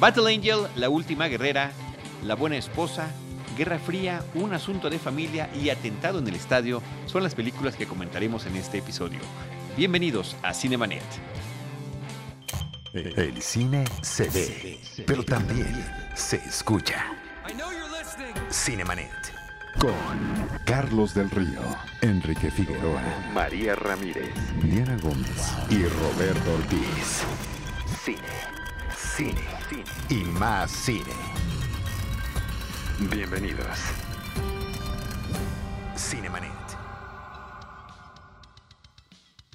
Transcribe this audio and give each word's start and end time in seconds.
Battle 0.00 0.34
Angel, 0.34 0.66
La 0.76 0.88
Última 0.88 1.28
Guerrera, 1.28 1.70
La 2.24 2.34
Buena 2.34 2.56
Esposa, 2.56 3.08
Guerra 3.56 3.78
Fría, 3.78 4.24
Un 4.34 4.52
Asunto 4.52 4.90
de 4.90 4.98
Familia 4.98 5.48
y 5.54 5.70
Atentado 5.70 6.18
en 6.18 6.26
el 6.26 6.34
Estadio 6.34 6.82
son 7.06 7.22
las 7.22 7.34
películas 7.34 7.76
que 7.76 7.86
comentaremos 7.86 8.46
en 8.46 8.56
este 8.56 8.78
episodio. 8.78 9.20
Bienvenidos 9.76 10.36
a 10.42 10.52
Cinemanet. 10.52 11.02
El 12.92 13.40
cine 13.42 13.84
se 14.02 14.28
ve, 14.28 14.78
pero 15.06 15.24
también 15.24 15.84
se 16.14 16.36
escucha. 16.36 17.06
Cinemanet. 18.50 19.10
Con 19.78 19.94
Carlos 20.64 21.14
del 21.14 21.30
Río, 21.30 21.60
Enrique 22.00 22.50
Figueroa, 22.50 23.02
María 23.32 23.74
Ramírez, 23.74 24.32
Diana 24.62 24.96
Gómez 25.02 25.52
y 25.68 25.82
Roberto 25.84 26.54
Ortiz. 26.54 27.22
Cine, 28.04 28.18
cine, 28.96 29.42
cine 29.74 29.84
y 30.08 30.24
más 30.24 30.70
cine. 30.70 31.12
Bienvenidos. 33.10 33.78
Cinemanet. 35.96 36.53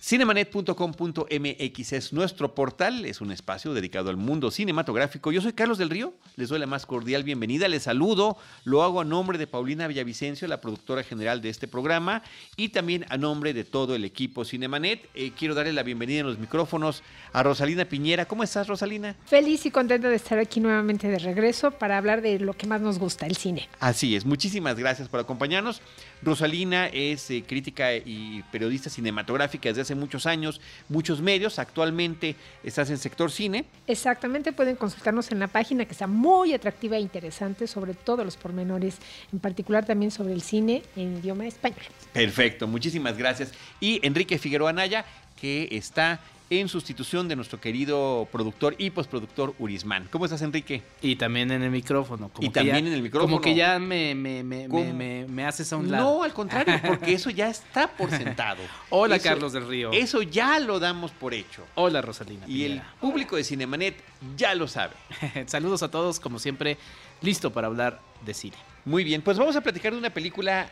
Cinemanet.com.mx 0.10 1.94
es 1.94 2.14
nuestro 2.14 2.56
portal, 2.56 3.06
es 3.06 3.22
un 3.22 3.32
espacio 3.32 3.76
dedicado 3.76 4.10
al 4.10 4.18
mundo 4.18 4.50
cinematográfico. 4.50 5.32
Yo 5.32 5.40
soy 5.40 5.54
Carlos 5.54 5.78
del 5.78 5.92
Río, 5.92 6.16
les 6.36 6.50
doy 6.50 6.58
la 6.58 6.66
más 6.66 6.88
cordial 6.88 7.24
bienvenida, 7.24 7.68
les 7.68 7.84
saludo, 7.84 8.36
lo 8.64 8.82
hago 8.82 9.02
a 9.02 9.06
nombre 9.06 9.38
de 9.38 9.46
Paulina 9.46 9.86
Villavicencio, 9.88 10.48
la 10.48 10.62
productora 10.62 11.04
general 11.04 11.44
de 11.44 11.50
este 11.50 11.68
programa, 11.68 12.24
y 12.58 12.70
también 12.70 13.06
a 13.10 13.18
nombre 13.18 13.54
de 13.54 13.64
todo 13.64 13.94
el 13.94 14.04
equipo 14.04 14.46
Cinemanet. 14.46 15.08
Eh, 15.14 15.32
quiero 15.38 15.54
darle 15.54 15.74
la 15.74 15.84
bienvenida 15.84 16.22
en 16.22 16.26
los 16.26 16.40
micrófonos 16.40 17.04
a 17.32 17.44
Rosalina 17.44 17.86
Piñera. 17.86 18.26
¿Cómo 18.26 18.42
estás, 18.42 18.66
Rosalina? 18.68 19.16
Feliz 19.28 19.64
y 19.68 19.70
contenta 19.70 20.10
de 20.10 20.16
estar 20.16 20.40
aquí 20.40 20.60
nuevamente 20.60 21.08
de 21.08 21.20
regreso 21.20 21.70
para 21.70 22.00
hablar 22.00 22.24
de 22.24 22.40
lo 22.40 22.54
que 22.54 22.66
más 22.66 22.82
nos 22.82 22.98
gusta, 22.98 23.28
el 23.28 23.38
cine. 23.38 23.70
Así 23.80 24.16
es, 24.16 24.26
muchísimas 24.26 24.76
gracias 24.76 25.08
por 25.08 25.20
acompañarnos. 25.20 25.84
Rosalina 26.22 26.88
es 26.88 27.30
eh, 27.32 27.44
crítica 27.48 27.94
y 27.94 28.44
periodista 28.52 28.90
cinematográfica 28.90 29.70
desde 29.70 29.82
hace 29.82 29.96
muchos 29.96 30.26
años, 30.26 30.60
muchos 30.90 31.22
medios. 31.22 31.60
Actualmente 31.60 32.36
estás 32.64 32.90
en 32.90 32.98
sector 32.98 33.32
cine. 33.32 33.66
Exactamente, 33.88 34.52
pueden 34.52 34.76
consultarnos 34.76 35.32
en 35.32 35.40
la 35.40 35.48
página 35.48 35.86
que 35.86 35.92
está 35.92 36.08
muy 36.08 36.54
atractiva 36.54 36.98
e 36.98 37.00
interesante 37.00 37.68
sobre 37.68 37.94
todos 37.94 38.26
los 38.26 38.38
pormenores, 38.38 38.98
en 39.32 39.40
particular 39.40 39.86
también 39.86 40.12
sobre 40.12 40.34
el 40.34 40.42
cine 40.42 40.84
en 40.96 41.18
idioma 41.18 41.48
español. 41.48 41.80
Perfecto, 42.14 42.68
muchísimas 42.68 43.18
gracias. 43.18 43.54
Y 43.80 44.06
Enrique 44.06 44.38
Figueroa 44.38 44.72
Anaya, 44.72 45.06
que 45.40 45.70
está 45.72 46.20
en 46.52 46.68
sustitución 46.68 47.28
de 47.28 47.36
nuestro 47.36 47.62
querido 47.62 48.28
productor 48.32 48.74
y 48.80 48.90
postproductor 48.90 49.54
Urismán. 49.60 50.08
¿Cómo 50.12 50.26
estás, 50.26 50.42
Enrique? 50.42 50.82
Y 51.02 51.16
también 51.16 51.52
en 51.52 51.62
el 51.62 51.70
micrófono. 51.70 52.32
y 52.40 52.50
también 52.50 52.88
en 52.88 52.94
el 52.94 53.04
micrófono. 53.04 53.30
Como 53.30 53.42
que 53.42 53.54
ya 53.54 53.78
me, 53.78 54.16
me, 54.16 54.44
me, 54.44 54.68
me, 54.68 55.26
me 55.28 55.46
haces 55.46 55.72
a 55.72 55.78
un 55.78 55.92
lado. 55.92 56.18
No, 56.18 56.24
al 56.24 56.34
contrario, 56.34 56.80
porque 56.88 57.14
eso 57.14 57.30
ya 57.30 57.50
está 57.50 57.88
por 57.96 58.10
sentado. 58.10 58.64
Hola, 58.90 59.18
Eso- 59.18 59.24
Carlos 59.30 59.54
del 59.54 59.68
Río. 59.68 59.92
Eso 59.92 60.24
ya 60.24 60.60
lo 60.60 60.80
damos 60.80 61.12
por 61.12 61.36
hecho. 61.36 61.66
Hola, 61.76 62.02
Rosalina. 62.02 62.48
Y 62.48 62.64
el 62.66 62.82
público 63.00 63.36
de 63.36 63.44
Cinemanet 63.44 63.96
ya 64.36 64.56
lo 64.56 64.68
sabe. 64.68 64.94
Saludos 65.46 65.84
a 65.84 65.92
todos, 65.92 66.20
como 66.20 66.40
siempre, 66.40 66.78
listo 67.22 67.54
para 67.54 67.68
hablar 67.68 68.02
de 68.26 68.34
cine. 68.34 68.58
Muy 68.86 69.04
bien, 69.04 69.22
pues 69.22 69.38
vamos 69.38 69.56
a 69.56 69.62
platicar 69.62 69.92
de 69.94 70.00
una 70.00 70.10
película 70.10 70.72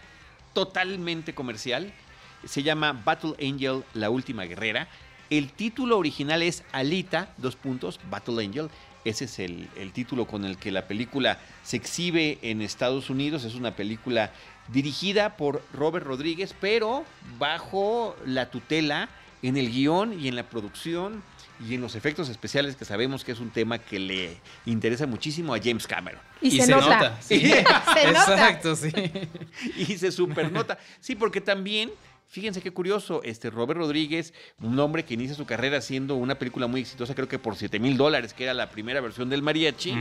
totalmente 0.54 1.36
comercial. 1.36 1.94
Se 2.46 2.64
llama 2.64 2.94
Battle 3.06 3.34
Angel, 3.42 3.84
la 3.94 4.10
última 4.10 4.44
guerrera. 4.46 4.88
El 5.30 5.52
título 5.52 5.98
original 5.98 6.42
es 6.42 6.64
Alita, 6.72 7.34
dos 7.38 7.56
puntos, 7.56 8.00
Battle 8.10 8.44
Angel. 8.44 8.70
Ese 9.06 9.26
es 9.26 9.40
el, 9.40 9.70
el 9.78 9.94
título 9.94 10.26
con 10.26 10.46
el 10.46 10.58
que 10.58 10.72
la 10.72 10.88
película 10.88 11.40
se 11.64 11.78
exhibe 11.78 12.40
en 12.42 12.62
Estados 12.62 13.10
Unidos. 13.10 13.44
Es 13.44 13.56
una 13.56 13.76
película 13.76 14.32
dirigida 14.68 15.38
por 15.38 15.64
Robert 15.74 16.06
Rodríguez, 16.06 16.54
pero 16.60 17.06
bajo 17.40 18.16
la 18.26 18.50
tutela 18.50 19.10
en 19.42 19.58
el 19.58 19.72
guion 19.72 20.20
y 20.20 20.28
en 20.28 20.36
la 20.36 20.44
producción 20.50 21.24
y 21.66 21.76
en 21.76 21.82
los 21.82 21.96
efectos 21.96 22.30
especiales 22.30 22.76
que 22.76 22.86
sabemos 22.86 23.24
que 23.24 23.32
es 23.32 23.40
un 23.40 23.50
tema 23.50 23.80
que 23.80 24.00
le 24.00 24.38
interesa 24.66 25.08
muchísimo 25.08 25.54
a 25.54 25.60
James 25.60 25.88
Cameron. 25.88 26.22
Y, 26.42 26.62
se, 26.62 26.72
nota. 26.72 27.18
sí. 27.22 27.40
Se 27.50 27.64
nota. 28.12 28.34
Exacto, 28.34 28.76
sí. 28.76 28.92
y 29.78 29.98
se 29.98 30.12
supernota. 30.12 30.78
Sí, 31.00 31.16
porque 31.16 31.42
también, 31.42 31.92
fíjense 32.30 32.62
qué 32.62 32.72
curioso, 32.72 33.22
este 33.24 33.50
Robert 33.50 33.80
Rodríguez, 33.80 34.34
un 34.62 34.78
hombre 34.80 35.06
que 35.06 35.14
inicia 35.14 35.36
su 35.36 35.46
carrera 35.46 35.78
haciendo 35.78 36.16
una 36.16 36.36
película 36.36 36.68
muy 36.68 36.82
exitosa, 36.82 37.16
creo 37.16 37.28
que 37.28 37.40
por 37.40 37.56
7 37.56 37.80
mil 37.80 37.98
dólares, 37.98 38.34
que 38.34 38.44
era 38.44 38.54
la 38.54 38.70
primera 38.70 39.02
versión 39.02 39.30
del 39.30 39.42
mariachi. 39.42 39.92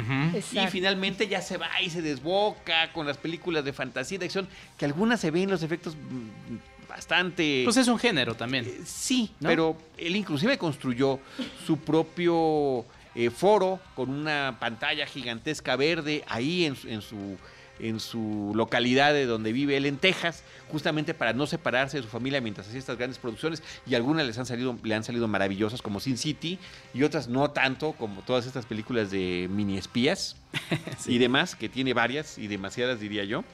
Y 0.53 0.67
finalmente 0.69 1.29
ya 1.29 1.41
se 1.41 1.57
va 1.57 1.69
y 1.81 1.91
se 1.91 2.03
desboca 2.03 2.93
con 2.93 3.07
las 3.07 3.17
películas 3.17 3.65
de 3.65 3.73
fantasía 3.73 4.17
y 4.17 4.19
de 4.19 4.25
acción, 4.27 4.49
que 4.77 4.85
algunas 4.85 5.21
se 5.21 5.31
ven 5.31 5.51
los 5.51 5.63
efectos 5.63 5.95
mm, 5.97 6.89
bastante... 6.89 7.63
Pues 7.65 7.77
es 7.77 7.89
un 7.89 7.99
género 7.99 8.35
también. 8.35 8.65
Eh, 8.67 8.81
Sí, 8.85 9.31
¿No? 9.41 9.49
pero 9.49 9.77
él 9.97 10.17
inclusive 10.17 10.59
construyó 10.59 11.19
su 11.67 11.79
propio 11.79 12.85
eh, 13.15 13.31
foro 13.31 13.81
con 13.95 14.11
una 14.11 14.57
pantalla 14.61 15.07
gigantesca 15.07 15.77
verde 15.77 16.23
ahí 16.29 16.65
en, 16.65 16.77
su- 16.77 16.89
en 16.89 17.01
su 17.03 17.37
en 17.79 18.01
su 18.01 18.53
localidad 18.55 19.13
de 19.13 19.27
donde 19.27 19.53
vive 19.53 19.77
él 19.77 19.87
en 19.87 19.99
Texas, 19.99 20.43
justamente 20.71 21.15
para 21.15 21.33
no 21.33 21.47
separarse 21.47 21.97
de 21.99 22.03
su 22.03 22.09
familia 22.09 22.41
mientras 22.41 22.67
hacía 22.67 22.79
estas 22.79 22.97
grandes 22.97 23.19
producciones 23.19 23.63
y 23.87 23.95
algunas 23.95 24.27
les 24.27 24.39
han 24.39 24.47
salido 24.47 24.77
le 24.83 24.95
han 24.95 25.05
salido 25.05 25.29
maravillosas 25.29 25.83
como 25.83 26.01
Sin 26.01 26.17
City 26.19 26.59
y 26.95 27.03
otras 27.03 27.29
no 27.29 27.51
tanto 27.51 27.93
como 27.93 28.23
todas 28.23 28.47
estas 28.47 28.67
películas 28.67 29.11
de 29.11 29.49
mini 29.51 29.77
espías 29.79 30.37
y 31.07 31.19
demás 31.19 31.55
que 31.55 31.69
tiene 31.69 31.93
varias 31.95 32.39
y 32.39 32.47
demasiadas 32.47 33.01
diría 33.01 33.25
yo. 33.25 33.45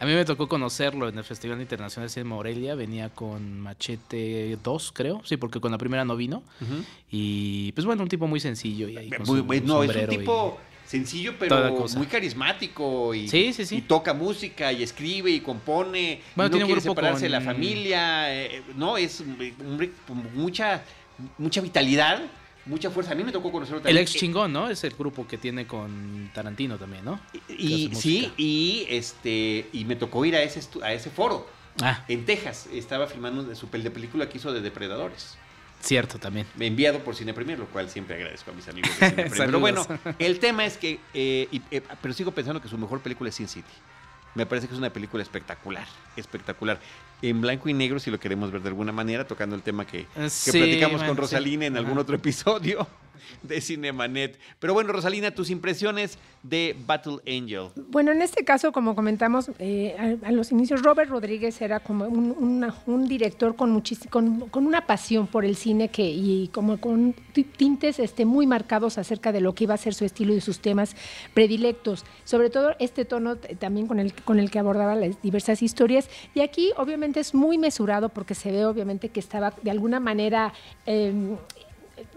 A 0.00 0.04
mí 0.04 0.14
me 0.14 0.24
tocó 0.24 0.48
conocerlo 0.48 1.08
en 1.08 1.16
el 1.16 1.22
Festival 1.22 1.60
Internacional 1.60 2.08
de 2.08 2.12
Cine 2.12 2.24
Morelia. 2.24 2.74
Venía 2.74 3.08
con 3.10 3.60
Machete 3.60 4.58
2, 4.60 4.90
creo. 4.92 5.22
Sí, 5.24 5.36
porque 5.36 5.60
con 5.60 5.70
la 5.70 5.78
primera 5.78 6.04
no 6.04 6.16
vino. 6.16 6.42
Y 7.08 7.70
pues 7.72 7.84
bueno, 7.86 8.02
un 8.02 8.08
tipo 8.08 8.26
muy 8.26 8.40
sencillo. 8.40 8.88
Y 8.88 8.96
ahí 8.96 9.10
con 9.10 9.26
Muy- 9.26 9.38
su 9.38 9.44
muy- 9.44 9.60
no, 9.60 9.84
es 9.84 9.94
un 9.94 10.02
y- 10.12 10.18
tipo 10.18 10.58
sencillo, 10.92 11.34
pero 11.38 11.86
muy 11.96 12.06
carismático. 12.06 13.14
Y, 13.14 13.26
Sí, 13.28 13.52
sí, 13.52 13.66
sí. 13.66 13.76
y 13.76 13.80
toca 13.82 14.14
música 14.14 14.72
y 14.72 14.82
escribe 14.82 15.30
y 15.30 15.40
compone. 15.40 16.20
Bueno, 16.36 16.46
y 16.46 16.50
no 16.50 16.50
tiene 16.50 16.66
quiere 16.66 16.80
separarse 16.80 17.24
de 17.24 17.30
la 17.30 17.40
familia. 17.40 18.34
eh, 18.44 18.62
no, 18.76 18.96
es 18.96 19.20
un 19.20 19.36
hombre 19.66 19.90
con 20.06 20.22
mucha, 20.34 20.82
mucha 21.38 21.60
vitalidad, 21.60 22.22
mucha 22.66 22.90
fuerza. 22.90 23.12
A 23.12 23.14
mí 23.14 23.24
me 23.24 23.32
tocó 23.32 23.50
conocerlo 23.50 23.78
El 23.78 23.82
también. 23.84 24.02
ex 24.02 24.12
chingón, 24.12 24.52
¿no? 24.52 24.68
Es 24.68 24.84
el 24.84 24.92
grupo 24.92 25.26
que 25.26 25.38
tiene 25.38 25.66
con 25.66 26.30
Tarantino 26.34 26.76
también, 26.78 27.04
¿no? 27.04 27.18
Y, 27.48 27.90
sí, 27.94 28.30
y 28.36 28.86
este 28.88 29.68
y 29.72 29.84
me 29.84 29.96
tocó 29.96 30.24
ir 30.24 30.36
a 30.36 30.42
ese 30.42 30.60
a 30.82 30.92
ese 30.92 31.10
foro 31.10 31.46
Ah, 31.80 32.04
en 32.06 32.26
Texas. 32.26 32.68
Estaba 32.72 33.06
filmando 33.06 33.54
su 33.54 33.66
pel- 33.68 33.82
de 33.82 33.90
película 33.90 34.28
que 34.28 34.36
hizo 34.36 34.52
de 34.52 34.60
Depredadores. 34.60 35.38
Cierto 35.82 36.18
también. 36.18 36.46
enviado 36.58 37.00
por 37.00 37.14
Cine 37.14 37.34
Premier, 37.34 37.58
lo 37.58 37.66
cual 37.66 37.88
siempre 37.90 38.16
agradezco 38.16 38.50
a 38.50 38.54
mis 38.54 38.66
amigos 38.68 38.90
de 38.98 39.10
Cine 39.10 39.22
Premier. 39.28 39.46
Pero 39.46 39.60
bueno, 39.60 39.86
el 40.18 40.38
tema 40.38 40.64
es 40.64 40.76
que, 40.78 40.98
eh, 41.14 41.48
y- 41.50 41.60
eh, 41.70 41.82
pero 42.00 42.14
sigo 42.14 42.32
pensando 42.32 42.60
que 42.62 42.68
su 42.68 42.78
mejor 42.78 43.00
película 43.00 43.28
es 43.30 43.34
Sin 43.36 43.48
City. 43.48 43.68
Me 44.34 44.46
parece 44.46 44.66
que 44.66 44.72
es 44.72 44.78
una 44.78 44.88
película 44.90 45.22
espectacular, 45.22 45.86
espectacular. 46.16 46.80
En 47.20 47.42
blanco 47.42 47.68
y 47.68 47.74
negro, 47.74 47.98
si 48.00 48.10
lo 48.10 48.18
queremos 48.18 48.50
ver 48.50 48.62
de 48.62 48.68
alguna 48.68 48.90
manera, 48.90 49.26
tocando 49.26 49.54
el 49.54 49.62
tema 49.62 49.86
que, 49.86 50.06
que 50.14 50.30
sí, 50.30 50.56
platicamos 50.56 51.02
con 51.02 51.14
sí. 51.16 51.20
Rosalina 51.20 51.66
en 51.66 51.76
algún 51.76 51.92
Ajá. 51.92 52.00
otro 52.00 52.16
episodio 52.16 52.86
de 53.42 53.60
Cinemanet. 53.60 54.38
Pero 54.58 54.74
bueno, 54.74 54.92
Rosalina, 54.92 55.30
tus 55.30 55.50
impresiones 55.50 56.18
de 56.42 56.74
Battle 56.86 57.18
Angel. 57.26 57.68
Bueno, 57.76 58.10
en 58.10 58.20
este 58.20 58.44
caso, 58.44 58.72
como 58.72 58.94
comentamos 58.96 59.50
eh, 59.58 60.18
a, 60.24 60.32
los 60.32 60.50
inicios, 60.50 60.82
Robert 60.82 61.08
Rodríguez 61.10 61.60
era 61.62 61.80
como 61.80 62.06
un, 62.06 63.08
director 63.08 63.54
con, 63.54 63.80
con, 64.10 64.66
una 64.66 64.86
pasión 64.86 65.26
por 65.28 65.44
el 65.44 65.54
cine 65.56 65.88
que, 65.88 66.02
y 66.08 66.48
como 66.48 66.80
con 66.80 67.14
ti- 67.32 67.44
tintes 67.44 67.98
este, 67.98 68.24
muy 68.24 68.46
marcados 68.46 68.98
acerca 68.98 69.30
de 69.30 69.40
lo 69.40 69.54
que 69.54 69.64
iba 69.64 69.74
a 69.74 69.76
ser 69.78 69.94
su 69.94 70.04
estilo 70.04 70.34
y 70.34 70.40
sus 70.40 70.58
temas 70.58 70.96
predilectos. 71.32 72.04
Sobre 72.24 72.50
todo 72.50 72.74
este 72.80 73.04
tono 73.04 73.36
también 73.36 73.86
con 73.86 74.00
el, 74.00 74.12
con 74.12 74.40
el 74.40 74.50
que 74.50 74.58
abordaba 74.58 74.96
las 74.96 75.22
diversas 75.22 75.62
historias. 75.62 76.08
Y 76.34 76.40
aquí 76.40 76.72
obviamente 76.76 77.20
es 77.20 77.34
muy 77.34 77.56
mesurado 77.58 78.08
porque 78.08 78.34
se 78.34 78.50
ve 78.50 78.64
obviamente 78.64 79.10
que 79.10 79.20
estaba 79.20 79.52
de 79.62 79.70
alguna 79.70 80.00
manera... 80.00 80.52
em, 80.86 81.36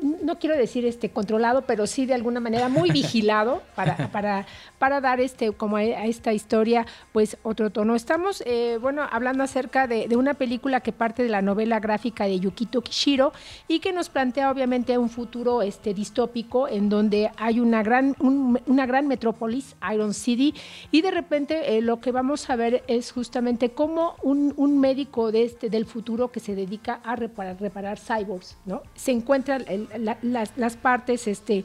no 0.02 0.40
quiero 0.40 0.58
decir 0.58 0.86
este 0.86 1.10
controlado, 1.10 1.64
pero 1.64 1.88
sí 1.88 2.06
de 2.06 2.14
alguna 2.14 2.40
manera 2.40 2.70
muy 2.70 2.92
vigilado 2.92 3.62
para, 3.76 4.10
para, 4.12 4.46
para 4.86 5.02
dar 5.02 5.20
este 5.20 5.52
como 5.52 5.78
a, 5.78 5.80
a 5.80 6.06
esta 6.06 6.32
historia 6.32 6.86
pues 7.12 7.38
otro 7.42 7.72
tono. 7.72 7.96
Estamos 7.96 8.44
eh, 8.46 8.78
bueno 8.80 9.02
hablando 9.12 9.44
acerca 9.44 9.88
de, 9.88 10.08
de 10.08 10.16
una 10.16 10.36
película 10.36 10.80
que 10.82 10.92
parte 10.92 11.24
de 11.24 11.30
la 11.30 11.42
novela 11.42 11.80
gráfica 11.80 12.26
de 12.26 12.40
Yukito 12.40 12.82
Kishiro 12.84 13.34
y 13.68 13.80
que 13.80 13.92
nos 13.94 14.10
plantea 14.10 14.52
obviamente 14.52 14.96
un 15.00 15.10
futuro 15.10 15.64
este 15.64 15.96
distópico 15.96 16.68
en 16.68 16.90
donde 16.90 17.32
hay 17.38 17.60
una 17.60 17.82
gran 17.82 18.16
un- 18.20 18.60
una 18.68 18.86
gran 18.86 19.08
metrópolis 19.08 19.76
Iron 19.92 20.14
City 20.14 20.54
y 20.92 21.02
de 21.02 21.10
repente 21.10 21.54
eh, 21.78 21.82
lo 21.82 22.00
que 22.00 22.12
vamos 22.12 22.48
a 22.52 22.56
ver 22.56 22.84
es 22.86 23.12
justamente 23.12 23.72
cómo 23.72 24.14
un, 24.22 24.54
un 24.56 24.80
médico 24.80 25.32
de 25.32 25.46
este 25.46 25.72
del 25.72 25.88
futuro 25.88 26.28
que 26.32 26.40
se 26.40 26.54
dedica 26.54 27.00
a 27.04 27.16
reparar, 27.16 27.60
reparar 27.60 27.98
cyborgs, 27.98 28.56
¿no? 28.68 28.84
Se 28.94 29.12
encuentra 29.12 29.58
eh, 29.68 29.88
las, 30.22 30.76
partes 30.78 31.28
este, 31.28 31.64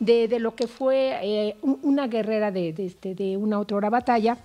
de, 0.00 0.38
lo 0.38 0.54
que 0.54 0.66
fue 0.68 1.18
eh, 1.22 1.56
una 1.82 2.06
guerrera 2.06 2.50
de, 2.52 2.61
este, 2.70 3.14
de, 3.14 3.36
una 3.36 3.58
otra 3.58 3.90
batalla, 3.90 4.38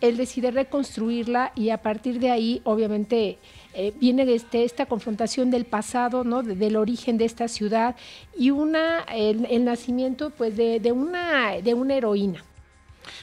él 0.00 0.16
decide 0.16 0.50
reconstruirla 0.50 1.52
y 1.54 1.70
a 1.70 1.78
partir 1.78 2.18
de 2.18 2.30
ahí, 2.30 2.60
obviamente, 2.64 3.38
eh, 3.72 3.92
viene 4.00 4.22
este, 4.34 4.64
esta 4.64 4.86
confrontación 4.86 5.50
del 5.50 5.64
pasado, 5.64 6.24
¿no? 6.24 6.42
del 6.42 6.76
origen 6.76 7.18
de 7.18 7.24
esta 7.24 7.46
ciudad 7.46 7.94
y 8.36 8.50
una, 8.50 9.00
el, 9.14 9.64
nacimiento 9.64 10.30
pues, 10.30 10.56
de, 10.56 10.92
una, 10.92 11.52
de 11.62 11.74
una 11.74 11.94
heroína. 11.94 12.44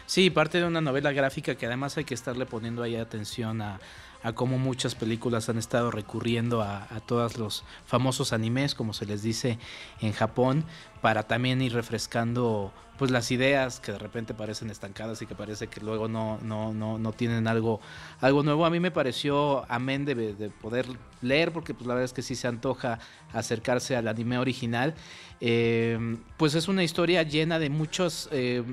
Sí, 0.05 0.29
parte 0.29 0.59
de 0.59 0.65
una 0.65 0.81
novela 0.81 1.11
gráfica 1.11 1.55
que 1.55 1.65
además 1.65 1.97
hay 1.97 2.05
que 2.05 2.13
estarle 2.13 2.45
poniendo 2.45 2.81
ahí 2.81 2.95
atención 2.95 3.61
a, 3.61 3.79
a 4.23 4.33
cómo 4.33 4.57
muchas 4.57 4.95
películas 4.95 5.49
han 5.49 5.57
estado 5.57 5.91
recurriendo 5.91 6.61
a, 6.61 6.87
todos 7.05 7.37
los 7.37 7.63
famosos 7.85 8.33
animes, 8.33 8.75
como 8.75 8.93
se 8.93 9.05
les 9.05 9.23
dice 9.23 9.57
en 10.01 10.11
Japón, 10.11 10.65
para 11.01 11.23
también 11.23 11.61
ir 11.61 11.73
refrescando 11.73 12.73
pues 12.97 13.11
las 13.11 13.31
ideas 13.31 13.79
que 13.79 13.93
de 13.93 13.97
repente 13.97 14.33
parecen 14.33 14.69
estancadas 14.69 15.21
y 15.21 15.25
que 15.25 15.33
parece 15.33 15.67
que 15.67 15.79
luego 15.79 16.09
no, 16.09 16.37
no, 16.41 16.73
no, 16.73 16.97
no 16.97 17.13
tienen 17.13 17.47
algo, 17.47 17.79
algo 18.19 18.43
nuevo. 18.43 18.65
A 18.65 18.69
mí 18.69 18.81
me 18.81 18.91
pareció, 18.91 19.63
amén 19.71 20.03
de, 20.03 20.15
de, 20.15 20.49
poder 20.49 20.85
leer, 21.21 21.53
porque 21.53 21.73
pues 21.73 21.87
la 21.87 21.93
verdad 21.93 22.05
es 22.05 22.13
que 22.13 22.21
sí 22.21 22.35
se 22.35 22.49
antoja 22.49 22.99
acercarse 23.31 23.95
al 23.95 24.09
anime 24.09 24.37
original, 24.37 24.95
eh, 25.39 26.17
pues 26.35 26.55
es 26.55 26.67
una 26.67 26.83
historia 26.83 27.23
llena 27.23 27.57
de 27.57 27.69
muchos... 27.69 28.27
Eh, 28.33 28.63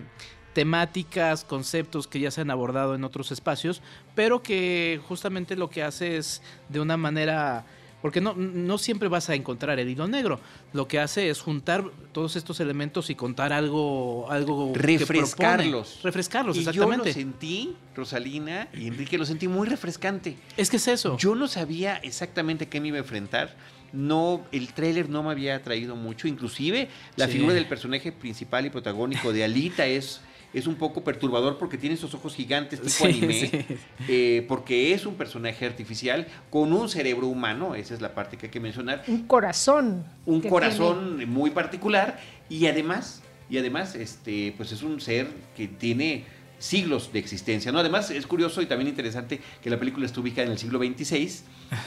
temáticas, 0.57 1.45
conceptos 1.45 2.07
que 2.07 2.19
ya 2.19 2.31
se 2.31 2.41
han 2.41 2.51
abordado 2.51 2.95
en 2.95 3.05
otros 3.05 3.31
espacios, 3.31 3.83
pero 4.15 4.43
que 4.43 4.99
justamente 5.07 5.55
lo 5.55 5.69
que 5.69 5.83
hace 5.83 6.17
es 6.17 6.41
de 6.71 6.81
una 6.81 6.97
manera 6.97 7.67
porque 8.01 8.23
no, 8.23 8.33
no 8.35 8.79
siempre 8.79 9.09
vas 9.09 9.29
a 9.29 9.35
encontrar 9.35 9.79
el 9.79 9.87
hilo 9.87 10.09
negro. 10.09 10.41
Lo 10.73 10.89
que 10.89 10.99
hace 10.99 11.29
es 11.29 11.43
juntar 11.43 11.85
todos 12.13 12.37
estos 12.37 12.59
elementos 12.61 13.11
y 13.11 13.15
contar 13.15 13.53
algo, 13.53 14.31
algo 14.31 14.73
refrescarlos, 14.75 16.01
refrescarlos, 16.03 16.57
y 16.57 16.61
exactamente. 16.61 17.13
Yo 17.13 17.19
lo 17.19 17.21
sentí, 17.21 17.77
Rosalina 17.95 18.69
y 18.73 18.87
Enrique, 18.87 19.19
lo 19.19 19.27
sentí 19.27 19.49
muy 19.49 19.69
refrescante. 19.69 20.39
Es 20.57 20.71
que 20.71 20.79
es 20.79 20.89
eso. 20.89 21.19
Yo 21.19 21.35
no 21.35 21.49
sabía 21.49 21.97
exactamente 21.97 22.67
qué 22.67 22.81
me 22.81 22.89
iba 22.89 22.97
a 22.97 23.01
enfrentar. 23.01 23.55
No, 23.93 24.43
el 24.53 24.73
tráiler 24.73 25.11
no 25.11 25.23
me 25.23 25.33
había 25.33 25.57
atraído 25.57 25.97
mucho. 25.97 26.29
Inclusive 26.29 26.89
la 27.17 27.29
figura 27.29 27.53
del 27.53 27.67
personaje 27.67 28.11
principal 28.11 28.65
y 28.65 28.71
protagónico 28.71 29.35
de 29.35 29.45
Alita 29.45 29.85
es 29.85 30.23
es 30.57 30.67
un 30.67 30.77
poco 30.77 31.05
perturbador 31.05 31.59
porque 31.59 31.77
tiene 31.77 31.97
esos 31.97 32.15
ojos 32.15 32.35
gigantes 32.35 32.81
tipo 32.81 33.05
anime, 33.05 33.67
eh, 34.09 34.45
porque 34.49 34.95
es 34.95 35.05
un 35.05 35.15
personaje 35.15 35.67
artificial 35.67 36.27
con 36.49 36.73
un 36.73 36.89
cerebro 36.89 37.27
humano, 37.27 37.75
esa 37.75 37.93
es 37.93 38.01
la 38.01 38.15
parte 38.15 38.39
que 38.39 38.47
hay 38.47 38.51
que 38.51 38.61
mencionar. 38.61 39.05
Un 39.07 39.27
corazón. 39.27 40.07
Un 40.25 40.41
corazón 40.41 41.29
muy 41.29 41.51
particular 41.51 42.19
y 42.49 42.67
además, 42.67 43.23
y 43.51 43.59
además, 43.59 43.95
este, 43.97 44.55
pues 44.57 44.73
es 44.73 44.83
un 44.83 44.99
ser 44.99 45.29
que 45.55 45.69
tiene 45.69 46.25
siglos 46.59 47.13
de 47.13 47.19
existencia. 47.19 47.73
¿no? 47.73 47.79
Además, 47.79 48.11
es 48.11 48.27
curioso 48.27 48.63
y 48.63 48.67
también 48.67 48.89
interesante 48.89 49.41
que 49.63 49.71
la 49.71 49.79
película 49.79 50.07
está 50.07 50.21
ubicada 50.21 50.47
en 50.47 50.53
el 50.53 50.59
siglo 50.59 50.79
XXVI 50.79 51.31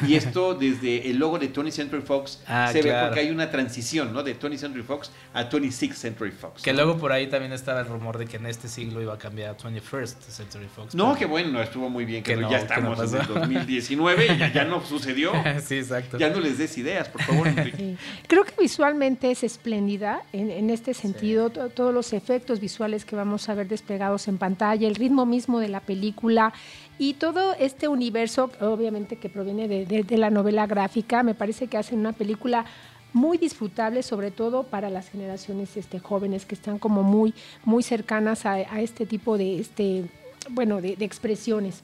y 0.07 0.15
esto 0.15 0.53
desde 0.53 1.09
el 1.09 1.17
logo 1.17 1.39
de 1.39 1.47
Tony 1.47 1.71
Century 1.71 2.01
Fox 2.01 2.41
ah, 2.47 2.69
se 2.71 2.81
ve 2.81 2.93
porque 3.01 3.21
hay 3.21 3.29
una 3.29 3.49
transición 3.49 4.13
¿no? 4.13 4.23
de 4.23 4.33
Tony 4.33 4.57
Century 4.57 4.83
Fox 4.83 5.11
a 5.33 5.43
26 5.45 5.97
Century 5.97 6.31
Fox. 6.31 6.61
Que 6.61 6.73
luego 6.73 6.97
por 6.97 7.11
ahí 7.11 7.27
también 7.27 7.53
estaba 7.53 7.81
el 7.81 7.87
rumor 7.87 8.17
de 8.17 8.25
que 8.25 8.37
en 8.37 8.45
este 8.45 8.67
siglo 8.67 9.01
iba 9.01 9.13
a 9.13 9.17
cambiar 9.17 9.51
a 9.51 9.57
21st 9.57 10.21
Century 10.21 10.67
Fox. 10.67 10.95
No, 10.95 11.15
que 11.15 11.25
bueno, 11.25 11.61
estuvo 11.61 11.89
muy 11.89 12.05
bien, 12.05 12.23
que, 12.23 12.35
ya 12.49 12.59
estamos 12.59 12.99
en 13.13 13.21
el 13.21 13.27
2019 13.27 14.25
y 14.25 14.53
ya, 14.53 14.65
no 14.65 14.83
sucedió. 14.85 15.31
sí, 15.65 15.75
exacto. 15.75 16.17
Ya 16.17 16.29
no 16.29 16.39
les 16.39 16.57
des 16.57 16.77
ideas, 16.77 17.07
por 17.07 17.21
favor. 17.21 17.47
Creo 18.27 18.43
que 18.43 18.53
visualmente 18.59 19.31
es 19.31 19.43
espléndida 19.43 20.21
en, 20.33 20.69
este 20.69 20.93
sentido, 20.93 21.49
todos 21.49 21.93
los 21.93 22.13
efectos 22.13 22.59
visuales 22.59 23.05
que 23.05 23.15
vamos 23.15 23.49
a 23.49 23.53
ver 23.53 23.67
desplegados 23.67 24.27
en 24.27 24.37
pantalla, 24.37 24.59
el 24.73 24.95
ritmo 24.95 25.25
mismo 25.25 25.59
de 25.59 25.69
la 25.69 25.79
película, 25.79 26.53
y 26.99 27.13
todo 27.13 27.53
este 27.53 27.87
universo, 27.87 28.51
obviamente 28.59 29.15
que 29.15 29.29
proviene 29.29 29.69
de, 29.69 30.17
la 30.17 30.29
novela 30.29 30.67
gráfica, 30.67 31.23
me 31.23 31.33
parece 31.33 31.67
que 31.67 31.77
hacen 31.77 31.99
una 31.99 32.11
película 32.11 32.65
muy 33.13 33.37
disfrutable, 33.37 34.03
sobre 34.03 34.31
todo 34.31 34.63
para 34.63 34.89
las 34.89 35.09
generaciones 35.09 35.77
este, 35.77 35.99
jóvenes 35.99 36.45
que 36.45 36.55
están 36.55 36.77
como 36.77 37.01
muy, 37.01 37.33
muy 37.63 37.83
cercanas 37.83 38.45
a, 38.45 38.59
este 38.81 39.05
tipo 39.05 39.37
de, 39.37 39.59
este, 39.59 40.05
bueno, 40.49 40.81
de, 40.81 40.97
expresiones. 40.99 41.81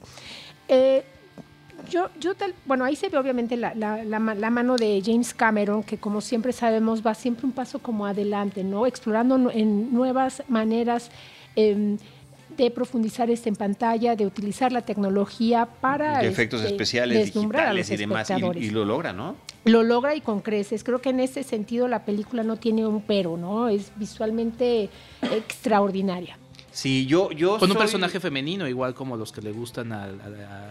Eh, 0.68 1.02
yo, 1.88 2.10
yo 2.20 2.34
tal, 2.34 2.54
bueno, 2.66 2.84
ahí 2.84 2.94
se 2.94 3.08
ve 3.08 3.16
obviamente 3.16 3.56
la, 3.56 3.74
la, 3.74 4.50
mano 4.50 4.76
de 4.76 5.02
James 5.04 5.32
Cameron, 5.32 5.82
que 5.82 5.96
como 5.96 6.20
siempre 6.20 6.52
sabemos 6.52 7.04
va 7.04 7.14
siempre 7.14 7.46
un 7.46 7.52
paso 7.52 7.78
como 7.78 8.04
adelante, 8.04 8.64
¿no? 8.64 8.86
Explorando 8.86 9.50
en 9.50 9.94
nuevas 9.94 10.42
maneras. 10.48 11.10
Em, 11.54 11.96
de 12.56 12.70
profundizar 12.70 13.30
esto 13.30 13.48
en 13.48 13.56
pantalla, 13.56 14.16
de 14.16 14.26
utilizar 14.26 14.72
la 14.72 14.82
tecnología 14.82 15.66
para... 15.80 16.20
De 16.20 16.28
efectos 16.28 16.60
este, 16.60 16.72
especiales, 16.72 17.32
digitales 17.32 17.90
y 17.90 17.96
demás, 17.96 18.30
y, 18.56 18.70
lo 18.70 18.84
logra, 18.84 19.12
¿no? 19.12 19.36
Lo 19.64 19.82
logra 19.82 20.14
y 20.14 20.20
con 20.20 20.40
creces. 20.40 20.84
Creo 20.84 21.00
que 21.00 21.10
en 21.10 21.20
ese 21.20 21.42
sentido 21.42 21.88
la 21.88 22.04
película 22.04 22.42
no 22.42 22.56
tiene 22.56 22.86
un 22.86 23.02
pero, 23.02 23.36
¿no? 23.36 23.68
Es 23.68 23.92
visualmente 23.96 24.88
extraordinaria. 25.22 26.38
Sí, 26.76 27.06
yo, 27.06 27.30
yo 27.30 27.58
Con 27.58 27.70
un 27.70 27.76
personaje 27.78 28.20
femenino, 28.20 28.68
igual 28.68 28.92
como 28.92 29.16
los 29.16 29.32
que 29.32 29.40
le 29.40 29.50
gustan 29.50 29.92
a, 29.92 30.10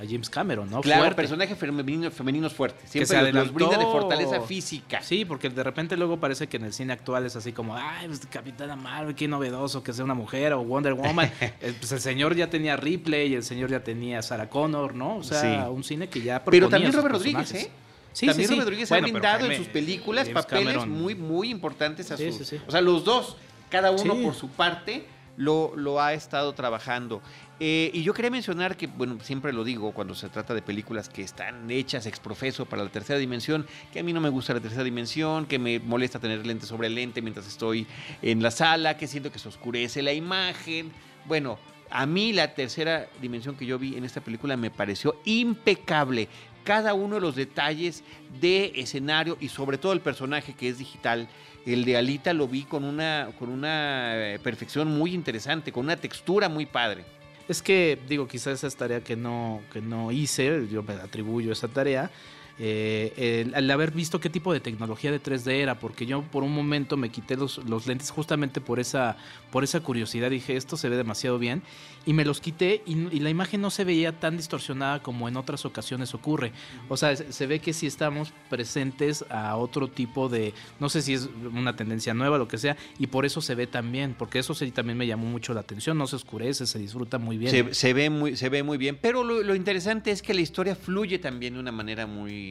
James 0.07 0.29
Cameron, 0.29 0.69
¿no? 0.69 0.81
Claro, 0.81 1.01
Fuerte. 1.01 1.15
personaje 1.15 1.55
femenino, 1.55 2.11
femenino 2.11 2.47
fuerte. 2.51 2.85
Siempre 2.85 3.33
los, 3.33 3.51
brinda 3.51 3.75
de 3.75 3.85
fortaleza 3.85 4.39
física. 4.41 5.01
Sí, 5.01 5.25
porque 5.25 5.49
de 5.49 5.63
repente 5.63 5.97
luego 5.97 6.19
parece 6.19 6.45
que 6.45 6.57
en 6.57 6.65
el 6.65 6.73
cine 6.73 6.93
actual 6.93 7.25
es 7.25 7.35
así 7.35 7.53
como, 7.53 7.75
ay, 7.75 8.05
pues 8.05 8.21
Capitana 8.27 8.75
Marvel, 8.75 9.15
qué 9.15 9.27
novedoso 9.27 9.81
que 9.81 9.93
sea 9.93 10.05
una 10.05 10.13
mujer, 10.13 10.53
o 10.53 10.63
Wonder 10.63 10.93
Woman. 10.93 11.31
Eh, 11.61 11.73
pues 11.79 11.91
el 11.91 12.01
señor 12.01 12.35
ya 12.35 12.51
tenía 12.51 12.75
Ripley, 12.75 13.31
y 13.31 13.35
el 13.35 13.43
señor 13.43 13.71
ya 13.71 13.83
tenía 13.83 14.21
Sarah 14.21 14.47
Connor, 14.47 14.93
¿no? 14.93 15.17
O 15.17 15.23
sea, 15.23 15.69
un 15.71 15.83
cine 15.83 16.07
que 16.07 16.21
ya 16.21 16.43
Pero 16.43 16.69
también 16.69 16.93
Robert 16.93 17.15
Rodríguez, 17.15 17.51
¿eh? 17.55 17.71
Sí, 18.13 18.27
también 18.27 18.49
Robert 18.49 18.65
Rodríguez 18.65 18.91
ha 18.91 18.99
brindado 18.99 19.49
en 19.49 19.57
sus 19.57 19.67
películas 19.67 20.29
papeles 20.29 20.85
muy, 20.85 21.15
muy 21.15 21.49
importantes 21.49 22.11
a 22.11 22.17
sus... 22.17 22.53
O 22.67 22.71
sea, 22.71 22.81
los 22.81 23.03
dos, 23.03 23.37
cada 23.69 23.89
uno 23.89 24.15
por 24.21 24.35
su 24.35 24.49
parte 24.49 25.15
lo, 25.37 26.01
ha 26.01 26.13
estado 26.13 26.53
trabajando. 26.53 27.21
Eh, 27.59 27.89
y 27.93 28.03
yo 28.03 28.13
quería 28.13 28.31
mencionar 28.31 28.75
que, 28.75 28.87
bueno, 28.87 29.17
siempre 29.21 29.53
lo 29.53 29.63
digo 29.63 29.93
cuando 29.93 30.13
se 30.15 30.29
trata 30.29 30.53
de 30.53 30.61
películas 30.61 31.07
que 31.09 31.21
están 31.21 31.69
hechas 31.71 32.05
ex 32.05 32.19
profeso 32.19 32.65
para 32.65 32.83
la 32.83 32.89
tercera 32.89 33.17
dimensión, 33.17 33.65
que 33.93 33.99
a 33.99 34.03
mí 34.03 34.13
no 34.13 34.21
me 34.21 34.29
gusta 34.29 34.53
la 34.53 34.59
tercera 34.59 34.83
dimensión, 34.83 35.45
que 35.45 35.59
me 35.59 35.79
molesta 35.79 36.19
tener 36.19 36.45
lente 36.45 36.65
sobre 36.65 36.89
lente 36.89 37.21
mientras 37.21 37.47
estoy 37.47 37.87
en 38.21 38.41
la 38.43 38.51
sala, 38.51 38.97
que 38.97 39.07
siento 39.07 39.31
que 39.31 39.39
se 39.39 39.47
oscurece 39.47 40.01
la 40.01 40.13
imagen. 40.13 40.91
Bueno, 41.25 41.57
a 41.89 42.05
mí 42.05 42.33
la 42.33 42.53
tercera 42.53 43.07
dimensión 43.21 43.55
que 43.55 43.65
yo 43.65 43.79
vi 43.79 43.95
en 43.95 44.03
esta 44.03 44.21
película 44.21 44.57
me 44.57 44.71
pareció 44.71 45.15
impecable. 45.25 46.27
Cada 46.63 46.93
uno 46.95 47.15
de 47.15 47.21
los 47.21 47.35
detalles 47.35 48.03
de 48.41 48.73
escenario 48.75 49.37
y 49.39 49.49
sobre 49.49 49.77
todo 49.77 49.93
el 49.93 50.01
personaje 50.01 50.53
que 50.53 50.67
es 50.67 50.79
digital 50.79 51.29
el 51.73 51.85
de 51.85 51.97
Alita 51.97 52.33
lo 52.33 52.47
vi 52.47 52.63
con 52.63 52.83
una, 52.83 53.29
con 53.39 53.49
una 53.49 54.33
eh, 54.33 54.39
perfección 54.39 54.87
muy 54.87 55.13
interesante, 55.13 55.71
con 55.71 55.85
una 55.85 55.97
textura 55.97 56.49
muy 56.49 56.65
padre. 56.65 57.03
Es 57.47 57.61
que, 57.61 57.99
digo, 58.07 58.27
quizás 58.27 58.53
esa 58.53 58.67
es 58.67 58.75
tarea 58.75 59.01
que 59.01 59.15
no, 59.15 59.61
que 59.71 59.81
no 59.81 60.11
hice, 60.11 60.67
yo 60.71 60.83
me 60.83 60.93
atribuyo 60.93 61.51
esa 61.51 61.67
tarea, 61.67 62.09
eh, 62.57 63.51
al 63.53 63.69
haber 63.69 63.91
visto 63.91 64.21
qué 64.21 64.29
tipo 64.29 64.53
de 64.53 64.61
tecnología 64.61 65.11
de 65.11 65.21
3D 65.21 65.51
era, 65.51 65.77
porque 65.77 66.05
yo 66.05 66.21
por 66.21 66.43
un 66.43 66.53
momento 66.53 66.95
me 66.95 67.09
quité 67.09 67.35
los, 67.35 67.57
los, 67.65 67.85
lentes 67.85 68.11
justamente 68.11 68.61
por 68.61 68.79
esa, 68.79 69.17
por 69.51 69.65
esa 69.65 69.81
curiosidad, 69.81 70.29
dije, 70.29 70.55
esto 70.55 70.77
se 70.77 70.87
ve 70.87 70.95
demasiado 70.95 71.37
bien, 71.37 71.63
y 72.05 72.13
me 72.13 72.23
los 72.23 72.39
quité 72.39 72.81
y, 72.85 72.95
la 73.19 73.29
imagen 73.29 73.61
no 73.61 73.71
se 73.71 73.83
veía 73.83 74.19
tan 74.19 74.37
distorsionada 74.37 75.01
como 75.01 75.27
en 75.27 75.35
otras 75.35 75.65
ocasiones 75.65 76.13
ocurre. 76.13 76.51
O 76.87 76.97
sea, 76.97 77.15
se 77.15 77.47
ve 77.47 77.59
que 77.59 77.73
si 77.73 77.87
estamos 77.87 78.31
presentes 78.49 79.25
a 79.29 79.57
otro 79.57 79.89
tipo 79.89 80.29
de, 80.29 80.53
no 80.79 80.87
sé 80.89 81.01
si 81.01 81.13
es 81.13 81.27
una 81.53 81.75
tendencia 81.75 82.13
nueva, 82.13 82.37
lo 82.37 82.47
que 82.47 82.57
sea, 82.57 82.77
y 82.99 83.07
por 83.07 83.25
eso 83.25 83.41
se 83.41 83.55
ve 83.55 83.67
tan 83.67 83.91
bien, 83.91 84.15
porque 84.17 84.39
eso 84.39 84.53
sí 84.53 84.71
también 84.71 84.97
me 84.97 85.07
llamó 85.07 85.25
mucho 85.25 85.53
la 85.53 85.61
atención, 85.61 85.97
no 85.97 86.07
se 86.07 86.15
oscurece, 86.15 86.67
se 86.67 86.79
disfruta 86.79 87.17
muy 87.17 87.37
bien. 87.37 87.73
Se, 87.73 87.93
ve, 87.93 88.09
muy, 88.09 88.37
se 88.37 88.47
ve 88.49 88.63
muy 88.63 88.77
bien, 88.77 88.97
pero 89.01 89.23
lo, 89.23 89.41
lo 89.41 89.55
interesante 89.55 90.11
es 90.11 90.21
que 90.21 90.33
la 90.33 90.41
historia 90.41 90.75
fluye 90.75 91.19
también 91.19 91.55
de 91.55 91.59
una 91.59 91.71
manera 91.71 92.05
muy 92.07 92.44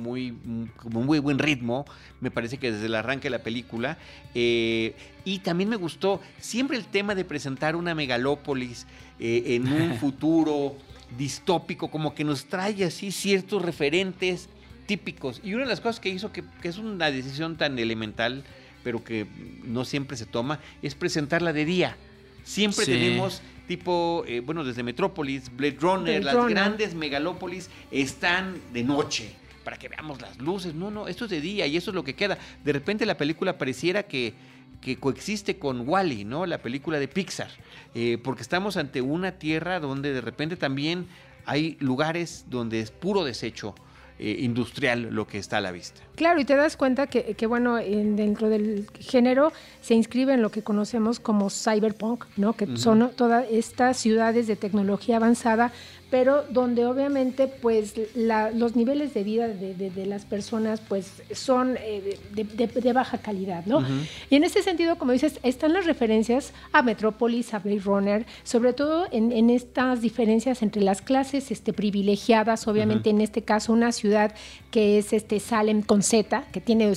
muy, 0.00 0.34
como 0.76 1.02
muy 1.02 1.18
buen 1.18 1.38
ritmo, 1.38 1.84
me 2.20 2.30
parece 2.30 2.58
que 2.58 2.72
desde 2.72 2.86
el 2.86 2.94
arranque 2.94 3.24
de 3.24 3.30
la 3.30 3.42
película. 3.42 3.98
Eh, 4.34 4.94
y 5.24 5.40
también 5.40 5.68
me 5.68 5.76
gustó 5.76 6.20
siempre 6.38 6.76
el 6.76 6.84
tema 6.84 7.14
de 7.14 7.24
presentar 7.24 7.76
una 7.76 7.94
megalópolis 7.94 8.86
eh, 9.18 9.42
en 9.46 9.68
un 9.72 9.96
futuro 10.00 10.76
distópico, 11.16 11.90
como 11.90 12.14
que 12.14 12.24
nos 12.24 12.46
trae 12.46 12.84
así 12.84 13.12
ciertos 13.12 13.62
referentes 13.62 14.48
típicos. 14.86 15.40
Y 15.44 15.54
una 15.54 15.64
de 15.64 15.70
las 15.70 15.80
cosas 15.80 16.00
que 16.00 16.08
hizo 16.08 16.32
que, 16.32 16.44
es 16.62 16.78
una 16.78 17.10
decisión 17.10 17.56
tan 17.56 17.78
elemental, 17.78 18.44
pero 18.82 19.02
que 19.02 19.26
no 19.64 19.84
siempre 19.84 20.16
se 20.16 20.26
toma, 20.26 20.60
es 20.82 20.94
presentarla 20.94 21.52
de 21.52 21.64
día. 21.64 21.96
Siempre 22.44 22.86
tenemos 22.86 23.42
tipo, 23.66 24.24
eh, 24.26 24.40
bueno, 24.40 24.64
desde 24.64 24.82
Metrópolis, 24.82 25.54
Blade 25.54 25.76
Runner, 25.80 26.24
las 26.24 26.46
grandes 26.48 26.94
megalópolis 26.94 27.70
están 27.90 28.60
de 28.72 28.84
noche. 28.84 29.34
para 29.64 29.76
que 29.76 29.88
veamos 29.88 30.20
las 30.20 30.38
luces. 30.38 30.74
No, 30.74 30.92
no, 30.92 31.08
esto 31.08 31.24
es 31.24 31.30
de 31.32 31.40
día 31.40 31.66
y 31.66 31.76
eso 31.76 31.90
es 31.90 31.94
lo 31.96 32.04
que 32.04 32.14
queda. 32.14 32.38
De 32.62 32.72
repente 32.72 33.04
la 33.04 33.16
película 33.16 33.58
pareciera 33.58 34.04
que, 34.04 34.32
que 34.80 34.96
coexiste 34.96 35.58
con 35.58 35.88
Wally, 35.88 36.24
¿no? 36.24 36.46
La 36.46 36.58
película 36.58 37.00
de 37.00 37.08
Pixar. 37.08 37.50
Eh, 37.92 38.18
porque 38.22 38.42
estamos 38.42 38.76
ante 38.76 39.02
una 39.02 39.32
tierra 39.32 39.80
donde 39.80 40.12
de 40.12 40.20
repente 40.20 40.56
también 40.56 41.08
hay 41.46 41.76
lugares 41.80 42.44
donde 42.48 42.78
es 42.78 42.92
puro 42.92 43.24
desecho 43.24 43.74
eh, 44.18 44.36
industrial 44.40 45.08
lo 45.10 45.26
que 45.26 45.38
está 45.38 45.58
a 45.58 45.60
la 45.60 45.72
vista. 45.72 46.00
Claro, 46.14 46.40
y 46.40 46.44
te 46.44 46.56
das 46.56 46.76
cuenta 46.76 47.06
que, 47.06 47.34
que 47.34 47.46
bueno, 47.46 47.78
en, 47.78 48.16
dentro 48.16 48.48
del 48.48 48.86
género 48.98 49.52
se 49.82 49.94
inscribe 49.94 50.32
en 50.32 50.42
lo 50.42 50.50
que 50.50 50.62
conocemos 50.62 51.20
como 51.20 51.50
cyberpunk, 51.50 52.24
¿no? 52.36 52.54
Que 52.54 52.76
son 52.76 53.10
todas 53.14 53.44
estas 53.50 53.98
ciudades 53.98 54.46
de 54.46 54.56
tecnología 54.56 55.16
avanzada 55.16 55.72
pero 56.10 56.44
donde 56.50 56.86
obviamente 56.86 57.48
pues 57.48 57.94
los 58.14 58.76
niveles 58.76 59.12
de 59.14 59.24
vida 59.24 59.48
de, 59.48 60.06
las 60.06 60.24
personas 60.24 60.80
pues 60.80 61.22
son 61.32 61.76
eh, 61.80 62.18
de, 62.32 62.92
baja 62.92 63.18
calidad, 63.18 63.66
¿no? 63.66 63.84
Y 64.30 64.36
en 64.36 64.44
ese 64.44 64.62
sentido, 64.62 64.96
como 64.96 65.12
dices, 65.12 65.40
están 65.42 65.72
las 65.72 65.84
referencias 65.84 66.52
a 66.72 66.82
Metrópolis, 66.82 67.54
a 67.54 67.58
Blade 67.58 67.80
Runner, 67.80 68.26
sobre 68.44 68.72
todo 68.72 69.06
en, 69.10 69.50
estas 69.50 70.00
diferencias 70.00 70.62
entre 70.62 70.82
las 70.82 71.02
clases 71.02 71.50
este, 71.50 71.72
privilegiadas, 71.72 72.66
obviamente 72.68 73.10
en 73.10 73.20
este 73.20 73.42
caso 73.42 73.72
una 73.72 73.92
ciudad 73.92 74.34
que 74.70 74.98
es 74.98 75.12
este 75.12 75.40
Salem 75.40 75.82
con 75.82 76.02
Z, 76.02 76.44
que 76.52 76.60
tiene 76.60 76.92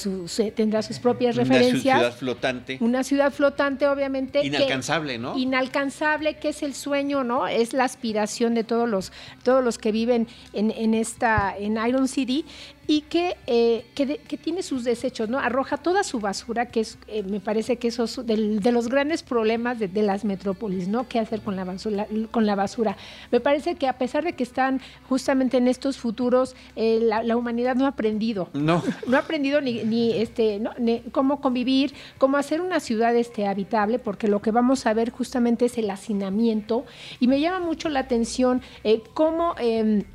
tendrá 0.56 0.82
sus 0.82 1.00
propias 1.00 1.36
referencias. 1.36 1.86
Una 1.86 2.00
ciudad 2.00 2.18
flotante. 2.18 2.78
Una 2.82 3.04
ciudad 3.04 3.32
flotante, 3.32 3.88
obviamente. 3.88 4.46
Inalcanzable, 4.46 5.18
¿no? 5.18 5.38
Inalcanzable, 5.38 6.36
que 6.38 6.50
es 6.50 6.62
el 6.64 6.74
sueño, 6.74 7.24
¿no? 7.24 7.48
Es 7.48 7.74
la 7.74 7.86
aspiración 7.86 8.54
de 8.54 8.64
todos 8.64 8.90
los, 8.90 9.09
todos 9.44 9.64
los 9.64 9.78
que 9.78 9.92
viven 9.92 10.28
en, 10.54 10.72
en 10.72 10.94
esta, 10.94 11.56
en 11.58 11.78
Iron 11.78 12.08
City 12.08 12.46
y 12.90 13.02
que, 13.02 13.38
eh, 13.46 13.86
que, 13.94 14.38
tiene 14.38 14.64
sus 14.64 14.84
desechos, 14.84 15.30
¿no? 15.30 15.38
Arroja 15.38 15.78
toda 15.78 16.04
su 16.04 16.20
basura, 16.20 16.66
que 16.66 16.80
es, 16.80 16.98
eh, 17.08 17.22
me 17.22 17.40
parece 17.40 17.78
que 17.78 17.90
eso 17.90 18.06
es 18.06 18.26
de, 18.26 18.72
los 18.72 18.90
grandes 18.90 19.22
problemas 19.22 19.78
de, 19.78 20.02
las 20.02 20.26
metrópolis, 20.26 20.88
¿no? 20.88 21.08
¿Qué 21.08 21.20
hacer 21.20 21.42
con 21.42 21.56
la, 21.56 21.66
basura, 21.66 22.08
con 22.32 22.48
la 22.48 22.56
basura? 22.56 22.98
Me 23.30 23.40
parece 23.42 23.76
que 23.76 23.88
a 23.88 24.00
pesar 24.00 24.24
de 24.24 24.34
que 24.34 24.42
están 24.42 24.82
justamente 25.08 25.58
en 25.58 25.68
estos 25.68 26.00
futuros, 26.00 26.56
eh, 26.76 27.00
la, 27.00 27.38
humanidad 27.38 27.76
no 27.76 27.86
ha 27.86 27.90
aprendido. 27.90 28.50
No. 28.54 28.82
No 29.06 29.18
ha 29.18 29.20
aprendido 29.20 29.62
ni, 29.62 29.84
ni 29.84 30.14
este, 30.14 30.60
cómo 31.12 31.42
convivir, 31.42 31.94
cómo 32.18 32.38
hacer 32.38 32.60
una 32.60 32.80
ciudad 32.80 33.16
este, 33.16 33.46
habitable, 33.46 34.00
porque 34.00 34.28
lo 34.28 34.42
que 34.42 34.50
vamos 34.50 34.88
a 34.88 34.96
ver 34.96 35.12
justamente 35.12 35.66
es 35.66 35.78
el 35.78 35.92
hacinamiento. 35.92 36.86
Y 37.20 37.28
me 37.28 37.40
llama 37.40 37.60
mucho 37.60 37.88
la 37.88 38.00
atención 38.00 38.64
cómo 39.14 39.54
em, 39.60 40.06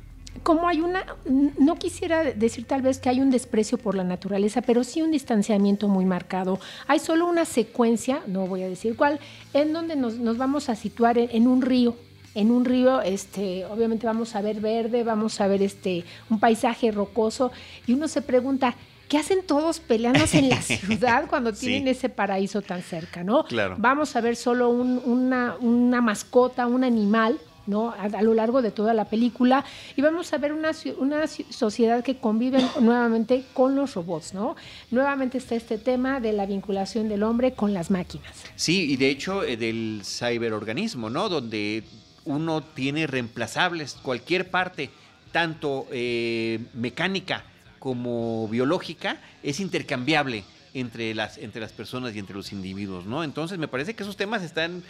como 0.43 0.67
hay 0.67 0.81
una, 0.81 1.05
no 1.25 1.75
quisiera 1.75 2.23
decir 2.23 2.65
tal 2.65 2.81
vez 2.81 2.99
que 2.99 3.09
hay 3.09 3.19
un 3.19 3.31
desprecio 3.31 3.77
por 3.77 3.95
la 3.95 4.03
naturaleza, 4.03 4.61
pero 4.61 4.83
sí 4.83 5.01
un 5.01 5.11
distanciamiento 5.11 5.87
muy 5.87 6.05
marcado. 6.05 6.59
Hay 6.87 6.99
solo 6.99 7.25
una 7.25 7.45
secuencia, 7.45 8.21
no 8.27 8.47
voy 8.47 8.63
a 8.63 8.69
decir 8.69 8.95
cuál, 8.95 9.19
en 9.53 9.73
donde 9.73 9.95
nos, 9.95 10.37
vamos 10.37 10.69
a 10.69 10.75
situar 10.75 11.17
en, 11.17 11.47
un 11.47 11.61
río. 11.61 11.95
En 12.33 12.51
un 12.51 12.65
río, 12.65 13.01
este, 13.01 13.65
obviamente 13.65 14.05
vamos 14.05 14.35
a 14.35 14.41
ver 14.41 14.59
verde, 14.59 15.03
vamos 15.03 15.39
a 15.39 15.47
ver 15.47 15.61
este, 15.61 16.03
un 16.29 16.39
paisaje 16.39 16.91
rocoso, 16.91 17.51
y 17.87 17.93
uno 17.93 18.07
se 18.07 18.21
pregunta, 18.21 18.75
¿qué 19.07 19.17
hacen 19.17 19.39
todos 19.45 19.79
peleándose 19.79 20.39
en 20.39 20.49
la 20.49 20.61
ciudad 20.61 21.27
cuando 21.29 21.53
tienen 21.53 21.87
ese 21.87 22.09
paraíso 22.09 22.61
tan 22.61 22.81
cerca? 22.81 23.23
¿no? 23.23 23.45
Claro. 23.45 23.75
Vamos 23.79 24.15
a 24.15 24.21
ver 24.21 24.35
solo 24.35 24.69
una, 24.69 25.55
una 25.59 26.01
mascota, 26.01 26.67
un 26.67 26.83
animal 26.83 27.39
¿no? 27.67 27.91
A, 27.91 28.21
lo 28.21 28.33
largo 28.33 28.61
de 28.61 28.71
toda 28.71 28.93
la 28.93 29.05
película 29.05 29.65
y 29.95 30.01
vamos 30.01 30.33
a 30.33 30.37
ver 30.37 30.53
una, 30.53 30.71
una 30.97 31.27
sociedad 31.27 32.03
que 32.03 32.17
convive 32.17 32.59
nuevamente 32.79 33.45
con 33.53 33.75
los 33.75 33.95
robots, 33.95 34.33
¿no? 34.33 34.55
Nuevamente 34.91 35.37
está 35.37 35.55
este 35.55 35.77
tema 35.77 36.19
de 36.19 36.33
la 36.33 36.45
vinculación 36.45 37.09
del 37.09 37.23
hombre 37.23 37.53
con 37.53 37.73
las 37.73 37.91
máquinas. 37.91 38.31
Sí, 38.55 38.91
y 38.91 38.97
de 38.97 39.09
hecho 39.09 39.43
eh, 39.43 39.57
del 39.57 40.01
ciberorganismo, 40.03 41.09
¿no? 41.09 41.29
Donde 41.29 41.83
uno 42.25 42.61
tiene 42.61 43.07
reemplazables 43.07 43.93
cualquier 44.01 44.49
parte, 44.49 44.89
tanto 45.31 45.87
eh, 45.91 46.59
mecánica 46.73 47.43
como 47.79 48.47
biológica, 48.47 49.17
es 49.43 49.59
intercambiable 49.59 50.43
entre 50.73 51.15
las, 51.15 51.37
entre 51.37 51.61
las 51.61 51.71
personas 51.71 52.15
y 52.15 52.19
entre 52.19 52.35
los 52.35 52.51
individuos, 52.51 53.05
¿no? 53.05 53.23
Entonces 53.23 53.57
me 53.57 53.67
parece 53.67 53.93
que 53.93 54.03
esos 54.03 54.17
temas 54.17 54.43
están 54.43 54.83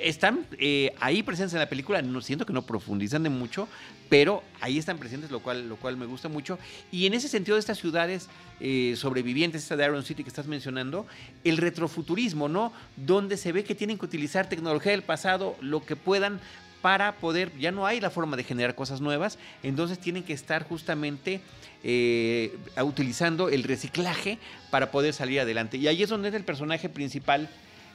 están 0.00 0.46
eh, 0.58 0.94
ahí 1.00 1.22
presentes 1.22 1.54
en 1.54 1.60
la 1.60 1.68
película, 1.68 2.02
no 2.02 2.20
siento 2.20 2.46
que 2.46 2.52
no 2.52 2.62
profundizan 2.62 3.22
de 3.22 3.30
mucho, 3.30 3.68
pero 4.08 4.42
ahí 4.60 4.78
están 4.78 4.98
presentes, 4.98 5.30
lo 5.30 5.40
cual, 5.40 5.68
lo 5.68 5.76
cual 5.76 5.96
me 5.96 6.06
gusta 6.06 6.28
mucho. 6.28 6.58
Y 6.90 7.06
en 7.06 7.14
ese 7.14 7.28
sentido 7.28 7.56
de 7.56 7.60
estas 7.60 7.78
ciudades 7.78 8.28
eh, 8.60 8.94
sobrevivientes, 8.96 9.62
esta 9.62 9.76
de 9.76 9.84
Iron 9.84 10.04
City 10.04 10.22
que 10.22 10.28
estás 10.28 10.46
mencionando, 10.46 11.06
el 11.44 11.56
retrofuturismo, 11.56 12.48
¿no? 12.48 12.72
Donde 12.96 13.36
se 13.36 13.52
ve 13.52 13.64
que 13.64 13.74
tienen 13.74 13.98
que 13.98 14.04
utilizar 14.04 14.48
tecnología 14.48 14.92
del 14.92 15.02
pasado, 15.02 15.56
lo 15.60 15.84
que 15.84 15.96
puedan 15.96 16.40
para 16.82 17.16
poder, 17.16 17.52
ya 17.58 17.72
no 17.72 17.86
hay 17.86 18.00
la 18.00 18.10
forma 18.10 18.36
de 18.36 18.44
generar 18.44 18.74
cosas 18.74 19.00
nuevas, 19.00 19.38
entonces 19.62 19.98
tienen 19.98 20.22
que 20.22 20.32
estar 20.32 20.64
justamente 20.64 21.40
eh, 21.82 22.56
utilizando 22.82 23.48
el 23.48 23.64
reciclaje 23.64 24.38
para 24.70 24.90
poder 24.90 25.12
salir 25.12 25.40
adelante. 25.40 25.76
Y 25.76 25.88
ahí 25.88 26.02
es 26.02 26.08
donde 26.08 26.28
es 26.28 26.34
el 26.34 26.44
personaje 26.44 26.88
principal 26.88 27.48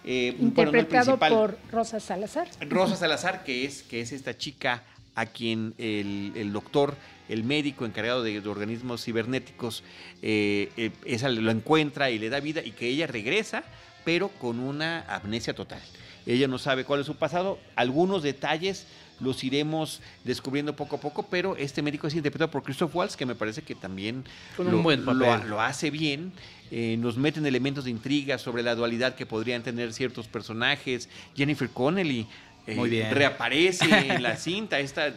eh, 0.05 0.35
Interpretado 0.39 1.17
por 1.17 1.57
Rosa 1.71 1.99
Salazar. 1.99 2.47
Rosa 2.69 2.95
Salazar, 2.95 3.43
que 3.43 3.65
es, 3.65 3.83
que 3.83 4.01
es 4.01 4.11
esta 4.11 4.37
chica 4.37 4.83
a 5.15 5.25
quien 5.25 5.73
el, 5.77 6.51
doctor, 6.53 6.95
el 7.29 7.43
médico 7.43 7.85
encargado 7.85 8.21
de, 8.21 8.39
organismos 8.47 9.03
cibernéticos, 9.03 9.83
eh, 10.21 10.71
eh, 10.77 10.91
esa 11.05 11.29
lo 11.29 11.49
encuentra 11.51 12.11
y 12.11 12.19
le 12.19 12.29
da 12.29 12.39
vida 12.39 12.61
y 12.63 12.71
que 12.71 12.87
ella 12.87 13.07
regresa, 13.07 13.63
pero 14.03 14.29
con 14.29 14.59
una 14.59 15.01
amnesia 15.07 15.55
total. 15.55 15.81
Ella 16.25 16.47
no 16.47 16.59
sabe 16.59 16.85
cuál 16.85 16.99
es 16.99 17.05
su 17.05 17.15
pasado, 17.15 17.59
algunos 17.75 18.23
detalles 18.23 18.87
los 19.19 19.43
iremos 19.43 20.01
descubriendo 20.23 20.75
poco 20.75 20.97
a 20.97 20.99
poco, 20.99 21.23
pero 21.23 21.55
este 21.55 21.81
médico 21.81 22.07
es 22.07 22.15
interpretado 22.15 22.51
por 22.51 22.63
Christoph 22.63 22.95
Waltz, 22.95 23.15
que 23.15 23.25
me 23.25 23.35
parece 23.35 23.61
que 23.61 23.75
también 23.75 24.23
lo, 24.57 25.61
hace 25.61 25.89
bien. 25.89 26.33
Eh, 26.71 26.97
nos 26.99 27.17
meten 27.17 27.45
elementos 27.45 27.85
de 27.85 27.91
intriga 27.91 28.37
sobre 28.37 28.63
la 28.63 28.75
dualidad 28.75 29.15
que 29.15 29.25
podrían 29.25 29.61
tener 29.63 29.93
ciertos 29.93 30.27
personajes. 30.27 31.09
Jennifer 31.35 31.69
Connelly 31.69 32.27
eh, 32.67 33.09
reaparece 33.11 33.85
en 34.15 34.23
la 34.23 34.35
cinta, 34.35 34.79
esta 34.79 35.13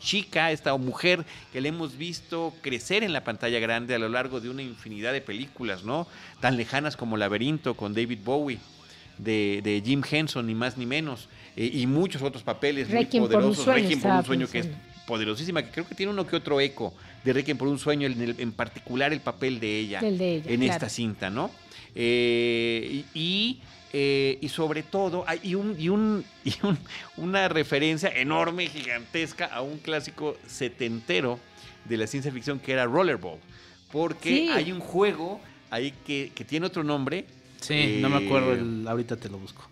chica, 0.00 0.50
esta 0.50 0.76
mujer 0.76 1.24
que 1.52 1.60
le 1.60 1.68
hemos 1.68 1.96
visto 1.96 2.54
crecer 2.62 3.02
en 3.02 3.12
la 3.12 3.24
pantalla 3.24 3.58
grande 3.58 3.94
a 3.94 3.98
lo 3.98 4.08
largo 4.08 4.40
de 4.40 4.50
una 4.50 4.62
infinidad 4.62 5.12
de 5.12 5.20
películas, 5.20 5.84
¿no? 5.84 6.06
Tan 6.40 6.56
lejanas 6.56 6.96
como 6.96 7.16
Laberinto 7.16 7.74
con 7.74 7.94
David 7.94 8.20
Bowie, 8.24 8.58
de, 9.22 9.60
de 9.62 9.82
Jim 9.84 10.02
Henson, 10.08 10.46
ni 10.46 10.54
más 10.54 10.76
ni 10.76 10.86
menos. 10.86 11.28
Eh, 11.56 11.70
y 11.72 11.86
muchos 11.86 12.22
otros 12.22 12.42
papeles 12.42 12.88
muy 12.88 13.04
poderosos. 13.06 13.66
Requiem 13.66 14.00
por 14.00 14.12
un 14.12 14.24
sueño 14.24 14.48
que 14.48 14.58
es 14.60 14.68
poderosísima, 15.06 15.62
que 15.62 15.70
creo 15.70 15.88
que 15.88 15.94
tiene 15.94 16.12
uno 16.12 16.26
que 16.26 16.36
otro 16.36 16.60
eco 16.60 16.94
de 17.24 17.32
Requiem 17.32 17.58
por 17.58 17.68
un 17.68 17.78
sueño, 17.78 18.06
en, 18.06 18.36
en 18.38 18.52
particular 18.52 19.12
el 19.12 19.20
papel 19.20 19.58
de 19.58 19.78
ella, 19.78 20.00
en 20.02 20.62
esta 20.62 20.88
cinta, 20.88 21.30
¿no? 21.30 21.50
Eh, 21.94 23.04
y, 23.14 23.58
eh, 23.92 24.38
y, 24.40 24.48
sobre 24.48 24.84
todo, 24.84 25.24
hay 25.26 25.54
un, 25.54 25.74
y, 25.78 25.88
un, 25.88 26.24
y 26.44 26.54
un, 26.62 26.78
una 27.16 27.48
referencia 27.48 28.08
enorme, 28.10 28.68
gigantesca 28.68 29.46
a 29.46 29.62
un 29.62 29.78
clásico 29.78 30.36
setentero 30.46 31.40
de 31.84 31.96
la 31.96 32.06
ciencia 32.06 32.30
ficción 32.30 32.60
que 32.60 32.72
era 32.72 32.86
Rollerball. 32.86 33.38
Porque 33.90 34.50
hay 34.52 34.70
un 34.70 34.78
juego 34.78 35.40
ahí 35.70 35.92
que, 36.06 36.30
que 36.34 36.44
tiene 36.44 36.66
otro 36.66 36.84
nombre. 36.84 37.24
Sí, 37.60 37.98
no 38.00 38.08
me 38.08 38.24
acuerdo, 38.26 38.56
ahorita 38.88 39.16
te 39.16 39.28
lo 39.28 39.38
busco. 39.38 39.62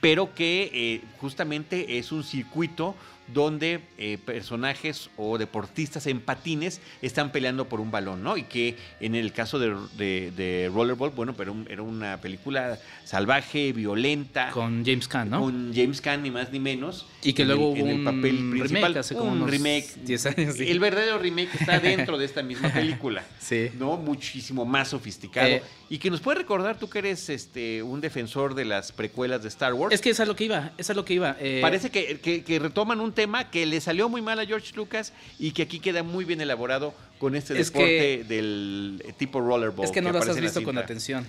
pero 0.00 0.34
que 0.34 0.70
eh, 0.72 1.00
justamente 1.20 1.98
es 1.98 2.12
un 2.12 2.22
circuito 2.22 2.94
donde 3.32 3.80
eh, 3.98 4.18
personajes 4.24 5.10
o 5.16 5.38
deportistas 5.38 6.06
en 6.06 6.20
patines 6.20 6.80
están 7.02 7.32
peleando 7.32 7.68
por 7.68 7.80
un 7.80 7.90
balón, 7.90 8.22
¿no? 8.22 8.36
Y 8.36 8.44
que 8.44 8.76
en 9.00 9.14
el 9.14 9.32
caso 9.32 9.58
de, 9.58 9.76
de, 9.96 10.70
Rollerball, 10.72 11.10
bueno, 11.10 11.34
pero 11.34 11.54
era 11.68 11.82
una 11.82 12.20
película 12.20 12.78
salvaje, 13.04 13.72
violenta. 13.72 14.50
Con 14.50 14.84
James 14.84 15.08
Caan, 15.08 15.30
¿no? 15.30 15.40
Con 15.40 15.72
James 15.74 16.00
Caan, 16.00 16.22
ni 16.22 16.30
más 16.30 16.50
ni 16.50 16.60
menos. 16.60 17.06
Y 17.22 17.32
que 17.32 17.44
luego 17.44 17.70
hubo 17.70 17.84
un 17.84 18.04
papel 18.04 18.50
principal. 18.50 18.68
Remake 18.68 18.98
hace 18.98 19.14
como 19.14 19.32
un 19.32 19.48
remake. 19.48 19.86
10 20.04 20.26
años. 20.26 20.60
El 20.60 20.80
verdadero 20.80 21.18
remake 21.18 21.50
está 21.58 21.78
dentro 21.80 22.18
de 22.18 22.24
esta 22.24 22.42
misma 22.42 22.72
película. 22.72 23.24
sí. 23.38 23.70
¿No? 23.78 23.96
Muchísimo 23.96 24.64
más 24.64 24.88
sofisticado. 24.88 25.48
Eh. 25.48 25.62
y 25.88 25.98
que 25.98 26.10
nos 26.10 26.20
puede 26.20 26.38
recordar, 26.38 26.78
tú 26.78 26.88
que 26.88 26.98
eres 26.98 27.28
este, 27.28 27.82
un 27.82 28.00
defensor 28.00 28.54
de 28.54 28.64
las 28.64 28.92
precuelas 28.92 29.42
de 29.42 29.48
Star 29.48 29.74
Wars. 29.74 29.94
Es 29.94 30.00
que 30.00 30.10
es 30.10 30.20
a 30.20 30.24
lo 30.24 30.36
que 30.36 30.44
iba, 30.44 30.72
es 30.78 30.90
a 30.90 30.94
lo 30.94 31.04
que 31.04 31.14
iba. 31.14 31.36
Eh, 31.40 31.60
Parece 31.62 31.90
que, 31.90 32.20
que, 32.20 32.58
retoman 32.58 33.00
un 33.00 33.12
tema 33.18 33.50
que 33.50 33.66
le 33.66 33.80
salió 33.80 34.08
muy 34.08 34.22
mal 34.22 34.38
a 34.38 34.46
George 34.46 34.72
Lucas 34.76 35.12
y 35.40 35.50
que 35.50 35.62
aquí 35.62 35.80
queda 35.80 36.04
muy 36.04 36.24
bien 36.24 36.40
elaborado 36.40 36.94
con 37.18 37.34
este 37.34 37.52
deporte 37.52 38.22
del 38.22 39.02
tipo 39.16 39.40
rollerball. 39.40 39.84
Es 39.84 39.90
que 39.90 40.00
no 40.02 40.12
las 40.12 40.28
has 40.28 40.40
visto 40.40 40.62
con 40.62 40.78
atención. 40.78 41.26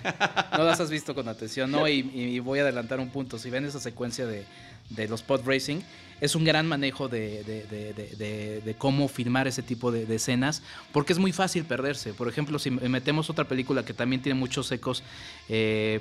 No 0.56 0.62
las 0.62 0.78
has 0.78 0.88
visto 0.88 1.16
con 1.16 1.26
atención, 1.26 1.68
¿no? 1.68 1.88
Y, 1.88 2.38
voy 2.38 2.60
a 2.60 2.62
adelantar 2.62 3.00
un 3.00 3.10
punto. 3.10 3.40
Si 3.40 3.50
ven 3.50 3.64
esa 3.64 3.80
secuencia 3.80 4.24
de, 4.24 4.44
de 4.90 5.08
los 5.08 5.22
pod 5.22 5.40
racing, 5.44 5.80
es 6.20 6.36
un 6.36 6.44
gran 6.44 6.68
manejo 6.68 7.08
de, 7.08 7.42
de, 7.42 8.74
cómo 8.78 9.08
filmar 9.08 9.48
ese 9.48 9.62
tipo 9.62 9.90
de, 9.90 10.14
escenas, 10.14 10.62
porque 10.92 11.12
es 11.12 11.18
muy 11.18 11.32
fácil 11.32 11.64
perderse. 11.64 12.14
Por 12.14 12.28
ejemplo, 12.28 12.60
si 12.60 12.70
metemos 12.70 13.30
otra 13.30 13.48
película 13.48 13.84
que 13.84 13.94
también 13.94 14.22
tiene 14.22 14.38
muchos 14.38 14.70
ecos, 14.70 15.02
eh, 15.48 15.98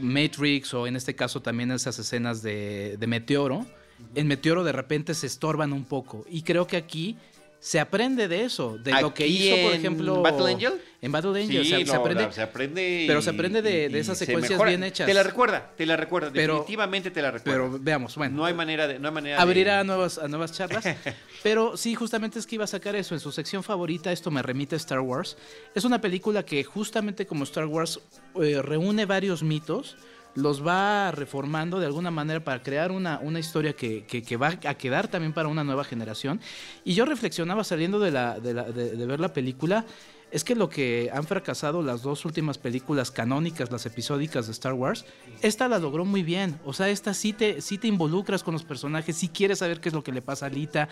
Matrix 0.00 0.74
o 0.74 0.86
en 0.86 0.96
este 0.96 1.14
caso 1.14 1.40
también 1.40 1.70
esas 1.70 1.98
escenas 1.98 2.42
de, 2.42 2.98
Meteoro, 3.06 3.66
en 4.14 4.26
Meteoro 4.26 4.64
de 4.64 4.72
repente 4.72 5.14
se 5.14 5.26
estorban 5.26 5.72
un 5.72 5.84
poco. 5.84 6.24
Y 6.28 6.42
creo 6.42 6.66
que 6.66 6.76
aquí 6.76 7.16
se 7.60 7.78
aprende 7.78 8.26
de 8.26 8.44
eso, 8.44 8.78
de 8.78 8.98
lo 9.02 9.12
que 9.12 9.26
hizo, 9.26 9.54
por 9.62 9.74
ejemplo. 9.74 10.16
¿En 10.16 10.22
Battle 10.22 10.50
Angel? 10.50 10.72
En 11.02 11.12
Battle 11.12 11.42
Angel, 11.42 11.66
se, 11.66 11.94
aprende, 11.94 12.32
se 12.32 12.40
aprende. 12.40 13.04
Pero 13.06 13.20
se 13.20 13.30
aprende 13.30 13.60
de, 13.60 13.86
esas 13.98 14.16
secuencias 14.16 14.62
bien 14.64 14.82
hechas. 14.82 15.06
Te 15.06 15.12
la 15.12 15.22
recuerda, 15.22 15.70
te 15.76 15.84
la 15.84 15.96
recuerda, 15.96 16.30
definitivamente 16.30 17.10
te 17.10 17.20
la 17.20 17.30
recuerda. 17.30 17.68
Pero 17.68 17.78
veamos, 17.78 18.16
bueno. 18.16 18.34
No 18.34 18.44
hay 18.46 18.54
manera 18.54 18.88
de. 18.88 18.98
No 18.98 19.08
hay 19.08 19.14
manera 19.14 19.42
abrirá 19.42 19.84
nuevas, 19.84 20.16
a 20.16 20.26
nuevas 20.26 20.52
charlas. 20.52 20.84
pero 21.42 21.76
sí, 21.76 21.94
justamente 21.94 22.38
es 22.38 22.46
que 22.46 22.54
iba 22.54 22.64
a 22.64 22.68
sacar 22.68 22.96
eso. 22.96 23.14
En 23.14 23.20
su 23.20 23.30
sección 23.30 23.62
favorita, 23.62 24.10
esto 24.10 24.30
me 24.30 24.40
remite 24.42 24.74
a 24.74 24.78
Star 24.78 25.00
Wars. 25.00 25.36
Es 25.74 25.84
una 25.84 26.00
película 26.00 26.42
que, 26.42 26.64
justamente 26.64 27.26
como 27.26 27.44
Star 27.44 27.66
Wars, 27.66 28.00
eh, 28.40 28.62
reúne 28.62 29.04
varios 29.04 29.42
mitos 29.42 29.96
los 30.34 30.66
va 30.66 31.10
reformando 31.12 31.80
de 31.80 31.86
alguna 31.86 32.10
manera 32.10 32.40
para 32.40 32.62
crear 32.62 32.92
una, 32.92 33.18
una 33.22 33.38
historia 33.38 33.74
que, 33.74 34.04
que, 34.04 34.36
va 34.36 34.58
a 34.64 34.74
quedar 34.74 35.08
también 35.08 35.32
para 35.32 35.48
una 35.48 35.64
nueva 35.64 35.84
generación. 35.84 36.40
Y 36.84 36.94
yo 36.94 37.04
reflexionaba 37.04 37.64
saliendo 37.64 37.98
de, 38.00 38.10
la, 38.10 38.38
de, 38.38 38.54
la, 38.54 38.64
de 38.64 39.06
ver 39.06 39.20
la 39.20 39.32
película 39.32 39.84
es 40.30 40.44
que 40.44 40.54
lo 40.54 40.68
que 40.68 41.10
han 41.12 41.24
fracasado 41.24 41.82
las 41.82 42.02
dos 42.02 42.24
últimas 42.24 42.58
películas 42.58 43.10
canónicas, 43.10 43.70
las 43.70 43.86
episódicas 43.86 44.46
de 44.46 44.52
Star 44.52 44.74
Wars, 44.74 45.04
esta 45.42 45.68
la 45.68 45.78
logró 45.78 46.04
muy 46.04 46.22
bien. 46.22 46.58
O 46.64 46.72
sea, 46.72 46.88
esta 46.88 47.14
sí 47.14 47.32
te, 47.32 47.60
sí 47.60 47.78
te 47.78 47.88
involucras 47.88 48.42
con 48.42 48.54
los 48.54 48.62
personajes, 48.62 49.16
sí 49.16 49.28
quieres 49.28 49.58
saber 49.58 49.80
qué 49.80 49.88
es 49.88 49.94
lo 49.94 50.04
que 50.04 50.12
le 50.12 50.22
pasa 50.22 50.46
a 50.46 50.48
Lita, 50.48 50.88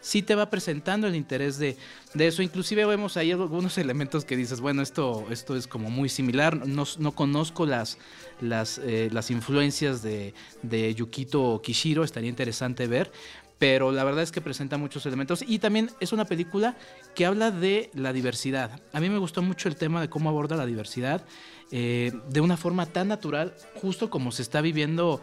sí 0.00 0.20
te 0.20 0.34
va 0.34 0.50
presentando 0.50 1.06
el 1.06 1.16
interés 1.16 1.58
de, 1.58 1.76
eso. 2.18 2.42
Inclusive 2.42 2.84
vemos 2.84 3.16
ahí 3.16 3.32
algunos 3.32 3.78
elementos 3.78 4.24
que 4.26 4.36
dices, 4.36 4.60
bueno, 4.60 4.82
esto, 4.82 5.26
esto 5.30 5.56
es 5.56 5.66
como 5.66 5.88
muy 5.88 6.08
similar. 6.08 6.66
No, 6.66 6.84
no 6.98 7.12
conozco 7.12 7.64
las, 7.64 7.96
las, 8.40 8.78
eh, 8.78 9.08
las 9.10 9.30
influencias 9.30 10.02
de, 10.02 10.34
de 10.62 10.94
Yukito 10.94 11.60
Kishiro, 11.62 12.04
estaría 12.04 12.28
interesante 12.28 12.86
ver 12.86 13.10
pero 13.62 13.92
la 13.92 14.02
verdad 14.02 14.24
es 14.24 14.32
que 14.32 14.40
presenta 14.40 14.76
muchos 14.76 15.06
elementos 15.06 15.44
y 15.46 15.60
también 15.60 15.88
es 16.00 16.12
una 16.12 16.24
película 16.24 16.74
que 17.14 17.26
habla 17.26 17.52
de 17.52 17.90
la 17.94 18.12
diversidad. 18.12 18.80
A 18.92 18.98
mí 18.98 19.08
me 19.08 19.18
gustó 19.18 19.40
mucho 19.40 19.68
el 19.68 19.76
tema 19.76 20.00
de 20.00 20.08
cómo 20.08 20.30
aborda 20.30 20.56
la 20.56 20.66
diversidad 20.66 21.24
eh, 21.70 22.10
de 22.28 22.40
una 22.40 22.56
forma 22.56 22.86
tan 22.86 23.06
natural, 23.06 23.54
justo 23.76 24.10
como 24.10 24.32
se 24.32 24.42
está 24.42 24.62
viviendo 24.62 25.20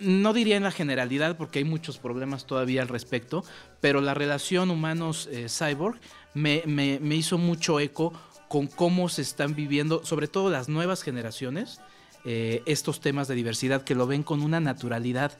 no 0.00 0.34
diría 0.34 0.58
en 0.58 0.64
la 0.64 0.70
generalidad 0.70 1.38
porque 1.38 1.60
hay 1.60 1.64
muchos 1.64 1.96
problemas 1.96 2.44
todavía 2.44 2.82
al 2.82 2.88
respecto, 2.88 3.42
pero 3.80 4.02
la 4.02 4.12
relación 4.12 4.70
humanos-cyborg 4.70 5.98
me, 6.34 6.62
me, 6.66 7.14
hizo 7.14 7.38
mucho 7.38 7.80
eco 7.80 8.12
con 8.48 8.66
cómo 8.66 9.08
se 9.08 9.22
están 9.22 9.54
viviendo, 9.54 10.04
sobre 10.04 10.28
todo 10.28 10.50
las 10.50 10.68
nuevas 10.68 11.02
generaciones, 11.02 11.80
eh, 12.26 12.62
estos 12.66 13.00
temas 13.00 13.28
de 13.28 13.34
diversidad 13.34 13.82
que 13.82 13.94
lo 13.94 14.06
ven 14.06 14.24
con 14.24 14.42
una 14.42 14.60
naturalidad 14.60 15.38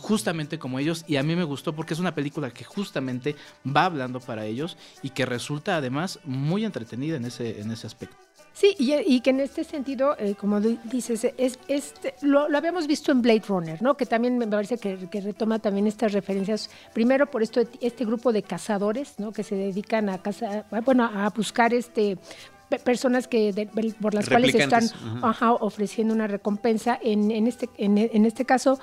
justamente 0.00 0.58
como 0.58 0.78
ellos 0.78 1.04
y 1.06 1.16
a 1.16 1.22
mí 1.22 1.36
me 1.36 1.44
gustó 1.44 1.74
porque 1.74 1.94
es 1.94 2.00
una 2.00 2.14
película 2.14 2.50
que 2.50 2.64
justamente 2.64 3.36
va 3.64 3.84
hablando 3.84 4.20
para 4.20 4.44
ellos 4.46 4.76
y 5.02 5.10
que 5.10 5.26
resulta 5.26 5.76
además 5.76 6.18
muy 6.24 6.64
entretenida 6.64 7.16
en 7.16 7.26
ese, 7.26 7.60
en 7.60 7.70
ese 7.70 7.86
aspecto. 7.86 8.16
Sí, 8.52 8.74
y, 8.78 9.20
que 9.20 9.30
en 9.30 9.40
este 9.40 9.62
sentido, 9.62 10.16
eh, 10.18 10.34
como 10.34 10.60
dices, 10.60 11.24
es, 11.38 11.58
este, 11.68 12.14
lo, 12.20 12.44
habíamos 12.54 12.86
visto 12.88 13.12
en 13.12 13.22
Blade 13.22 13.44
Runner, 13.46 13.80
¿no? 13.80 13.96
Que 13.96 14.06
también 14.06 14.38
me 14.38 14.46
parece 14.46 14.76
que, 14.76 15.20
retoma 15.20 15.60
también 15.60 15.86
estas 15.86 16.12
referencias, 16.12 16.68
primero 16.92 17.30
por 17.30 17.42
esto, 17.42 17.62
este 17.80 18.04
grupo 18.04 18.32
de 18.32 18.42
cazadores, 18.42 19.14
¿no? 19.18 19.32
Que 19.32 19.44
se 19.44 19.54
dedican 19.54 20.08
a 20.08 20.18
cazar, 20.18 20.66
bueno, 20.84 21.04
a 21.04 21.30
buscar 21.30 21.72
este 21.72 22.18
personas 22.84 23.26
que 23.26 23.68
por 24.00 24.14
las 24.14 24.28
cuales 24.28 24.54
están 24.54 24.84
ofreciendo 25.60 26.14
una 26.14 26.28
recompensa 26.28 26.98
en, 27.02 27.30
en 27.32 27.48
este 27.48 27.68
en, 27.78 27.98
en, 27.98 28.26
este 28.26 28.44
caso 28.44 28.78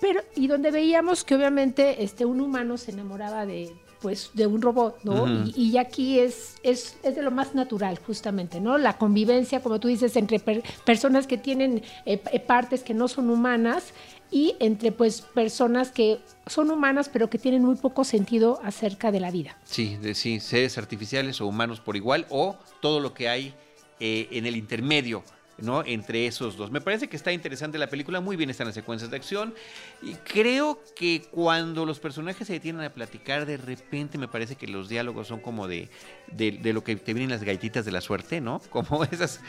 pero, 0.00 0.20
y 0.36 0.46
donde 0.46 0.70
veíamos 0.70 1.24
que 1.24 1.34
obviamente 1.34 2.02
este, 2.02 2.24
un 2.24 2.40
humano 2.40 2.76
se 2.78 2.92
enamoraba 2.92 3.46
de, 3.46 3.72
pues, 4.00 4.30
de 4.34 4.46
un 4.46 4.62
robot, 4.62 5.00
¿no? 5.02 5.44
y, 5.54 5.76
aquí 5.76 6.18
es, 6.20 6.56
es, 6.62 6.96
es, 7.02 7.16
de 7.16 7.22
lo 7.22 7.30
más 7.30 7.54
natural, 7.54 7.98
justamente, 8.06 8.60
¿no? 8.60 8.78
La 8.78 8.96
convivencia, 8.96 9.60
como 9.60 9.80
tú 9.80 9.88
dices, 9.88 10.16
entre 10.16 10.40
personas 10.84 11.26
que 11.26 11.38
tienen 11.38 11.82
eh, 12.06 12.22
eh, 12.32 12.40
partes 12.40 12.82
que 12.82 12.94
no 12.94 13.08
son 13.08 13.30
humanas 13.30 13.92
y 14.30 14.54
entre, 14.60 14.92
pues, 14.92 15.22
personas 15.22 15.90
que 15.90 16.20
son 16.46 16.70
humanas, 16.70 17.08
pero 17.08 17.28
que 17.28 17.38
tienen 17.38 17.64
muy 17.64 17.76
poco 17.76 18.04
sentido 18.04 18.60
acerca 18.62 19.10
de 19.10 19.20
la 19.20 19.30
vida. 19.30 19.58
Sí, 19.64 19.96
de, 19.96 20.14
sí, 20.14 20.38
seres 20.40 20.78
artificiales 20.78 21.40
o 21.40 21.46
humanos 21.46 21.80
por 21.80 21.96
igual, 21.96 22.26
o 22.30 22.56
todo 22.80 23.00
lo 23.00 23.14
que 23.14 23.28
hay 23.28 23.54
eh, 24.00 24.28
en 24.30 24.46
el 24.46 24.56
intermedio 24.56 25.24
¿no? 25.58 25.84
Entre 25.84 26.26
esos 26.26 26.56
dos. 26.56 26.70
Me 26.70 26.80
parece 26.80 27.08
que 27.08 27.16
está 27.16 27.32
interesante 27.32 27.78
la 27.78 27.88
película, 27.88 28.20
muy 28.20 28.36
bien 28.36 28.50
están 28.50 28.66
las 28.66 28.74
secuencias 28.74 29.10
de 29.10 29.16
acción. 29.16 29.54
Y 30.02 30.14
creo 30.14 30.80
que 30.94 31.22
cuando 31.30 31.84
los 31.84 31.98
personajes 31.98 32.46
se 32.46 32.54
detienen 32.54 32.82
a 32.82 32.90
platicar, 32.90 33.46
de 33.46 33.56
repente 33.56 34.18
me 34.18 34.28
parece 34.28 34.56
que 34.56 34.66
los 34.66 34.88
diálogos 34.88 35.28
son 35.28 35.40
como 35.40 35.66
de, 35.68 35.88
de, 36.32 36.72
lo 36.72 36.84
que 36.84 36.96
te 36.96 37.12
vienen 37.14 37.30
las 37.30 37.42
galletitas 37.42 37.84
de 37.84 37.92
la 37.92 38.00
suerte, 38.00 38.40
¿no? 38.40 38.60
Como 38.70 39.04
esas 39.04 39.40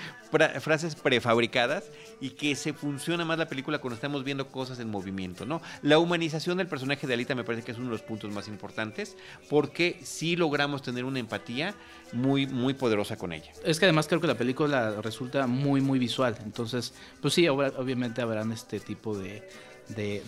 frases 0.59 0.95
prefabricadas 0.95 1.85
y 2.21 2.31
que 2.31 2.55
se 2.55 2.73
funciona 2.73 3.25
más 3.25 3.37
la 3.37 3.47
película 3.47 3.79
cuando 3.79 3.95
estamos 3.95 4.23
viendo 4.23 4.47
cosas 4.47 4.79
en 4.79 4.89
movimiento, 4.89 5.45
¿no? 5.45 5.61
La 5.81 5.99
humanización 5.99 6.57
del 6.57 6.67
personaje 6.67 7.07
de 7.07 7.13
Alita 7.13 7.35
me 7.35 7.43
parece 7.43 7.63
que 7.63 7.71
es 7.71 7.77
uno 7.77 7.87
de 7.87 7.93
los 7.93 8.01
puntos 8.01 8.31
más 8.31 8.47
importantes 8.47 9.15
porque 9.49 9.99
sí 10.03 10.35
logramos 10.35 10.81
tener 10.81 11.05
una 11.05 11.19
empatía 11.19 11.75
muy, 12.13 12.47
muy 12.47 12.73
poderosa 12.73 13.17
con 13.17 13.33
ella. 13.33 13.51
Es 13.63 13.79
que 13.79 13.85
además 13.85 14.07
creo 14.07 14.21
que 14.21 14.27
la 14.27 14.37
película 14.37 15.01
resulta 15.01 15.47
muy, 15.47 15.81
muy 15.81 15.99
visual. 15.99 16.35
Entonces, 16.43 16.93
pues 17.21 17.33
sí, 17.33 17.47
obviamente 17.47 18.21
habrán 18.21 18.51
este 18.51 18.79
tipo 18.79 19.17
de, 19.17 19.47
de, 19.89 20.21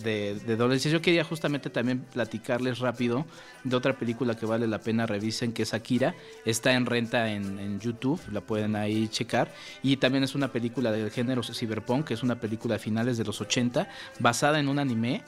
de, 0.46 0.56
dolencias. 0.56 0.92
Yo 0.92 1.02
quería 1.02 1.24
justamente 1.24 1.70
también 1.70 2.02
platicarles 2.12 2.80
rápido 2.80 3.26
de 3.64 3.76
otra 3.76 3.98
película 3.98 4.36
que 4.36 4.46
vale 4.46 4.68
la 4.68 4.80
pena 4.80 5.06
revisen, 5.06 5.54
que 5.54 5.64
es 5.64 5.74
Akira. 5.74 6.16
Está 6.46 6.74
en 6.74 6.86
renta 6.86 7.32
en, 7.32 7.80
YouTube, 7.80 8.20
la 8.32 8.42
pueden 8.42 8.76
ahí 8.76 9.08
checar. 9.08 9.54
Y 9.82 9.98
también 9.98 10.24
es 10.24 10.36
una 10.36 10.52
película 10.52 10.92
del 10.92 11.12
género 11.12 11.42
cyberpunk, 11.44 12.08
que 12.08 12.14
es 12.14 12.24
una 12.24 12.40
película 12.40 12.76
de 12.76 12.80
finales 12.80 13.18
de 13.18 13.24
los 13.24 13.42
80, 13.42 13.88
basada 14.20 14.60
en 14.60 14.68
un 14.68 14.80
anime 14.80 15.24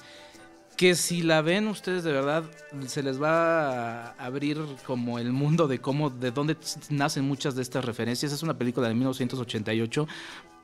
que 0.75 0.95
si 0.95 1.21
la 1.21 1.43
ven 1.43 1.67
ustedes 1.67 2.03
de 2.03 2.11
verdad 2.11 2.43
se 2.87 3.03
les 3.03 3.21
va 3.21 4.07
a 4.07 4.09
abrir 4.17 4.57
como 4.87 5.19
el 5.19 5.31
mundo 5.31 5.67
de 5.67 5.79
cómo 5.79 6.09
de 6.09 6.31
dónde 6.31 6.57
nacen 6.89 7.25
muchas 7.25 7.55
de 7.55 7.61
estas 7.61 7.85
referencias. 7.85 8.31
Es 8.31 8.41
una 8.41 8.57
película 8.57 8.87
de 8.87 8.95
1988, 8.95 10.07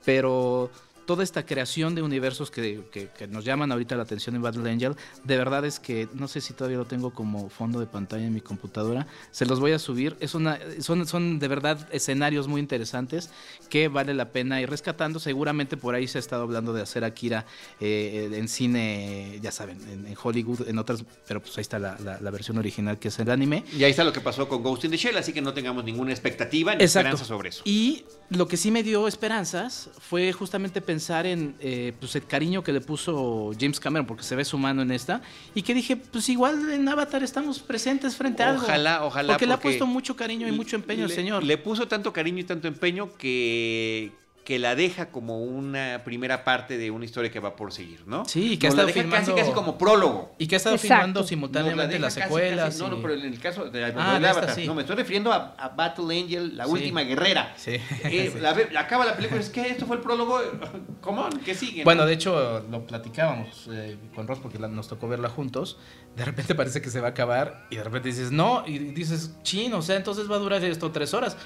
pero 0.03 0.71
toda 1.09 1.23
esta 1.23 1.43
creación 1.43 1.95
de 1.95 2.03
universos 2.03 2.51
que, 2.51 2.83
nos 3.31 3.43
llaman 3.43 3.71
ahorita 3.71 3.95
la 3.95 4.03
atención 4.03 4.35
en 4.35 4.43
Battle 4.43 4.69
Angel, 4.69 4.95
de 5.23 5.37
verdad 5.37 5.65
es 5.65 5.79
que 5.79 6.07
no 6.13 6.27
sé 6.27 6.39
si 6.39 6.53
todavía 6.53 6.77
lo 6.77 6.85
tengo 6.85 7.09
como 7.15 7.49
fondo 7.49 7.79
de 7.79 7.87
pantalla 7.87 8.27
en 8.27 8.33
mi 8.35 8.41
computadora, 8.41 9.07
se 9.31 9.47
los 9.47 9.59
voy 9.59 9.71
a 9.71 9.79
subir. 9.79 10.15
Es 10.19 10.35
una, 10.35 10.59
son, 10.81 11.07
son 11.07 11.39
de 11.39 11.47
verdad 11.47 11.89
escenarios 11.91 12.47
muy 12.47 12.61
interesantes 12.61 13.31
que 13.71 13.87
vale 13.87 14.13
la 14.13 14.29
pena 14.31 14.61
ir 14.61 14.69
rescatando. 14.69 15.19
Seguramente 15.19 15.77
por 15.77 15.95
ahí 15.95 16.07
se 16.07 16.19
ha 16.19 16.21
estado 16.21 16.43
hablando 16.43 16.73
de 16.73 16.83
hacer 16.83 17.03
Akira 17.03 17.47
eh, 17.79 18.29
en 18.31 18.47
cine, 18.47 19.39
ya 19.41 19.51
saben, 19.51 19.81
en, 19.89 20.15
Hollywood, 20.21 20.67
en 20.67 20.77
otras, 20.77 21.03
pero 21.27 21.41
pues 21.41 21.57
ahí 21.57 21.63
está 21.63 21.79
la, 21.79 22.29
versión 22.29 22.59
original 22.59 22.99
que 22.99 23.07
es 23.07 23.17
el 23.17 23.31
anime. 23.31 23.63
Y 23.75 23.83
ahí 23.83 23.89
está 23.89 24.03
lo 24.03 24.13
que 24.13 24.21
pasó 24.21 24.47
con 24.47 24.61
Ghost 24.61 24.83
in 24.83 24.91
the 24.91 24.97
Shell, 24.97 25.17
así 25.17 25.33
que 25.33 25.41
no 25.41 25.55
tengamos 25.55 25.83
ninguna 25.83 26.11
expectativa 26.11 26.75
ni 26.75 26.83
esperanza 26.83 27.25
sobre 27.25 27.49
eso. 27.49 27.63
Y 27.65 28.05
lo 28.29 28.47
que 28.47 28.57
sí 28.57 28.69
me 28.69 28.83
dio 28.83 29.07
esperanzas 29.07 29.89
fue 29.97 30.31
justamente 30.33 30.81
pensar 30.81 30.98
pensar 30.99 31.25
en 31.25 31.55
eh, 31.61 31.93
pues 31.97 32.13
el 32.17 32.25
cariño 32.25 32.61
que 32.61 32.73
le 32.73 32.81
puso 32.81 33.51
James 33.57 33.79
Cameron, 33.79 34.05
porque 34.05 34.21
se 34.21 34.35
ve 34.35 34.43
su 34.43 34.57
mano 34.57 34.81
en 34.81 34.91
esta, 34.91 35.21
y 35.55 35.61
que 35.61 35.73
dije, 35.73 35.95
pues 35.95 36.27
igual 36.27 36.69
en 36.73 36.89
Avatar 36.89 37.23
estamos 37.23 37.59
presentes 37.59 38.17
frente 38.17 38.43
a 38.43 38.49
algo. 38.49 38.63
Ojalá, 38.63 39.05
ojalá. 39.05 39.33
Porque, 39.33 39.45
le 39.45 39.53
ha 39.53 39.59
puesto 39.61 39.85
mucho 39.85 40.17
cariño 40.17 40.45
y 40.45 40.51
mucho 40.51 40.75
empeño 40.75 41.05
el 41.05 41.11
señor. 41.11 41.45
Le 41.45 41.57
puso 41.57 41.87
tanto 41.87 42.11
cariño 42.11 42.39
y 42.39 42.43
tanto 42.43 42.67
empeño 42.67 43.15
que 43.17 44.11
que 44.49 44.57
la 44.57 44.73
deja 44.73 45.11
como 45.11 45.43
una 45.43 46.01
primera 46.03 46.43
parte 46.43 46.79
de 46.79 46.89
una 46.89 47.05
historia 47.05 47.29
que 47.29 47.39
va 47.39 47.55
por 47.55 47.71
seguir, 47.71 48.01
¿no? 48.07 48.25
Sí, 48.25 48.57
que 48.57 48.65
Nos 48.65 48.73
ha 48.79 48.81
la 48.81 48.89
estado 48.89 49.03
deja 49.05 49.15
casi, 49.15 49.25
filmando- 49.31 49.41
casi 49.43 49.51
como 49.53 49.77
prólogo. 49.77 50.33
Y 50.39 50.47
que 50.47 50.55
ha 50.55 50.57
estado 50.57 50.75
Exacto. 50.75 50.95
filmando 50.95 51.19
la 51.21 51.27
simultáneamente 51.27 51.87
deja 51.93 52.01
las 52.01 52.15
casi, 52.15 52.23
secuelas. 52.27 52.65
casi- 52.65 52.79
no, 52.79 52.87
y- 52.87 52.89
no, 52.89 53.01
pero 53.03 53.13
en 53.13 53.21
el 53.25 53.39
caso 53.39 53.65
de, 53.65 53.77
de 53.77 53.85
Ah, 53.85 53.91
de 53.91 54.25
esta 54.25 54.29
Avatar, 54.31 54.55
sí. 54.55 54.65
no, 54.65 54.73
me 54.73 54.81
estoy 54.81 54.95
refiriendo 54.95 55.31
a, 55.31 55.53
a 55.55 55.69
Battle 55.69 56.19
Angel, 56.19 56.57
la 56.57 56.65
Sí. 56.65 56.71
última 56.71 57.01
guerrera. 57.01 57.53
Sí. 57.57 57.73
Eh, 58.05 58.33
la 58.71 58.79
acaba 58.79 59.05
la 59.05 59.15
película, 59.15 59.39
es 59.39 59.51
que 59.51 59.61
esto 59.69 59.85
fue 59.85 59.97
el 59.97 60.01
prólogo, 60.01 60.39
¿cómo? 61.01 61.29
¿Qué 61.45 61.53
sigue? 61.53 61.83
Bueno, 61.83 62.01
no? 62.01 62.07
de 62.07 62.13
hecho, 62.15 62.65
lo 62.71 62.87
platicábamos 62.87 63.69
eh, 63.71 63.99
con 64.15 64.27
Ross 64.27 64.39
porque 64.39 64.57
la- 64.57 64.67
nos 64.67 64.87
tocó 64.87 65.07
verla 65.07 65.29
juntos. 65.29 65.77
De 66.15 66.25
repente 66.25 66.55
parece 66.55 66.81
que 66.81 66.89
se 66.89 66.99
va 67.01 67.09
a 67.09 67.11
acabar 67.11 67.67
y 67.69 67.75
de 67.75 67.83
repente 67.83 68.09
dices, 68.09 68.31
no, 68.31 68.63
y 68.65 68.79
dices, 68.79 69.35
chin, 69.43 69.75
o 69.75 69.83
sea, 69.83 69.95
entonces 69.95 70.27
va 70.29 70.37
a 70.37 70.39
durar 70.39 70.63
esto 70.63 70.89
tres 70.91 71.13
horas. 71.13 71.37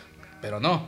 Pero 0.41 0.61
no, 0.61 0.87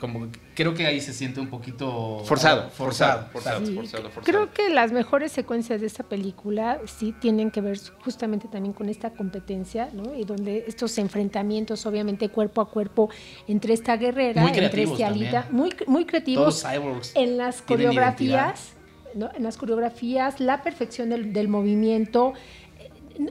como 0.00 0.30
que 0.32 0.38
creo 0.54 0.74
que 0.74 0.86
ahí 0.86 1.00
se 1.00 1.12
siente 1.12 1.38
un 1.40 1.48
poquito 1.48 2.20
Forzado, 2.24 2.70
forzado. 2.70 3.28
forzado, 3.30 3.64
Sí, 3.64 3.74
forzado, 3.74 4.10
forzado. 4.10 4.24
Creo 4.24 4.52
que 4.52 4.70
las 4.70 4.90
mejores 4.90 5.30
secuencias 5.30 5.80
de 5.80 5.86
esta 5.86 6.02
película 6.04 6.80
sí 6.86 7.12
tienen 7.20 7.50
que 7.50 7.60
ver 7.60 7.78
justamente 8.02 8.48
también 8.48 8.72
con 8.72 8.88
esta 8.88 9.10
competencia, 9.10 9.88
¿no? 9.92 10.14
Y 10.14 10.24
donde 10.24 10.64
estos 10.66 10.98
enfrentamientos, 10.98 11.86
obviamente 11.86 12.28
cuerpo 12.30 12.60
a 12.62 12.68
cuerpo, 12.68 13.10
entre 13.46 13.74
esta 13.74 13.96
guerrera, 13.96 14.42
Muy 14.42 14.50
entre 14.50 14.82
este 14.82 15.04
alita, 15.04 15.46
muy, 15.50 15.70
muy 15.86 16.04
creativos 16.06 16.64
en 17.14 17.36
las 17.36 17.62
coreografías, 17.62 18.72
¿no? 19.14 19.30
En 19.36 19.42
las 19.42 19.56
coreografías, 19.56 20.40
la 20.40 20.62
perfección 20.62 21.10
del, 21.10 21.32
del 21.32 21.48
movimiento. 21.48 22.32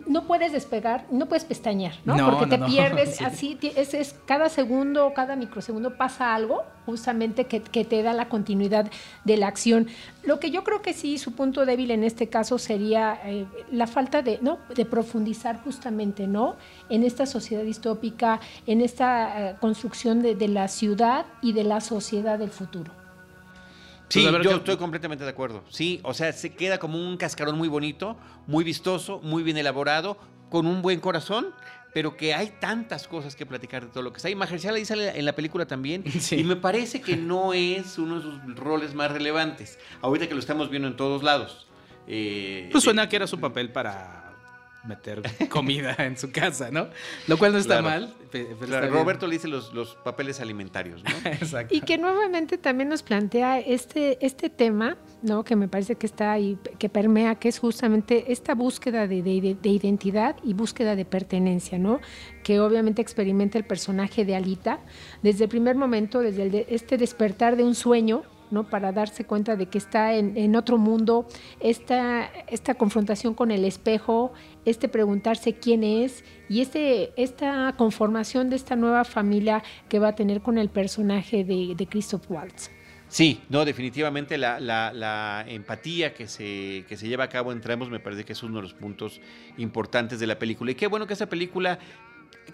No 0.08 0.26
puedes 0.28 0.52
despegar, 0.52 1.06
no 1.10 1.26
puedes 1.28 1.46
pestañear, 1.46 1.94
¿no? 2.06 2.16
No, 2.16 2.30
Porque 2.30 2.46
te 2.46 2.58
no. 2.58 2.68
pierdes, 2.68 3.16
Sí. 3.18 3.24
así 3.24 3.58
es, 3.76 3.94
es 3.94 4.16
cada 4.26 4.50
segundo, 4.50 5.14
cada 5.16 5.36
microsegundo 5.36 5.98
pasa 5.98 6.36
algo 6.36 6.64
justamente 6.86 7.46
que, 7.46 7.62
que 7.62 7.86
te 7.86 8.04
da 8.04 8.14
la 8.14 8.30
continuidad 8.30 8.90
de 9.24 9.38
la 9.38 9.48
acción. 9.48 9.88
Lo 10.24 10.40
que 10.40 10.52
yo 10.52 10.64
creo 10.64 10.82
que 10.82 10.94
sí, 10.94 11.18
su 11.18 11.34
punto 11.34 11.66
débil 11.66 11.92
en 11.92 12.04
este 12.04 12.28
caso 12.30 12.58
sería 12.60 13.20
eh, 13.26 13.46
la 13.72 13.88
falta 13.88 14.22
de, 14.22 14.40
¿no? 14.42 14.60
de 14.76 14.86
profundizar 14.86 15.62
justamente 15.64 16.28
¿no? 16.28 16.56
en 16.90 17.04
esta 17.04 17.26
sociedad 17.26 17.64
distópica, 17.64 18.40
en 18.68 18.82
esta 18.82 19.50
eh, 19.52 19.56
construcción 19.60 20.22
de, 20.22 20.36
de 20.36 20.48
la 20.50 20.68
ciudad 20.68 21.26
y 21.42 21.54
de 21.54 21.64
la 21.64 21.82
sociedad 21.82 22.38
del 22.38 22.50
futuro. 22.52 22.99
Sí, 24.10 24.28
Pues 24.30 24.44
yo 24.44 24.52
estoy 24.58 24.78
completamente 24.78 25.24
de 25.24 25.30
acuerdo. 25.30 25.64
Sí, 25.70 26.00
o 26.04 26.14
sea, 26.14 26.34
se 26.34 26.54
queda 26.56 26.78
como 26.80 26.98
un 26.98 27.16
cascarón 27.18 27.58
muy 27.58 27.68
bonito, 27.68 28.18
muy 28.48 28.64
vistoso, 28.64 29.20
muy 29.24 29.44
bien 29.44 29.58
elaborado, 29.58 30.18
con 30.50 30.66
un 30.66 30.82
buen 30.82 31.00
corazón, 31.00 31.48
pero 31.94 32.18
que 32.18 32.34
hay 32.34 32.54
tantas 32.60 33.08
cosas 33.08 33.36
que 33.36 33.46
platicar 33.46 33.86
de 33.86 33.92
todo 33.92 34.04
lo 34.04 34.12
que 34.12 34.18
está. 34.18 34.30
Y 34.30 34.36
Mahershala 34.36 34.76
Ali 34.78 34.86
sale 34.86 35.18
en 35.18 35.26
la 35.26 35.34
película 35.34 35.66
también, 35.68 36.04
Sí. 36.20 36.38
y 36.38 36.44
me 36.44 36.56
parece 36.56 37.02
que 37.02 37.18
no 37.18 37.54
es 37.54 37.98
uno 38.00 38.16
de 38.18 38.22
sus 38.24 38.56
roles 38.56 38.94
más 38.96 39.12
relevantes. 39.12 39.78
Ahorita 40.02 40.28
que 40.28 40.34
lo 40.34 40.40
estamos 40.40 40.70
viendo 40.70 40.88
en 40.88 40.96
todos 40.98 41.22
lados. 41.24 41.68
Eh, 42.08 42.70
Pues 42.72 42.84
suena 42.84 43.08
que 43.08 43.16
era 43.16 43.28
su 43.28 43.40
papel 43.40 43.72
para 43.72 44.29
meter 44.86 45.22
comida 45.50 45.96
en 46.00 46.18
su 46.18 46.32
casa, 46.32 46.72
¿no? 46.72 46.88
Lo 47.28 47.38
cual 47.38 47.52
no 47.54 47.58
está 47.58 47.80
Claro. 47.82 48.06
mal. 48.06 48.14
pe- 48.32 48.46
pero 48.46 48.58
Claro, 48.60 48.76
está 48.76 48.80
bien. 48.82 48.94
Roberto 48.94 49.28
le 49.28 49.34
dice 49.34 49.48
los, 49.48 49.74
los 49.74 49.96
papeles 49.96 50.40
alimentarios, 50.40 51.04
¿no? 51.04 51.10
Exacto. 51.30 51.74
Y 51.76 51.82
que 51.82 51.98
nuevamente 51.98 52.58
también 52.58 52.90
nos 52.90 53.04
plantea 53.04 53.60
este, 53.60 54.24
este 54.26 54.50
tema, 54.50 54.98
¿no? 55.22 55.44
que 55.44 55.56
me 55.56 55.68
parece 55.68 55.96
que 55.96 56.06
está 56.06 56.32
ahí, 56.32 56.58
que 56.78 56.90
permea, 56.90 57.36
que 57.36 57.50
es 57.50 57.60
justamente 57.60 58.32
esta 58.32 58.56
búsqueda 58.56 59.08
de, 59.08 59.22
de- 59.22 59.58
de 59.62 59.70
identidad 59.70 60.36
y 60.44 60.54
búsqueda 60.54 60.96
de 60.96 61.06
pertenencia, 61.06 61.78
¿no? 61.78 62.00
que 62.44 62.60
obviamente 62.60 63.02
experimenta 63.02 63.58
el 63.58 63.66
personaje 63.66 64.24
de 64.26 64.36
Alita 64.36 64.80
desde 65.22 65.44
el 65.46 65.50
primer 65.50 65.76
momento, 65.76 66.20
desde 66.20 66.44
el 66.44 66.52
de- 66.52 66.66
este 66.70 66.98
despertar 66.98 67.56
de 67.58 67.64
un 67.64 67.76
sueño, 67.76 68.24
¿no? 68.52 68.70
para 68.70 68.92
darse 68.92 69.26
cuenta 69.26 69.56
de 69.56 69.68
que 69.68 69.78
está 69.78 70.16
en, 70.16 70.36
en 70.38 70.56
otro 70.56 70.78
mundo, 70.78 71.28
esta, 71.60 72.26
esta 72.48 72.76
confrontación 72.76 73.34
con 73.34 73.52
el 73.52 73.66
espejo, 73.66 74.34
este 74.66 74.88
preguntarse 74.90 75.54
quién 75.54 75.84
es 75.84 76.24
y 76.50 76.62
este, 76.62 77.12
esta 77.22 77.74
conformación 77.78 78.50
de 78.50 78.56
esta 78.56 78.76
nueva 78.76 79.04
familia 79.04 79.64
que 79.88 80.00
va 80.00 80.10
a 80.10 80.16
tener 80.16 80.42
con 80.42 80.58
el 80.58 80.70
personaje 80.70 81.44
de, 81.44 81.74
de 81.76 81.88
Christoph 81.88 82.30
Waltz. 82.30 82.70
Sí, 83.08 83.42
no, 83.50 83.66
definitivamente 83.66 84.38
la, 84.38 84.60
la- 84.60 85.44
empatía 85.48 86.14
que 86.14 86.28
se, 86.28 86.86
que 86.88 86.96
se 86.96 87.08
lleva 87.08 87.24
a 87.24 87.30
cabo 87.30 87.52
entre 87.52 87.74
ambos 87.74 87.90
me 87.90 88.00
parece 88.00 88.24
que 88.24 88.34
es 88.34 88.44
uno 88.44 88.58
de 88.58 88.62
los 88.62 88.76
puntos 88.76 89.20
importantes 89.58 90.20
de 90.20 90.28
la 90.28 90.38
película. 90.38 90.70
Y 90.72 90.76
qué 90.76 90.86
bueno 90.86 91.08
que 91.08 91.14
esa 91.14 91.28
película 91.28 91.80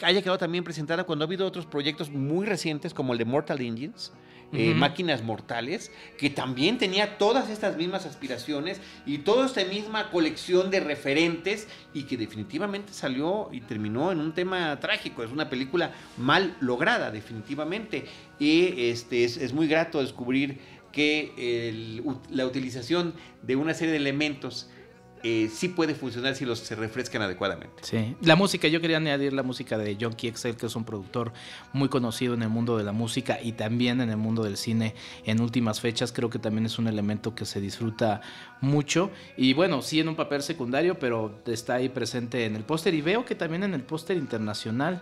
haya 0.01 0.21
quedado 0.21 0.38
también 0.38 0.63
presentada 0.63 1.03
cuando 1.03 1.23
ha 1.25 1.27
habido 1.27 1.45
otros 1.45 1.65
proyectos 1.65 2.10
muy 2.10 2.45
recientes 2.45 2.93
como 2.93 3.12
el 3.12 3.19
de 3.19 3.25
Mortal 3.25 3.60
Engines. 3.62 4.13
Eh, 4.53 4.73
máquinas 4.73 5.21
mortales, 5.23 5.91
que 6.17 6.29
también 6.29 6.77
tenía 6.77 7.17
todas 7.17 7.49
estas 7.49 7.75
mismas 7.77 8.05
aspiraciones 8.05 8.79
y 9.05 9.17
toda 9.19 9.45
esta 9.47 9.63
misma 9.65 10.10
colección 10.12 10.71
de 10.71 10.79
referentes 10.79 11.67
y 11.93 12.03
que 12.03 12.15
definitivamente 12.17 12.93
salió 12.93 13.49
y 13.51 13.62
terminó 13.62 14.12
en 14.12 14.19
un 14.19 14.34
tema 14.34 14.79
trágico. 14.79 15.23
Es 15.23 15.31
una 15.31 15.49
película 15.49 15.91
mal 16.17 16.55
lograda, 16.62 17.12
definitivamente. 17.12 18.05
Y 18.39 18.89
este, 18.89 19.23
es, 19.23 19.38
es 19.38 19.53
muy 19.53 19.67
grato 19.67 20.01
descubrir 20.01 20.60
que 20.91 21.34
el- 21.69 22.03
la 22.31 22.45
utilización 22.45 23.13
de 23.41 23.55
una 23.58 23.73
serie 23.73 23.91
de 23.91 23.97
elementos 23.97 24.69
eh, 25.27 25.49
sí 25.49 25.69
puede 25.69 25.95
funcionar 25.95 26.35
si 26.35 26.45
los 26.45 26.59
se 26.59 26.75
refrescan 26.75 27.23
adecuadamente. 27.23 27.81
Sí, 27.81 28.15
la 28.21 28.35
música, 28.35 28.67
yo 28.67 28.79
quería 28.79 28.97
añadir 28.97 29.33
la 29.33 29.41
música 29.41 29.75
de 29.75 29.97
John 29.99 30.15
Excel, 30.21 30.55
que 30.55 30.67
es 30.67 30.75
un 30.75 30.83
productor 30.83 31.33
muy 31.73 31.89
conocido 31.89 32.35
en 32.35 32.43
el 32.43 32.49
mundo 32.49 32.77
de 32.77 32.83
la 32.83 32.91
música 32.91 33.39
y 33.41 33.53
también 33.53 34.01
en 34.01 34.11
el 34.11 34.17
mundo 34.17 34.43
del 34.43 34.55
cine 34.55 34.93
en 35.25 35.41
últimas 35.41 35.81
fechas. 35.81 36.11
Creo 36.11 36.29
que 36.29 36.38
también 36.38 36.67
es 36.67 36.77
un 36.77 36.88
elemento 36.88 37.33
que 37.33 37.45
se 37.45 37.59
disfruta 37.59 38.21
mucho. 38.61 39.09
Y 39.35 39.53
bueno, 39.53 39.81
sí 39.81 39.99
en 39.99 40.09
un 40.09 40.15
papel 40.15 40.43
secundario, 40.43 40.99
pero 40.99 41.41
está 41.47 41.73
ahí 41.73 41.89
presente 41.89 42.45
en 42.45 42.55
el 42.55 42.63
póster. 42.63 42.93
Y 42.93 43.01
veo 43.01 43.25
que 43.25 43.33
también 43.33 43.63
en 43.63 43.73
el 43.73 43.81
póster 43.81 44.17
internacional, 44.17 45.01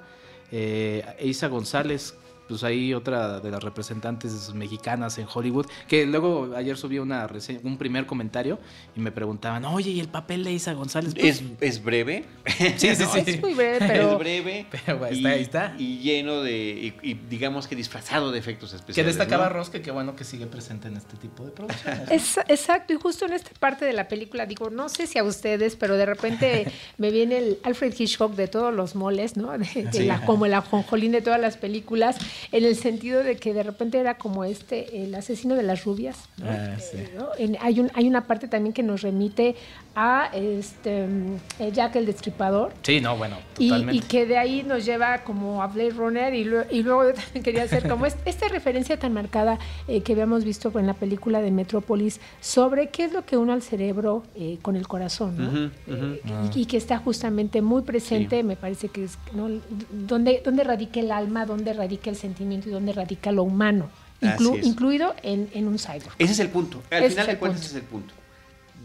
eh, 0.53 1.03
Isa 1.21 1.49
González. 1.49 2.15
Pues 2.53 2.63
ahí 2.63 2.93
otra 2.93 3.39
de 3.39 3.49
las 3.51 3.63
representantes 3.63 4.53
mexicanas 4.53 5.17
en 5.17 5.27
Hollywood, 5.33 5.65
que 5.87 6.05
luego 6.05 6.53
ayer 6.55 6.77
subí 6.77 6.99
una 6.99 7.27
un 7.63 7.77
primer 7.77 8.05
comentario 8.05 8.59
y 8.95 8.99
me 8.99 9.11
preguntaban, 9.11 9.65
oye, 9.65 9.89
¿y 9.91 9.99
el 9.99 10.07
papel 10.07 10.43
de 10.43 10.51
Isa 10.53 10.73
González? 10.73 11.13
Pues, 11.13 11.41
Es, 11.41 11.43
es 11.61 11.83
breve. 11.83 12.25
Sí, 12.77 12.95
sí, 12.95 13.03
No, 13.03 13.11
sí. 13.13 13.23
Es 13.25 13.41
muy 13.41 13.53
breve, 13.53 13.77
es 13.77 13.83
pero 13.91 14.17
breve. 14.17 14.65
Pero, 14.71 14.99
bueno, 14.99 15.15
está- 15.15 15.29
ahí 15.29 15.41
está. 15.41 15.75
Y 15.77 15.97
lleno 15.99 16.41
de. 16.41 16.93
Y, 17.01 17.09
y 17.09 17.13
digamos 17.29 17.67
que 17.67 17.75
disfrazado 17.75 18.31
de 18.31 18.39
efectos 18.39 18.69
Que 18.71 18.75
especiales. 18.77 19.15
destacaba 19.17 19.45
¿no? 19.47 19.53
Ross 19.53 19.69
que 19.69 19.81
qué 19.81 19.91
bueno 19.91 20.15
que 20.15 20.23
sigue 20.23 20.45
presente 20.47 20.87
en 20.87 20.97
este 20.97 21.17
tipo 21.17 21.43
de 21.45 21.51
producciones. 21.51 22.09
Es, 22.11 22.37
exacto, 22.47 22.93
y 22.93 22.97
justo 22.97 23.25
en 23.25 23.33
esta 23.33 23.51
parte 23.59 23.85
de 23.85 23.93
la 23.93 24.07
película, 24.07 24.45
digo, 24.45 24.69
no 24.69 24.89
sé 24.89 25.07
si 25.07 25.17
a 25.19 25.23
ustedes, 25.23 25.75
pero 25.75 25.95
de 25.97 26.05
repente 26.05 26.71
me 26.97 27.11
viene 27.11 27.37
el 27.37 27.59
Alfred 27.63 27.93
Hitchcock 27.97 28.35
de 28.35 28.47
todos 28.47 28.73
los 28.73 28.95
moles, 28.95 29.35
¿no? 29.37 29.51
De, 29.57 29.57
de 29.59 29.91
Sí. 29.91 30.05
la, 30.05 30.25
como 30.25 30.45
el 30.45 30.53
ajonjolín 30.53 31.11
de 31.11 31.21
todas 31.21 31.39
las 31.39 31.57
películas, 31.57 32.17
en 32.51 32.65
el 32.65 32.75
sentido 32.75 33.23
de 33.23 33.37
que 33.37 33.53
de 33.53 33.63
repente 33.63 33.97
era 33.99 34.17
como 34.17 34.43
este, 34.43 35.03
el 35.03 35.13
asesino 35.15 35.55
de 35.55 35.63
las 35.63 35.83
rubias, 35.85 36.17
¿no? 36.37 36.45
Ah, 36.49 36.77
sí. 36.79 36.97
Eh, 36.97 37.09
¿no? 37.17 37.27
En- 37.37 37.57
hay, 37.61 37.79
un, 37.79 37.91
hay 37.93 38.07
una 38.07 38.25
parte 38.27 38.47
también 38.47 38.73
que 38.73 38.83
nos 38.83 39.01
remite 39.01 39.55
a 39.95 40.29
este, 40.33 41.07
mm, 41.07 41.35
eh, 41.59 41.71
Jack 41.71 41.95
el 41.95 42.05
Destripador, 42.05 42.73
Sí, 42.81 42.99
no, 42.99 43.15
bueno, 43.15 43.37
y, 43.59 43.69
totalmente. 43.69 43.95
y 43.97 44.07
que 44.07 44.25
de 44.25 44.37
ahí 44.37 44.63
nos 44.63 44.85
lleva 44.85 45.23
como 45.23 45.61
a 45.61 45.67
Blade 45.67 45.91
Runner 45.91 46.33
y, 46.33 46.43
luego- 46.45 46.65
y 46.71 46.81
luego 46.83 47.03
yo 47.09 47.13
también 47.13 47.43
quería 47.43 47.63
hacer 47.63 47.87
como 47.87 48.05
es- 48.05 48.17
esta 48.25 48.47
referencia 48.47 48.97
tan 48.97 49.13
marcada 49.13 49.59
eh, 49.87 50.01
que 50.01 50.13
habíamos 50.13 50.43
visto 50.43 50.71
en 50.79 50.87
la 50.87 50.93
película 50.95 51.41
de 51.41 51.51
Metrópolis 51.51 52.19
sobre 52.41 52.89
qué 52.89 53.03
es 53.05 53.13
lo 53.13 53.25
que 53.25 53.37
une 53.37 53.53
al 53.53 53.61
cerebro 53.61 54.23
eh, 54.35 54.57
con 54.61 54.75
el 54.75 54.87
corazón, 54.87 55.37
¿no? 55.37 55.71
Eh, 55.87 56.21
y, 56.55 56.61
y 56.61 56.65
que 56.65 56.77
está 56.77 56.97
justamente 56.97 57.61
muy 57.61 57.83
presente, 57.83 58.41
me 58.43 58.55
parece 58.55 58.89
que 58.89 59.03
es 59.03 59.17
¿no? 59.33 59.47
donde 59.91 60.63
radica 60.63 60.99
el 60.99 61.11
alma, 61.11 61.45
donde 61.45 61.73
radica 61.73 62.09
el 62.09 62.15
sentimiento 62.23 62.69
y 62.69 62.71
donde 62.71 62.91
radica 62.93 63.31
lo 63.31 63.43
humano, 63.43 63.89
inclu- 64.21 64.59
incluido 64.63 65.15
en, 65.23 65.49
en 65.53 65.67
un 65.67 65.77
cyborg. 65.77 66.15
Ese 66.17 66.33
es 66.33 66.39
el 66.39 66.49
punto. 66.49 66.81
Al 66.89 67.03
Ese 67.03 67.09
final 67.11 67.27
de 67.27 67.37
cuentas, 67.37 67.61
ese 67.61 67.69
es 67.77 67.83
el 67.83 67.87
punto. 67.87 68.13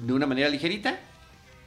De 0.07 0.13
una 0.13 0.27
manera 0.27 0.49
ligerita, 0.49 0.99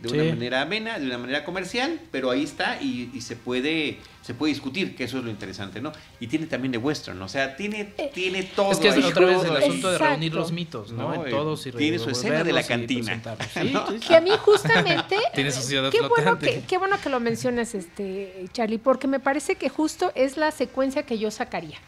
de 0.02 0.10
Sí. 0.10 0.16
una 0.16 0.30
manera 0.34 0.62
amena, 0.62 1.00
de 1.00 1.06
una 1.06 1.18
manera 1.18 1.44
comercial, 1.46 2.00
pero 2.12 2.32
ahí 2.32 2.44
está 2.44 2.82
y, 2.82 3.12
y 3.14 3.22
se 3.22 3.36
puede 3.36 4.00
se 4.22 4.36
puede 4.36 4.54
discutir, 4.54 4.96
que 4.96 5.06
eso 5.06 5.18
es 5.18 5.24
lo 5.24 5.32
interesante, 5.32 5.82
¿no? 5.82 5.92
Y 6.20 6.28
tiene 6.28 6.46
también 6.46 6.72
de 6.72 6.78
western, 6.78 7.20
o 7.22 7.28
sea, 7.28 7.56
tiene, 7.56 7.86
tiene 8.14 8.44
todo. 8.44 8.72
es 8.72 8.78
que 8.78 8.90
es 8.90 8.96
ahí, 8.96 9.04
otra 9.04 9.26
vez 9.26 9.44
el 9.44 9.56
asunto 9.58 9.92
de 9.92 9.98
reunir 9.98 10.34
los 10.34 10.52
mitos, 10.52 10.92
¿no? 10.92 11.10
No, 11.10 11.16
en 11.16 11.28
eh, 11.28 11.32
todos 11.32 11.66
y 11.66 11.72
tiene 11.72 11.98
su 11.98 12.12
escena 12.12 12.44
de 12.44 12.54
la 12.54 12.64
cantina. 12.64 13.20
Que 14.08 14.16
a 14.16 14.22
mí 14.22 14.32
justamente... 14.40 15.18
Tiene 15.34 15.52
su 15.52 15.62
ciudad 15.62 15.90
qué 15.90 16.00
bueno, 16.02 16.16
flotante. 16.16 16.54
que, 16.54 16.62
qué 16.62 16.78
bueno 16.78 16.98
que 17.02 17.10
lo 17.10 17.20
mencionas, 17.20 17.74
este, 17.74 18.46
Charlie, 18.54 18.78
porque 18.78 19.08
me 19.08 19.20
parece 19.20 19.56
que 19.56 19.70
justo 19.70 20.12
es 20.14 20.38
la 20.38 20.52
secuencia 20.52 21.04
que 21.04 21.18
yo 21.18 21.32
sacaría. 21.32 21.80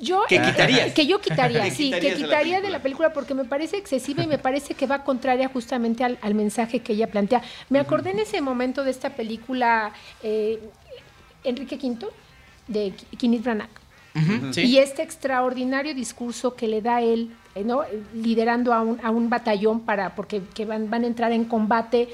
Yo, 0.00 0.24
Que 0.28 0.40
quitarías. 0.40 0.92
Que 0.94 1.06
yo 1.06 1.20
quitaría, 1.20 1.70
sí, 1.70 1.90
que 1.90 2.00
de 2.00 2.10
la 2.10 2.16
quitaría 2.16 2.56
de 2.56 2.62
película. 2.62 2.70
la 2.70 2.82
película 2.82 3.12
porque 3.12 3.34
me 3.34 3.44
parece 3.44 3.76
excesiva 3.76 4.22
y 4.22 4.26
me 4.26 4.38
parece 4.38 4.74
que 4.74 4.86
va 4.86 5.04
contraria 5.04 5.48
justamente 5.48 6.04
al, 6.04 6.18
al 6.22 6.34
mensaje 6.34 6.80
que 6.80 6.92
ella 6.92 7.08
plantea. 7.08 7.42
Me 7.68 7.78
acordé 7.78 8.10
en 8.10 8.20
ese 8.20 8.40
momento 8.40 8.84
de 8.84 8.90
esta 8.90 9.10
película 9.10 9.92
eh, 10.22 10.58
Enrique 11.44 11.76
V, 11.76 12.06
de 12.68 12.94
Kenneth 13.18 13.42
Branagh. 13.42 13.68
Y 14.56 14.78
este 14.78 15.02
extraordinario 15.02 15.92
discurso 15.92 16.54
que 16.54 16.68
le 16.68 16.80
da 16.80 17.02
él, 17.02 17.34
eh, 17.56 17.64
¿no? 17.64 17.82
liderando 18.14 18.72
a 18.72 18.80
un, 18.80 19.00
a 19.02 19.10
un 19.10 19.28
batallón 19.28 19.80
para, 19.80 20.14
porque 20.14 20.40
que 20.54 20.64
van, 20.64 20.88
van 20.88 21.02
a 21.02 21.08
entrar 21.08 21.32
en 21.32 21.44
combate 21.44 22.08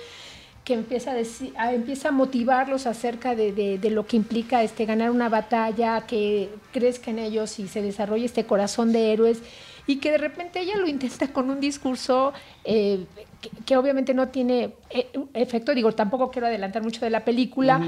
que 0.71 0.75
empieza 0.75 1.11
a, 1.11 1.15
decir, 1.15 1.53
empieza 1.73 2.11
a 2.11 2.13
motivarlos 2.13 2.87
acerca 2.87 3.35
de, 3.35 3.51
de, 3.51 3.91
lo 3.91 4.07
que 4.07 4.17
implica 4.17 4.63
este, 4.63 4.87
ganar 4.87 5.11
una 5.11 5.29
batalla, 5.29 6.03
que 6.07 6.49
crezca 6.73 7.11
en 7.11 7.19
ellos 7.19 7.59
y 7.59 7.67
se 7.67 7.83
desarrolle 7.83 8.27
este 8.27 8.47
corazón 8.47 8.93
de 8.93 9.13
héroes 9.13 9.43
y 9.89 9.97
que 9.97 10.13
de 10.13 10.19
repente 10.19 10.61
ella 10.61 10.77
lo 10.77 10.87
intenta 10.87 11.27
con 11.33 11.51
un 11.51 11.59
discurso 11.59 12.33
eh, 12.63 13.05
que, 13.67 13.77
obviamente 13.77 14.15
no 14.15 14.29
tiene 14.29 14.75
eh, 14.91 15.11
efecto, 15.35 15.75
digo, 15.75 15.91
tampoco 15.91 16.31
quiero 16.31 16.47
adelantar 16.47 16.85
mucho 16.85 17.01
de 17.01 17.11
la 17.11 17.25
película, 17.25 17.83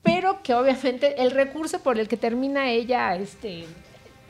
pero 0.00 0.40
que 0.44 0.54
obviamente 0.54 1.20
el 1.20 1.32
recurso 1.32 1.80
por 1.80 1.98
el 1.98 2.06
que 2.06 2.16
termina 2.16 2.70
ella 2.70 3.16
este, 3.16 3.64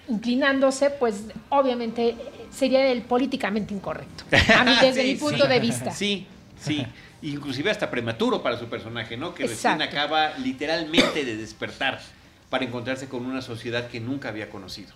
inclinándose, 0.08 0.88
pues 0.88 1.24
obviamente 1.50 2.16
sería 2.50 2.90
el 2.90 3.02
políticamente 3.02 3.74
incorrecto, 3.74 4.24
a 4.56 4.64
mí 4.64 4.72
desde 4.80 5.04
mi 5.04 5.16
punto 5.16 5.46
de 5.46 5.60
vista. 5.60 5.90
Sí, 5.90 6.26
sí. 6.58 6.86
Inclusive 7.22 7.70
hasta 7.70 7.90
prematuro 7.90 8.42
para 8.42 8.59
su 8.59 8.66
personaje, 8.66 9.16
¿no? 9.16 9.35
Que 9.35 9.46
recién 9.46 9.83
acaba 9.83 10.37
literalmente 10.38 11.24
de 11.24 11.37
despertar 11.37 12.00
para 12.48 12.64
encontrarse 12.64 13.09
con 13.09 13.26
una 13.26 13.42
sociedad 13.42 13.88
que 13.88 14.00
nunca 14.00 14.28
había 14.28 14.50
conocido. 14.50 14.92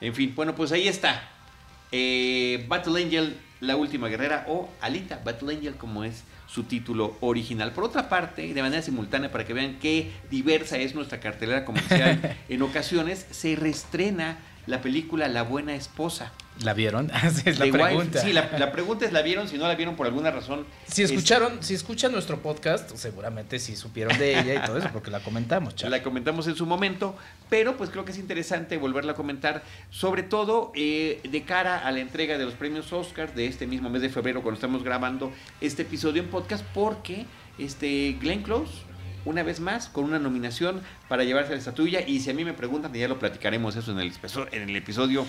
En 0.00 0.14
fin, 0.14 0.32
bueno, 0.34 0.54
pues 0.54 0.72
ahí 0.72 0.88
está. 0.88 1.30
Eh, 1.92 2.64
Battle 2.68 3.02
Angel, 3.02 3.36
la 3.60 3.76
última 3.76 4.08
guerrera, 4.08 4.44
o 4.48 4.68
Alita, 4.80 5.20
Battle 5.24 5.54
Angel, 5.54 5.76
como 5.76 6.04
es 6.04 6.24
su 6.46 6.64
título 6.64 7.16
original. 7.20 7.72
Por 7.72 7.84
otra 7.84 8.08
parte, 8.08 8.52
de 8.52 8.62
manera 8.62 8.82
simultánea, 8.82 9.30
para 9.30 9.44
que 9.44 9.54
vean 9.54 9.78
qué 9.80 10.10
diversa 10.30 10.78
es 10.78 10.94
nuestra 10.94 11.20
cartelera 11.20 11.64
comercial, 11.64 12.36
en 12.48 12.62
ocasiones 12.62 13.26
se 13.30 13.56
reestrena 13.56 14.38
la 14.66 14.82
película 14.82 15.28
La 15.28 15.42
Buena 15.42 15.74
Esposa. 15.74 16.32
¿La 16.62 16.72
vieron? 16.74 17.10
es 17.44 17.58
la 17.58 17.70
pregunta. 17.70 18.20
Sí, 18.20 18.32
la, 18.32 18.72
pregunta 18.72 19.04
es 19.04 19.12
¿la 19.12 19.22
vieron? 19.22 19.48
Si 19.48 19.58
no 19.58 19.68
la 19.68 19.74
vieron 19.74 19.96
por 19.96 20.06
alguna 20.06 20.30
razón. 20.30 20.66
Si 20.86 21.02
escucharon, 21.02 21.62
si 21.62 21.74
escuchan 21.74 22.12
nuestro 22.12 22.40
podcast, 22.40 22.94
seguramente 22.96 23.58
sí 23.58 23.76
supieron 23.76 24.16
de 24.18 24.38
ella 24.38 24.54
y 24.54 24.66
todo 24.66 24.78
eso, 24.78 24.88
porque 24.92 25.10
la 25.10 25.20
comentamos, 25.20 25.74
La 25.82 26.02
comentamos 26.02 26.46
en 26.46 26.56
su 26.56 26.66
momento, 26.66 27.16
pero 27.50 27.76
pues 27.76 27.90
creo 27.90 28.04
que 28.04 28.12
es 28.12 28.18
interesante 28.18 28.78
volverla 28.78 29.12
a 29.12 29.14
comentar, 29.14 29.62
sobre 29.90 30.22
todo 30.22 30.72
eh, 30.74 31.20
de 31.28 31.42
cara 31.42 31.86
a 31.86 31.90
la 31.90 32.00
entrega 32.00 32.38
de 32.38 32.44
los 32.44 32.54
premios 32.54 32.92
Oscar 32.92 33.34
de 33.34 33.46
este 33.46 33.66
mismo 33.66 33.90
mes 33.90 34.02
de 34.02 34.08
febrero, 34.08 34.42
cuando 34.42 34.56
estamos 34.56 34.82
grabando 34.82 35.32
este 35.60 35.82
episodio 35.82 36.22
en 36.22 36.28
podcast, 36.28 36.64
porque 36.74 37.26
este 37.58 38.16
Glenn 38.20 38.42
Close 38.42 38.86
una 39.26 39.42
vez 39.42 39.60
más 39.60 39.88
con 39.88 40.04
una 40.04 40.18
nominación 40.18 40.80
para 41.08 41.24
llevarse 41.24 41.52
la 41.52 41.58
estatuilla. 41.58 42.00
Y 42.06 42.20
si 42.20 42.30
a 42.30 42.34
mí 42.34 42.44
me 42.44 42.54
preguntan, 42.54 42.92
ya 42.94 43.08
lo 43.08 43.18
platicaremos 43.18 43.76
eso 43.76 43.92
en 43.92 43.98
el, 43.98 44.12
en 44.52 44.68
el 44.70 44.76
episodio 44.76 45.26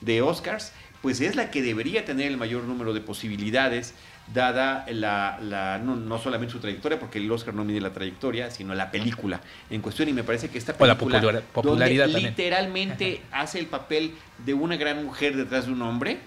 de 0.00 0.22
Oscars, 0.22 0.72
pues 1.02 1.20
es 1.20 1.36
la 1.36 1.50
que 1.50 1.62
debería 1.62 2.04
tener 2.04 2.26
el 2.26 2.36
mayor 2.36 2.64
número 2.64 2.92
de 2.92 3.00
posibilidades, 3.00 3.94
dada 4.32 4.84
la, 4.90 5.78
no, 5.82 6.18
solamente 6.18 6.52
su 6.52 6.58
trayectoria, 6.58 6.98
porque 6.98 7.18
el 7.18 7.30
Oscar 7.30 7.54
no 7.54 7.64
mide 7.64 7.80
la 7.80 7.92
trayectoria, 7.92 8.50
sino 8.50 8.74
la 8.74 8.90
película 8.90 9.40
en 9.70 9.82
cuestión. 9.82 10.08
Y 10.08 10.12
me 10.12 10.24
parece 10.24 10.48
que 10.48 10.58
esta 10.58 10.76
película, 10.76 11.20
la 11.20 11.40
popularidad 11.40 12.08
literalmente 12.08 13.22
hace 13.30 13.58
el 13.58 13.66
papel 13.66 14.14
de 14.44 14.54
una 14.54 14.76
gran 14.76 15.04
mujer 15.04 15.36
detrás 15.36 15.66
de 15.66 15.72
un 15.72 15.82
hombre, 15.82 16.18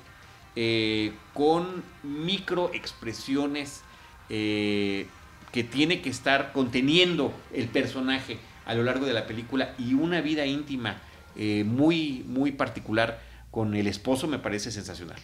eh, 0.56 1.14
con 1.34 1.84
microexpresiones 2.04 3.84
eh, 4.30 5.08
que 5.52 5.64
tiene 5.64 6.02
que 6.02 6.10
estar 6.10 6.52
conteniendo 6.54 7.34
el 7.54 7.68
personaje 7.68 8.38
a 8.66 8.74
lo 8.76 8.84
largo 8.84 9.06
de 9.06 9.14
la 9.14 9.26
película 9.26 9.74
y 9.78 9.94
una 9.94 10.22
vida 10.22 10.46
íntima 10.46 10.98
eh, 11.36 11.64
muy, 11.66 12.24
muy 12.28 12.52
particular 12.52 13.20
con 13.52 13.76
el 13.76 13.88
esposo 13.88 14.28
me 14.28 14.40
parece 14.40 14.72
sensacional. 14.72 15.18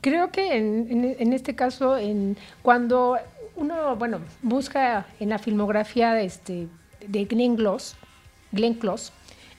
Creo 0.00 0.30
que 0.30 0.56
en, 0.56 1.32
este 1.32 1.54
caso, 1.54 1.96
en, 1.96 2.36
cuando 2.62 3.18
uno, 3.56 3.96
bueno, 3.96 4.20
busca 4.42 5.06
en 5.18 5.30
la 5.30 5.38
filmografía 5.38 6.12
de, 6.12 6.24
este, 6.24 6.68
de 7.06 7.24
Glenn 7.24 7.56
Close, 7.56 7.96
Glenn 8.52 8.74
Close 8.74 9.12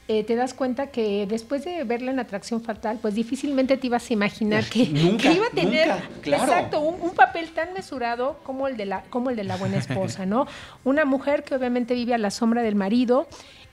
eh, 0.10 0.24
te 0.24 0.38
das 0.38 0.54
cuenta 0.54 0.88
que 0.88 1.26
después 1.28 1.66
de 1.66 1.84
verla 1.84 2.12
en 2.12 2.20
Atracción 2.20 2.62
Fatal, 2.62 2.98
pues 3.02 3.14
difícilmente 3.14 3.76
te 3.76 3.88
ibas 3.88 4.10
a 4.10 4.14
imaginar 4.14 4.64
que, 4.64 4.84
iba 4.84 5.48
a 5.48 5.50
tener 5.54 5.90
exacto, 6.24 6.80
un, 6.80 7.12
papel 7.12 7.50
tan 7.50 7.74
mesurado 7.74 8.40
como 8.44 8.70
el, 8.70 8.78
de 8.78 8.86
la, 8.86 9.04
como 9.10 9.32
el 9.32 9.36
de 9.36 9.44
la 9.44 9.58
buena 9.58 9.76
esposa, 9.76 10.26
¿no? 10.26 10.48
Una 10.86 11.04
mujer 11.04 11.44
que 11.44 11.56
obviamente 11.56 11.94
vive 11.94 12.14
a 12.14 12.18
la 12.18 12.32
sombra 12.32 12.62
del 12.62 12.76
marido 12.76 13.28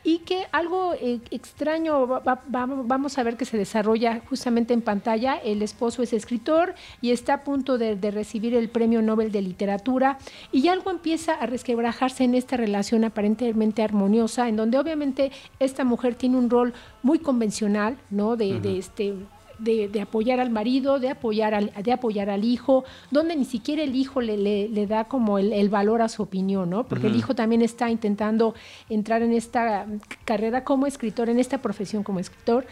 y 0.04 0.18
que 0.18 0.46
algo 0.52 0.92
eh, 0.94 1.20
extraño 1.30 2.06
vamos 2.06 3.18
a 3.18 3.22
ver 3.22 3.36
que 3.36 3.46
se 3.46 3.56
desarrolla 3.56 4.20
justamente 4.28 4.74
en 4.74 4.82
pantalla. 4.82 5.36
El 5.36 5.62
esposo 5.62 6.02
es 6.02 6.12
escritor 6.12 6.74
y 7.00 7.10
está 7.10 7.34
a 7.34 7.44
punto 7.44 7.78
de, 7.78 7.94
recibir 8.10 8.54
el 8.54 8.68
Premio 8.68 9.00
Nobel 9.00 9.32
de 9.32 9.40
Literatura 9.40 10.18
y 10.52 10.68
algo 10.68 10.90
empieza 10.90 11.32
a 11.32 11.46
resquebrajarse 11.46 12.24
en 12.24 12.34
esta 12.34 12.58
relación 12.58 13.02
aparentemente 13.02 13.82
armoniosa, 13.82 14.46
en 14.46 14.56
donde 14.56 14.78
obviamente 14.78 15.32
esta 15.58 15.84
mujer 15.84 16.14
tiene 16.14 16.36
un 16.36 16.50
rol 16.50 16.74
muy 17.02 17.18
convencional, 17.18 17.96
¿no? 18.10 18.36
De, 18.36 18.60
de 18.60 18.78
este 18.78 19.14
de, 19.58 20.00
apoyar 20.00 20.40
al 20.40 20.50
marido, 20.50 20.98
de 20.98 21.10
apoyar 21.10 21.54
al, 21.54 21.72
de 21.82 21.92
apoyar 21.92 22.30
al 22.30 22.44
hijo, 22.44 22.84
donde 23.10 23.36
ni 23.36 23.44
siquiera 23.44 23.82
el 23.82 23.94
hijo 23.94 24.20
le, 24.20 24.36
le, 24.36 24.86
da 24.86 25.04
como 25.04 25.38
el, 25.38 25.68
valor 25.68 26.02
a 26.02 26.08
su 26.08 26.22
opinión, 26.22 26.70
¿no? 26.70 26.84
Porque 26.84 27.06
el 27.06 27.16
hijo 27.16 27.34
también 27.34 27.62
está 27.62 27.90
intentando 27.90 28.54
entrar 28.88 29.22
en 29.22 29.32
esta 29.32 29.86
carrera 30.24 30.64
como 30.64 30.86
escritor, 30.86 31.28
en 31.28 31.38
esta 31.38 31.58
profesión 31.58 32.02
como 32.02 32.20
escritor. 32.20 32.66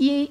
Y, 0.00 0.30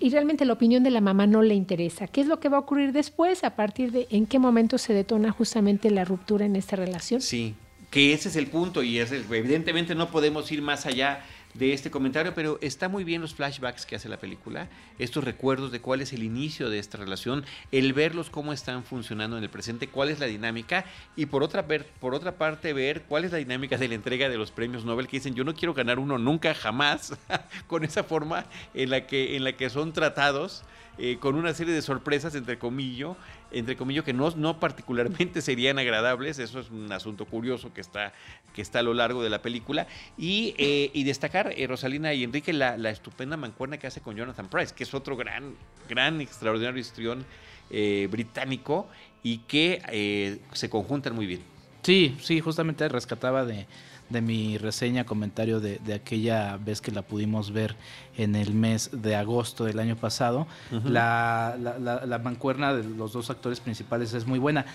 y, 0.00 0.10
realmente 0.10 0.44
la 0.44 0.52
opinión 0.52 0.82
de 0.82 0.90
la 0.90 1.00
mamá 1.00 1.26
no 1.26 1.40
le 1.40 1.54
interesa. 1.54 2.06
¿Qué 2.06 2.20
es 2.20 2.26
lo 2.26 2.38
que 2.38 2.50
va 2.50 2.58
a 2.58 2.60
ocurrir 2.60 2.92
después? 2.92 3.44
¿A 3.44 3.56
partir 3.56 3.90
de 3.90 4.06
en 4.10 4.26
qué 4.26 4.38
momento 4.38 4.76
se 4.76 4.92
detona 4.92 5.32
justamente 5.32 5.90
la 5.90 6.04
ruptura 6.04 6.44
en 6.44 6.54
esta 6.54 6.76
relación? 6.76 7.22
Sí, 7.22 7.54
que 7.90 8.12
ese 8.12 8.28
es 8.28 8.36
el 8.36 8.48
punto 8.48 8.82
y 8.82 8.98
es 8.98 9.12
evidentemente 9.12 9.94
no 9.94 10.10
podemos 10.10 10.52
ir 10.52 10.60
más 10.60 10.84
allá 10.84 11.24
de 11.58 11.72
este 11.72 11.90
comentario, 11.90 12.34
pero 12.34 12.58
está 12.60 12.88
muy 12.88 13.04
bien 13.04 13.22
los 13.22 13.34
flashbacks 13.34 13.86
que 13.86 13.96
hace 13.96 14.08
la 14.08 14.18
película, 14.18 14.68
estos 14.98 15.24
recuerdos 15.24 15.72
de 15.72 15.80
cuál 15.80 16.00
es 16.00 16.12
el 16.12 16.22
inicio 16.22 16.70
de 16.70 16.78
esta 16.78 16.98
relación, 16.98 17.44
el 17.72 17.92
verlos 17.92 18.30
cómo 18.30 18.52
están 18.52 18.84
funcionando 18.84 19.38
en 19.38 19.44
el 19.44 19.50
presente, 19.50 19.88
cuál 19.88 20.10
es 20.10 20.20
la 20.20 20.26
dinámica 20.26 20.84
y 21.16 21.26
por 21.26 21.42
otra, 21.42 21.66
por 21.66 22.14
otra 22.14 22.36
parte 22.36 22.72
ver 22.72 23.02
cuál 23.02 23.24
es 23.24 23.32
la 23.32 23.38
dinámica 23.38 23.78
de 23.78 23.88
la 23.88 23.94
entrega 23.94 24.28
de 24.28 24.38
los 24.38 24.50
premios 24.50 24.84
Nobel 24.84 25.08
que 25.08 25.16
dicen 25.18 25.34
yo 25.34 25.44
no 25.44 25.54
quiero 25.54 25.74
ganar 25.74 25.98
uno 25.98 26.18
nunca 26.18 26.54
jamás 26.54 27.14
con 27.66 27.84
esa 27.84 28.04
forma 28.04 28.46
en 28.74 28.90
la 28.90 29.06
que, 29.06 29.36
en 29.36 29.44
la 29.44 29.52
que 29.52 29.70
son 29.70 29.92
tratados 29.92 30.62
eh, 30.98 31.18
con 31.18 31.34
una 31.34 31.52
serie 31.54 31.74
de 31.74 31.82
sorpresas 31.82 32.34
entre 32.34 32.58
comillas 32.58 33.16
entre 33.52 33.76
comillas, 33.76 34.04
que 34.04 34.12
no, 34.12 34.30
no 34.30 34.58
particularmente 34.58 35.40
serían 35.42 35.78
agradables. 35.78 36.38
Eso 36.38 36.60
es 36.60 36.70
un 36.70 36.92
asunto 36.92 37.24
curioso 37.26 37.72
que 37.72 37.80
está, 37.80 38.12
que 38.54 38.60
está 38.60 38.80
a 38.80 38.82
lo 38.82 38.92
largo 38.92 39.22
de 39.22 39.30
la 39.30 39.40
película. 39.40 39.86
Y, 40.18 40.54
eh, 40.58 40.90
y 40.92 41.04
destacar, 41.04 41.54
eh, 41.56 41.66
Rosalina 41.66 42.12
y 42.12 42.24
Enrique, 42.24 42.52
la, 42.52 42.76
la, 42.76 42.90
estupenda 42.90 43.36
mancuerna 43.36 43.78
que 43.78 43.86
hace 43.86 44.00
con 44.00 44.16
Jonathan 44.16 44.48
Price, 44.48 44.74
que 44.74 44.82
es 44.82 44.94
otro 44.94 45.16
gran, 45.16 45.54
gran, 45.88 46.20
extraordinario 46.20 46.80
histrión 46.80 47.24
británico 47.68 48.88
y 49.24 49.38
que 49.38 50.38
se 50.52 50.70
conjuntan 50.70 51.16
muy 51.16 51.26
bien. 51.26 51.40
Sí, 51.82 52.16
sí, 52.20 52.40
justamente 52.40 52.88
rescataba 52.88 53.44
de, 53.44 53.66
de 54.08 54.20
mi 54.20 54.58
reseña, 54.58 55.04
comentario 55.04 55.60
de, 55.60 55.80
aquella 55.94 56.56
vez 56.56 56.80
que 56.80 56.92
la 56.92 57.02
pudimos 57.02 57.52
ver 57.52 57.76
en 58.16 58.36
el 58.36 58.54
mes 58.54 58.90
de 58.92 59.16
agosto 59.16 59.64
del 59.64 59.78
año 59.78 59.96
pasado. 59.96 60.46
la, 60.84 61.56
la, 61.58 62.18
mancuerna 62.18 62.74
de 62.74 62.84
los 62.84 63.12
dos 63.12 63.30
actores 63.30 63.60
principales 63.60 64.12
es 64.14 64.26
muy 64.26 64.38
buena. 64.38 64.66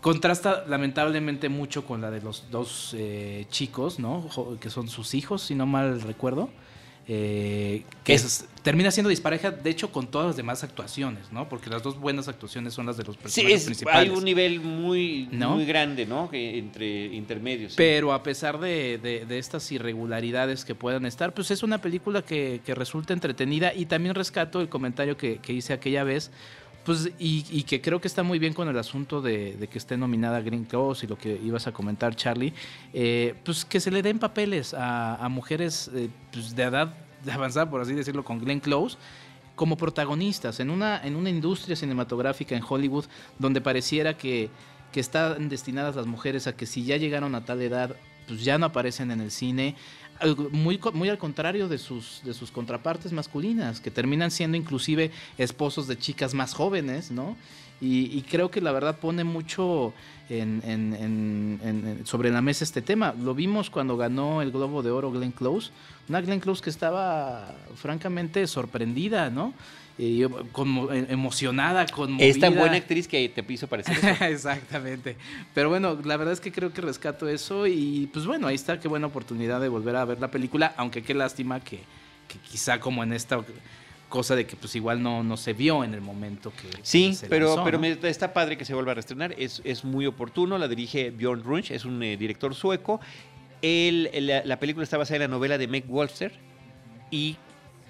Contrasta 0.00 0.64
lamentablemente 0.66 1.48
mucho 1.48 1.84
con 1.86 2.00
la 2.00 2.10
de 2.10 2.20
los 2.20 2.50
dos 2.50 2.92
eh, 2.98 3.46
chicos, 3.50 4.00
¿no? 4.00 4.28
Que 4.60 4.68
son 4.68 4.88
sus 4.88 5.14
hijos, 5.14 5.42
si 5.42 5.54
no 5.54 5.64
mal 5.64 6.00
recuerdo. 6.00 6.50
Eh, 7.08 7.82
que 8.04 8.20
termina 8.62 8.92
siendo 8.92 9.10
dispareja, 9.10 9.50
de 9.50 9.70
hecho, 9.70 9.90
con 9.90 10.06
todas 10.06 10.28
las 10.28 10.36
demás 10.36 10.62
actuaciones, 10.62 11.32
¿no? 11.32 11.48
Porque 11.48 11.68
las 11.68 11.82
dos 11.82 11.98
buenas 11.98 12.28
actuaciones 12.28 12.74
son 12.74 12.86
las 12.86 12.96
de 12.96 13.02
los 13.02 13.16
personajes 13.16 13.64
principales. 13.64 14.10
Hay 14.10 14.16
un 14.16 14.24
nivel 14.24 14.60
muy, 14.60 15.28
muy 15.32 15.66
grande, 15.66 16.06
¿no? 16.06 16.30
entre 16.32 17.06
intermedios. 17.06 17.74
Pero 17.76 18.12
a 18.12 18.22
pesar 18.22 18.60
de, 18.60 19.26
estas 19.30 19.70
irregularidades 19.72 20.64
que 20.64 20.76
puedan 20.76 21.04
estar, 21.04 21.34
pues 21.34 21.50
es 21.50 21.64
una 21.64 21.78
película 21.78 22.22
que, 22.22 22.60
resulta 22.72 23.12
entretenida 23.12 23.74
y 23.74 23.86
también 23.86 24.14
rescato 24.14 24.60
el 24.60 24.68
comentario 24.68 25.16
que, 25.16 25.40
hice 25.48 25.72
aquella 25.72 26.04
vez. 26.04 26.30
Pues, 26.84 27.10
y, 27.18 27.62
que 27.62 27.80
creo 27.80 28.00
que 28.00 28.08
está 28.08 28.24
muy 28.24 28.40
bien 28.40 28.54
con 28.54 28.68
el 28.68 28.76
asunto 28.76 29.22
de, 29.22 29.68
que 29.70 29.78
esté 29.78 29.96
nominada 29.96 30.40
Green 30.40 30.64
Cross 30.64 31.04
y 31.04 31.06
lo 31.06 31.16
que 31.16 31.40
ibas 31.42 31.66
a 31.68 31.72
comentar, 31.72 32.16
Charlie, 32.16 32.52
eh, 32.92 33.34
pues 33.44 33.64
que 33.64 33.78
se 33.78 33.90
le 33.92 34.02
den 34.02 34.18
papeles 34.18 34.74
a, 34.76 35.28
mujeres 35.30 35.90
eh, 35.94 36.10
pues 36.32 36.56
de 36.56 36.64
edad 36.64 36.94
de 37.24 37.30
avanzar, 37.30 37.70
por 37.70 37.80
así 37.80 37.94
decirlo, 37.94 38.24
con 38.24 38.40
Glenn 38.40 38.58
Close, 38.58 38.98
como 39.54 39.76
protagonistas 39.76 40.58
en 40.58 40.70
una, 40.70 41.00
en 41.04 41.14
una 41.14 41.30
industria 41.30 41.76
cinematográfica 41.76 42.56
en 42.56 42.64
Hollywood 42.68 43.04
donde 43.38 43.60
pareciera 43.60 44.16
que, 44.16 44.50
que 44.90 44.98
están 44.98 45.48
destinadas 45.48 45.94
las 45.94 46.06
mujeres 46.06 46.48
a 46.48 46.56
que 46.56 46.66
si 46.66 46.84
ya 46.84 46.96
llegaron 46.96 47.36
a 47.36 47.44
tal 47.44 47.62
edad, 47.62 47.94
pues 48.26 48.44
ya 48.44 48.58
no 48.58 48.66
aparecen 48.66 49.10
en 49.10 49.20
el 49.20 49.30
cine. 49.30 49.76
Muy, 50.52 50.80
muy 50.92 51.08
al 51.08 51.18
contrario 51.18 51.68
de 51.68 51.78
sus, 51.78 52.22
de 52.24 52.34
sus 52.34 52.50
contrapartes 52.50 53.12
masculinas, 53.12 53.80
que 53.80 53.90
terminan 53.90 54.30
siendo 54.30 54.56
inclusive 54.56 55.10
esposos 55.38 55.86
de 55.86 55.98
chicas 55.98 56.34
más 56.34 56.54
jóvenes, 56.54 57.10
¿no? 57.10 57.36
Y, 57.84 58.22
creo 58.22 58.48
que 58.48 58.60
la 58.60 58.70
verdad 58.70 59.00
pone 59.00 59.24
mucho 59.24 59.92
sobre 62.04 62.30
la 62.30 62.40
mesa 62.40 62.62
este 62.62 62.80
tema. 62.80 63.12
Lo 63.20 63.34
vimos 63.34 63.70
cuando 63.70 63.96
ganó 63.96 64.40
el 64.40 64.52
Globo 64.52 64.84
de 64.84 64.92
Oro 64.92 65.10
Glenn 65.10 65.32
Close, 65.32 65.72
una 66.08 66.20
Glenn 66.20 66.38
Close 66.38 66.62
que 66.62 66.70
estaba 66.70 67.56
francamente 67.74 68.46
sorprendida, 68.46 69.30
¿no? 69.30 69.52
Y 69.98 70.24
como, 70.52 70.90
e, 70.90 71.06
emocionada, 71.10 71.86
conmovida. 71.86 72.26
Es 72.26 72.38
tan 72.38 72.54
buena 72.54 72.76
actriz 72.76 73.06
que 73.06 73.28
te 73.28 73.42
piso 73.42 73.66
parecer 73.66 73.96
eso. 73.98 74.24
Exactamente. 74.24 75.16
Pero 75.54 75.68
bueno, 75.68 75.98
la 76.04 76.16
verdad 76.16 76.32
es 76.32 76.40
que 76.40 76.50
creo 76.50 76.72
que 76.72 76.80
rescato 76.80 77.28
eso 77.28 77.66
y 77.66 78.08
pues 78.12 78.26
bueno, 78.26 78.46
ahí 78.46 78.54
está, 78.54 78.80
qué 78.80 78.88
buena 78.88 79.06
oportunidad 79.06 79.60
de 79.60 79.68
volver 79.68 79.96
a 79.96 80.04
ver 80.04 80.20
la 80.20 80.30
película, 80.30 80.72
aunque 80.76 81.02
qué 81.02 81.14
lástima 81.14 81.60
que, 81.60 81.80
que 82.28 82.38
quizá 82.38 82.80
como 82.80 83.02
en 83.02 83.12
esta 83.12 83.44
cosa 84.12 84.36
de 84.36 84.46
que 84.46 84.56
pues 84.56 84.76
igual 84.76 85.02
no, 85.02 85.22
no 85.22 85.38
se 85.38 85.54
vio 85.54 85.82
en 85.84 85.94
el 85.94 86.02
momento 86.02 86.52
que 86.52 86.68
sí 86.82 87.16
pero 87.30 87.64
pero 87.64 87.82
está 87.82 88.34
padre 88.34 88.58
que 88.58 88.66
se 88.66 88.74
vuelva 88.74 88.92
a 88.92 88.94
reestrenar 88.96 89.34
es, 89.38 89.62
es 89.64 89.84
muy 89.84 90.04
oportuno 90.04 90.58
la 90.58 90.68
dirige 90.68 91.10
Bjorn 91.10 91.42
Runch 91.42 91.70
es 91.70 91.86
un 91.86 92.02
eh, 92.02 92.18
director 92.18 92.54
sueco 92.54 93.00
el, 93.62 94.10
la, 94.44 94.58
película 94.58 94.84
está 94.84 94.98
basada 94.98 95.16
en 95.16 95.30
la 95.30 95.36
novela 95.36 95.56
de 95.56 95.66
Meg 95.66 95.86
Wolfster 95.86 96.32
y 97.10 97.36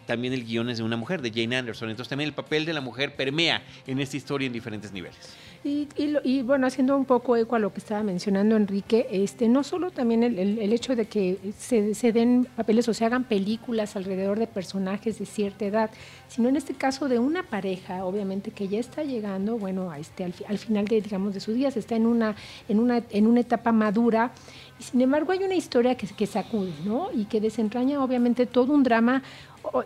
también 0.07 0.33
el 0.33 0.45
guion 0.45 0.71
es 0.71 0.79
de 0.79 0.85
una 0.85 0.97
mujer, 0.97 1.23
de 1.23 1.31
Jane 1.31 1.57
Anderson. 1.57 1.91
Entonces 1.91 2.09
también 2.09 2.29
el 2.29 2.35
papel 2.35 2.65
de 2.65 2.73
la 2.73 2.81
mujer 2.81 3.15
permea 3.15 3.63
en 3.87 4.01
esta 4.01 4.17
historia 4.17 4.47
en 4.47 4.53
diferentes 4.53 4.93
niveles. 4.93 5.37
Y, 5.65 5.87
y, 6.25 6.43
bueno, 6.43 6.67
haciendo 6.67 6.97
un 6.97 7.05
poco 7.05 7.37
eco 7.37 7.55
a 7.55 7.61
lo 7.61 7.73
que 7.73 7.79
estaba 7.79 8.03
mencionando 8.03 8.57
Enrique, 8.57 9.07
este, 9.13 9.49
no 9.49 9.63
solo 9.63 9.93
también 9.93 10.25
el, 10.25 10.37
el, 10.37 10.73
hecho 10.73 10.97
de 10.97 11.05
que 11.05 11.39
se, 11.57 12.13
den 12.13 12.49
papeles 12.57 12.89
o 12.89 12.95
se 12.95 13.05
hagan 13.05 13.23
películas 13.23 13.95
alrededor 13.95 14.41
de 14.41 14.49
personajes 14.49 15.21
de 15.21 15.27
cierta 15.27 15.65
edad, 15.65 15.91
sino 16.27 16.49
en 16.49 16.57
este 16.57 16.75
caso 16.75 17.09
de 17.09 17.21
una 17.21 17.45
pareja, 17.45 18.05
obviamente 18.05 18.51
que 18.51 18.67
ya 18.67 18.81
está 18.81 19.05
llegando, 19.05 19.57
bueno, 19.57 19.93
a 19.93 20.01
este, 20.01 20.25
al, 20.25 20.35
al, 20.49 20.59
final 20.59 20.85
de, 20.87 21.01
digamos, 21.01 21.33
de 21.33 21.39
sus 21.39 21.55
días, 21.55 21.77
está 21.77 21.95
en 21.95 22.07
una, 22.07 22.35
en 22.69 22.81
una, 22.81 23.01
en 23.11 23.29
una 23.29 23.39
etapa 23.39 23.71
madura, 23.71 24.33
y 24.81 24.83
sin 24.83 25.01
embargo 25.01 25.31
hay 25.31 25.45
una 25.45 25.55
historia 25.55 25.95
que, 25.95 26.09
que 26.09 26.27
sacude, 26.27 26.73
¿no? 26.85 27.11
Y 27.15 27.27
que 27.27 27.41
desentraña 27.41 28.03
obviamente 28.03 28.47
todo 28.47 28.73
un 28.73 28.83
drama 28.83 29.23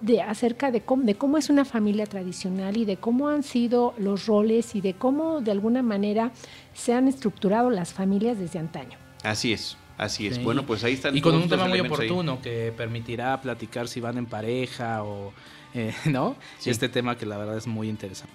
de, 0.00 0.22
acerca 0.22 0.70
de 0.70 0.80
cómo, 0.80 1.04
de 1.04 1.14
cómo 1.14 1.38
es 1.38 1.50
una 1.50 1.64
familia 1.64 2.06
tradicional 2.06 2.76
y 2.76 2.84
de 2.84 2.96
cómo 2.96 3.28
han 3.28 3.42
sido 3.42 3.94
los 3.98 4.26
roles 4.26 4.74
y 4.74 4.80
de 4.80 4.94
cómo 4.94 5.40
de 5.40 5.50
alguna 5.50 5.82
manera 5.82 6.32
se 6.74 6.94
han 6.94 7.08
estructurado 7.08 7.70
las 7.70 7.92
familias 7.92 8.38
desde 8.38 8.58
antaño. 8.58 8.98
Así 9.22 9.52
es. 9.52 9.76
Así 9.98 10.26
es. 10.26 10.42
Bueno, 10.42 10.66
pues 10.66 10.84
ahí 10.84 10.92
están. 10.92 11.16
Y 11.16 11.20
con 11.20 11.34
un 11.34 11.48
tema 11.48 11.66
muy 11.66 11.80
oportuno 11.80 12.40
que 12.42 12.72
permitirá 12.76 13.40
platicar 13.40 13.88
si 13.88 14.00
van 14.00 14.18
en 14.18 14.26
pareja 14.26 15.02
o, 15.04 15.32
eh, 15.74 15.94
¿no? 16.04 16.36
Este 16.64 16.88
tema 16.88 17.16
que 17.16 17.24
la 17.24 17.38
verdad 17.38 17.56
es 17.56 17.66
muy 17.66 17.88
interesante. 17.88 18.34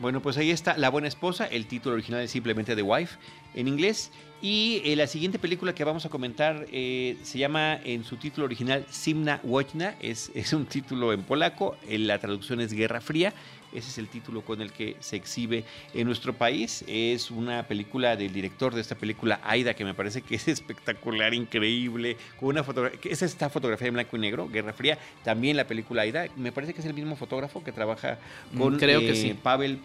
Bueno, 0.00 0.20
pues 0.20 0.36
ahí 0.38 0.50
está 0.50 0.76
La 0.76 0.88
Buena 0.88 1.08
Esposa. 1.08 1.46
El 1.46 1.66
título 1.66 1.94
original 1.94 2.20
es 2.22 2.30
simplemente 2.30 2.74
The 2.74 2.82
Wife 2.82 3.16
en 3.54 3.68
inglés. 3.68 4.10
Y 4.42 4.82
eh, 4.84 4.96
la 4.96 5.06
siguiente 5.06 5.38
película 5.38 5.74
que 5.74 5.84
vamos 5.84 6.04
a 6.04 6.10
comentar 6.10 6.66
eh, 6.70 7.16
se 7.22 7.38
llama 7.38 7.78
en 7.82 8.04
su 8.04 8.16
título 8.16 8.44
original 8.44 8.84
Simna 8.90 9.40
Wojna, 9.42 9.94
es, 10.00 10.30
es 10.34 10.52
un 10.52 10.66
título 10.66 11.12
en 11.12 11.22
polaco, 11.22 11.76
en 11.88 12.06
la 12.06 12.18
traducción 12.18 12.60
es 12.60 12.72
Guerra 12.72 13.00
Fría, 13.00 13.32
ese 13.74 13.88
es 13.88 13.98
el 13.98 14.08
título 14.08 14.42
con 14.42 14.60
el 14.60 14.72
que 14.72 14.96
se 15.00 15.16
exhibe 15.16 15.64
en 15.92 16.06
nuestro 16.06 16.32
país. 16.32 16.84
Es 16.86 17.30
una 17.30 17.66
película 17.66 18.16
del 18.16 18.32
director 18.32 18.74
de 18.74 18.80
esta 18.80 18.94
película, 18.94 19.40
Aida, 19.44 19.74
que 19.74 19.84
me 19.84 19.94
parece 19.94 20.22
que 20.22 20.36
es 20.36 20.48
espectacular, 20.48 21.34
increíble. 21.34 22.16
Con 22.38 22.50
una 22.50 22.64
fotografía. 22.64 23.00
Es 23.10 23.22
esta 23.22 23.50
fotografía 23.50 23.88
en 23.88 23.94
blanco 23.94 24.16
y 24.16 24.20
negro, 24.20 24.48
Guerra 24.48 24.72
Fría. 24.72 24.98
También 25.22 25.56
la 25.56 25.66
película 25.66 26.02
Aida. 26.02 26.26
Me 26.36 26.52
parece 26.52 26.74
que 26.74 26.80
es 26.80 26.86
el 26.86 26.94
mismo 26.94 27.16
fotógrafo 27.16 27.62
que 27.62 27.72
trabaja 27.72 28.18
mm, 28.52 28.58
con 28.58 28.78
Creo 28.78 29.00
que 29.00 29.30
eh, 29.30 29.34
Pavel 29.34 29.80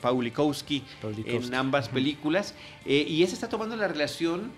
Paulikowski, 0.00 0.82
en 1.24 1.54
ambas 1.54 1.88
películas. 1.88 2.54
Eh, 2.84 3.04
y 3.08 3.22
ese 3.22 3.34
está 3.34 3.48
tomando 3.48 3.76
la 3.76 3.88
relación 3.88 4.50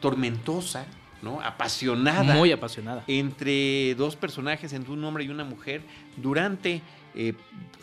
tormentosa 0.00 0.86
¿no? 1.24 1.40
apasionada. 1.40 2.34
Muy 2.34 2.52
apasionada. 2.52 3.02
Entre 3.08 3.94
dos 3.96 4.14
personajes, 4.14 4.72
entre 4.72 4.92
un 4.92 5.02
hombre 5.04 5.24
y 5.24 5.30
una 5.30 5.44
mujer, 5.44 5.80
durante 6.16 6.82
eh, 7.14 7.34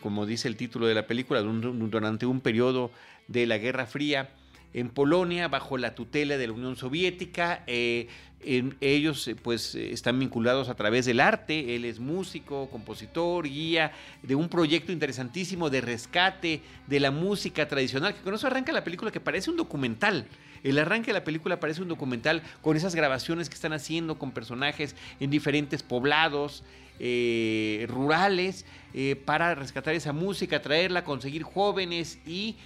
como 0.01 0.25
dice 0.25 0.47
el 0.47 0.58
título 0.58 0.88
de 0.88 0.95
la 0.95 1.08
película, 1.08 1.41
durante 1.41 2.25
un 2.25 2.41
periodo 2.41 2.91
de 3.27 3.45
la 3.45 3.58
Guerra 3.58 3.86
Fría 3.86 4.30
en 4.73 4.89
Polonia 4.89 5.47
bajo 5.47 5.77
la 5.77 5.95
tutela 5.95 6.38
de 6.38 6.47
la 6.47 6.54
Unión 6.54 6.75
Soviética. 6.75 7.63
Eh, 7.67 8.08
ellos 8.43 9.27
eh, 9.27 9.36
pues 9.36 9.75
están 9.75 10.19
vinculados 10.19 10.69
a 10.69 10.75
través 10.75 11.06
del 11.06 11.19
arte. 11.19 11.75
Él 11.75 11.86
es 11.86 11.99
músico, 11.99 12.69
compositor, 12.69 13.47
guía 13.47 13.91
de 14.23 14.36
un 14.36 14.49
proyecto 14.49 14.91
interesantísimo 14.91 15.69
de 15.69 15.82
rescate 15.82 16.62
de 16.88 16.99
la 16.99 17.12
música 17.12 17.67
tradicional, 17.67 18.15
que 18.15 18.21
con 18.21 18.34
eso 18.34 18.47
arranca 18.47 18.71
la 18.71 18.84
película 18.84 19.12
que 19.12 19.19
parece 19.19 19.49
un 19.49 19.58
documental. 19.58 20.25
El 20.63 20.80
arranque 20.80 21.08
de 21.08 21.13
la 21.13 21.24
película 21.24 21.60
parece 21.60 21.82
un 21.82 21.88
documental 21.88 22.41
con 22.62 22.78
esas 22.78 22.95
grabaciones 22.95 23.50
que 23.50 23.56
están 23.56 23.74
haciendo 23.74 24.17
con 24.17 24.32
personajes 24.32 24.95
en 25.19 25.30
diferentes 25.30 25.84
poblados. 25.84 26.63
Eh, 27.04 27.88
rurales 27.89 28.63
eh, 28.93 29.15
para 29.15 29.56
rescatar 29.56 29.95
esa 29.95 30.13
música, 30.13 30.62
traerla, 30.62 31.04
conseguir 31.04 31.41
jóvenes 31.41 32.19
y, 32.28 32.58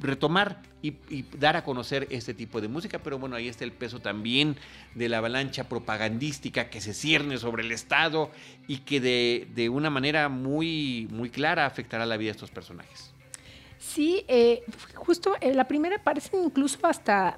retomar 0.00 0.60
y, 0.82 0.92
dar 1.38 1.56
a 1.56 1.64
conocer 1.64 2.06
este 2.10 2.34
tipo 2.34 2.60
de 2.60 2.68
música. 2.68 2.98
Pero 2.98 3.18
bueno, 3.18 3.36
ahí 3.36 3.48
está 3.48 3.64
el 3.64 3.72
peso 3.72 4.00
también 4.00 4.56
de 4.94 5.08
la 5.08 5.16
avalancha 5.16 5.66
propagandística 5.66 6.68
que 6.68 6.82
se 6.82 6.92
cierne 6.92 7.38
sobre 7.38 7.62
el 7.62 7.72
Estado 7.72 8.30
y 8.66 8.80
que 8.80 9.00
de, 9.00 9.48
de 9.54 9.70
una 9.70 9.88
manera 9.88 10.28
muy, 10.28 11.08
muy 11.10 11.30
clara 11.30 11.64
afectará 11.64 12.04
la 12.04 12.18
vida 12.18 12.28
de 12.28 12.32
estos 12.32 12.50
personajes. 12.50 13.14
Sí, 13.98 14.24
eh, 14.28 14.62
justo 14.94 15.34
la 15.42 15.66
primera 15.66 16.00
parece 16.00 16.36
incluso 16.36 16.78
hasta 16.86 17.36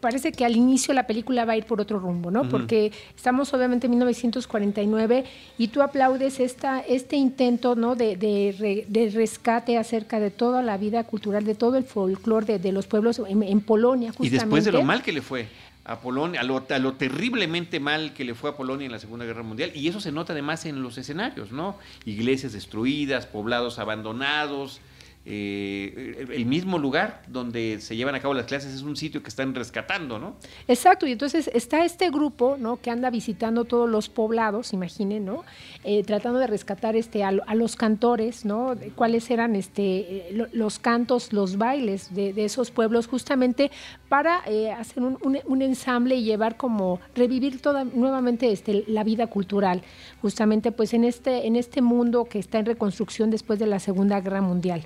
parece 0.00 0.32
que 0.32 0.46
al 0.46 0.56
inicio 0.56 0.94
la 0.94 1.06
película 1.06 1.44
va 1.44 1.52
a 1.52 1.56
ir 1.58 1.66
por 1.66 1.78
otro 1.78 1.98
rumbo, 1.98 2.30
¿no? 2.30 2.48
Porque 2.48 2.90
estamos 3.14 3.52
obviamente 3.52 3.86
en 3.86 3.90
1949 3.90 5.24
y 5.58 5.68
tú 5.68 5.82
aplaudes 5.82 6.40
esta, 6.40 6.80
este 6.80 7.16
intento, 7.16 7.74
¿no? 7.76 7.96
De, 7.96 8.16
de, 8.16 9.10
rescate 9.10 9.76
acerca 9.76 10.20
de 10.20 10.30
toda 10.30 10.62
la 10.62 10.78
vida 10.78 11.04
cultural, 11.04 11.44
de 11.44 11.54
todo 11.54 11.76
el 11.76 11.84
folclore 11.84 12.58
de, 12.58 12.72
los 12.72 12.86
pueblos 12.86 13.20
en, 13.28 13.60
Polonia, 13.60 14.08
justamente. 14.08 14.36
Y 14.36 14.38
después 14.38 14.64
de 14.64 14.72
lo 14.72 14.82
mal 14.82 15.02
que 15.02 15.12
le 15.12 15.20
fue 15.20 15.48
a 15.84 16.00
Polonia, 16.00 16.40
a 16.40 16.44
lo, 16.44 16.64
a 16.66 16.78
lo, 16.78 16.94
terriblemente 16.94 17.78
mal 17.78 18.14
que 18.14 18.24
le 18.24 18.34
fue 18.34 18.48
a 18.48 18.56
Polonia 18.56 18.86
en 18.86 18.92
la 18.92 19.00
Segunda 19.00 19.26
Guerra 19.26 19.42
Mundial, 19.42 19.70
y 19.74 19.86
eso 19.86 20.00
se 20.00 20.12
nota 20.12 20.32
además 20.32 20.64
en 20.64 20.82
los 20.82 20.96
escenarios, 20.96 21.52
¿no? 21.52 21.76
Iglesias 22.06 22.54
destruidas, 22.54 23.26
poblados 23.26 23.78
abandonados, 23.78 24.80
eh, 25.26 26.26
el 26.30 26.46
mismo 26.46 26.78
lugar 26.78 27.22
donde 27.28 27.78
se 27.80 27.94
llevan 27.94 28.14
a 28.14 28.20
cabo 28.20 28.32
las 28.32 28.46
clases 28.46 28.74
es 28.74 28.80
un 28.80 28.96
sitio 28.96 29.22
que 29.22 29.28
están 29.28 29.54
rescatando, 29.54 30.18
¿no? 30.18 30.36
Exacto, 30.66 31.06
y 31.06 31.12
entonces 31.12 31.50
está 31.52 31.84
este 31.84 32.10
grupo, 32.10 32.56
¿no? 32.58 32.78
Que 32.80 32.90
anda 32.90 33.10
visitando 33.10 33.66
todos 33.66 33.88
los 33.88 34.08
poblados, 34.08 34.72
imaginen, 34.72 35.26
¿no? 35.26 35.44
Eh, 35.82 36.04
tratando 36.04 36.38
de 36.38 36.46
rescatar 36.46 36.94
este, 36.94 37.24
a, 37.24 37.32
los 37.32 37.74
cantores, 37.74 38.44
¿no? 38.44 38.76
Cuáles 38.96 39.30
eran 39.30 39.56
este, 39.56 39.82
eh, 39.82 40.48
los 40.52 40.78
cantos, 40.78 41.32
los 41.32 41.56
bailes 41.56 42.14
de, 42.14 42.34
esos 42.44 42.70
pueblos, 42.70 43.06
justamente 43.06 43.70
para 44.10 44.42
hacer 44.78 45.02
un, 45.02 45.62
ensamble 45.62 46.16
y 46.16 46.24
llevar 46.24 46.58
como, 46.58 47.00
revivir 47.14 47.62
toda, 47.62 47.84
nuevamente 47.84 48.52
este, 48.52 48.84
la 48.88 49.04
vida 49.04 49.28
cultural, 49.28 49.82
justamente 50.20 50.70
pues 50.70 50.92
en 50.92 51.04
este, 51.04 51.46
en 51.46 51.56
este 51.56 51.80
mundo 51.80 52.26
que 52.26 52.38
está 52.38 52.58
en 52.58 52.66
reconstrucción 52.66 53.30
después 53.30 53.58
de 53.58 53.66
la 53.66 53.78
Segunda 53.78 54.20
Guerra 54.20 54.42
Mundial. 54.42 54.82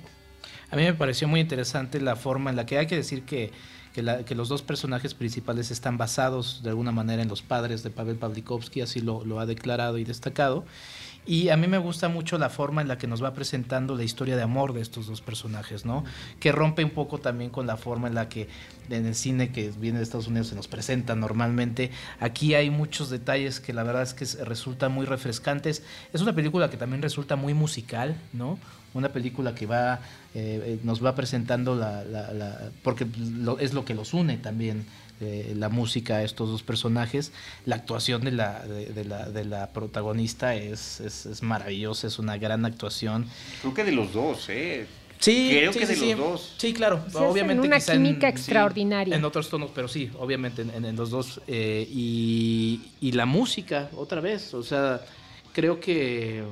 A 0.71 0.77
mí 0.77 0.83
me 0.83 0.93
pareció 0.93 1.27
muy 1.27 1.41
interesante 1.41 1.99
la 1.99 2.15
forma 2.15 2.51
en 2.51 2.55
la 2.55 2.65
que 2.65 2.77
hay 2.77 2.87
que 2.87 2.95
decir 2.95 3.23
que, 3.23 3.51
que, 3.95 4.35
los 4.35 4.49
dos 4.49 4.61
personajes 4.61 5.13
principales 5.13 5.71
están 5.71 5.97
basados 5.97 6.61
de 6.63 6.69
alguna 6.69 6.91
manera 6.91 7.21
en 7.21 7.29
los 7.29 7.41
padres 7.41 7.81
de 7.81 7.89
Pavel 7.89 8.17
Pavlikovsky, 8.17 8.81
así 8.81 8.99
lo, 8.99 9.23
lo 9.23 9.39
ha 9.39 9.45
declarado 9.45 9.97
y 9.97 10.03
destacado. 10.03 10.65
Y 11.25 11.49
a 11.49 11.57
mí 11.57 11.65
me 11.67 11.79
gusta 11.79 12.07
mucho 12.07 12.37
la 12.37 12.49
forma 12.49 12.81
en 12.81 12.87
la 12.87 12.97
que 12.97 13.07
nos 13.07 13.23
va 13.23 13.33
presentando 13.33 13.95
la 13.95 14.03
historia 14.03 14.35
de 14.35 14.43
amor 14.43 14.73
de 14.73 14.81
estos 14.81 15.07
dos 15.07 15.21
personajes, 15.21 15.83
¿no? 15.83 16.03
Que 16.39 16.51
rompe 16.51 16.83
un 16.83 16.91
poco 16.91 17.17
también 17.17 17.49
con 17.49 17.65
la 17.65 17.77
forma 17.77 18.07
en 18.07 18.13
la 18.13 18.29
que 18.29 18.47
en 18.89 19.07
el 19.07 19.15
cine 19.15 19.51
que 19.51 19.71
viene 19.71 19.97
de 19.97 20.03
Estados 20.03 20.27
Unidos 20.27 20.47
se 20.47 20.55
nos 20.55 20.67
presenta 20.67 21.15
normalmente. 21.15 21.89
Aquí 22.19 22.53
hay 22.53 22.69
muchos 22.69 23.09
detalles 23.09 23.59
que 23.59 23.73
la 23.73 23.81
verdad 23.81 24.03
es 24.03 24.13
que 24.13 24.43
resultan 24.43 24.91
muy 24.91 25.07
refrescantes. 25.07 25.81
Es 26.13 26.21
una 26.21 26.35
película 26.35 26.69
que 26.69 26.77
también 26.77 27.01
resulta 27.01 27.35
muy 27.35 27.55
musical, 27.55 28.15
¿no? 28.33 28.59
Una 28.95 29.09
película 29.09 29.53
que 29.53 29.67
va, 29.67 29.99
eh, 30.33 30.61
eh, 30.65 30.79
nos 30.83 31.05
va 31.05 31.13
presentando 31.13 31.75
la, 31.75 32.03
la, 32.03 32.71
porque 32.81 33.05
es 33.59 33.73
lo 33.75 33.85
que 33.85 33.93
los 33.93 34.13
une 34.15 34.37
también 34.37 34.85
la 35.55 35.69
música 35.69 36.15
a 36.17 36.23
estos 36.23 36.49
dos 36.49 36.61
personajes. 36.63 37.31
La 37.65 37.75
actuación 37.77 38.25
de 38.25 38.31
la, 38.31 38.65
de, 38.65 39.05
la, 39.05 39.29
de 39.29 39.45
la 39.45 39.69
protagonista 39.71 40.55
es, 40.55 40.99
es, 40.99 41.41
maravillosa, 41.41 42.07
es 42.07 42.19
una 42.19 42.37
gran 42.37 42.65
actuación. 42.65 43.25
Creo 43.61 43.73
que 43.73 43.83
de 43.85 43.91
los 43.93 44.11
dos, 44.11 44.49
¿eh? 44.49 44.85
Sí, 45.19 45.47
Creo 45.51 45.71
sí, 45.71 45.79
que 45.79 45.85
sí, 45.85 45.93
de 45.93 45.99
sí. 45.99 46.09
los 46.09 46.19
dos. 46.19 46.55
Sí, 46.57 46.73
claro. 46.73 47.01
Se 47.09 47.17
hacen 47.17 47.29
obviamente 47.29 47.65
una 47.65 47.77
quizá 47.77 47.93
química 47.93 48.27
en, 48.27 48.33
extraordinaria. 48.33 49.15
en 49.15 49.23
otros 49.23 49.49
tonos, 49.49 49.71
pero 49.73 49.87
sí, 49.87 50.11
obviamente 50.19 50.63
en, 50.63 50.83
en 50.83 50.95
los 50.97 51.09
dos. 51.09 51.39
eh, 51.47 51.87
y, 51.89 52.81
y 52.99 53.13
la 53.13 53.25
música, 53.25 53.89
otra 53.95 54.19
vez. 54.19 54.53
O 54.53 54.63
sea, 54.63 54.99
creo 55.53 55.79
que. 55.79 56.43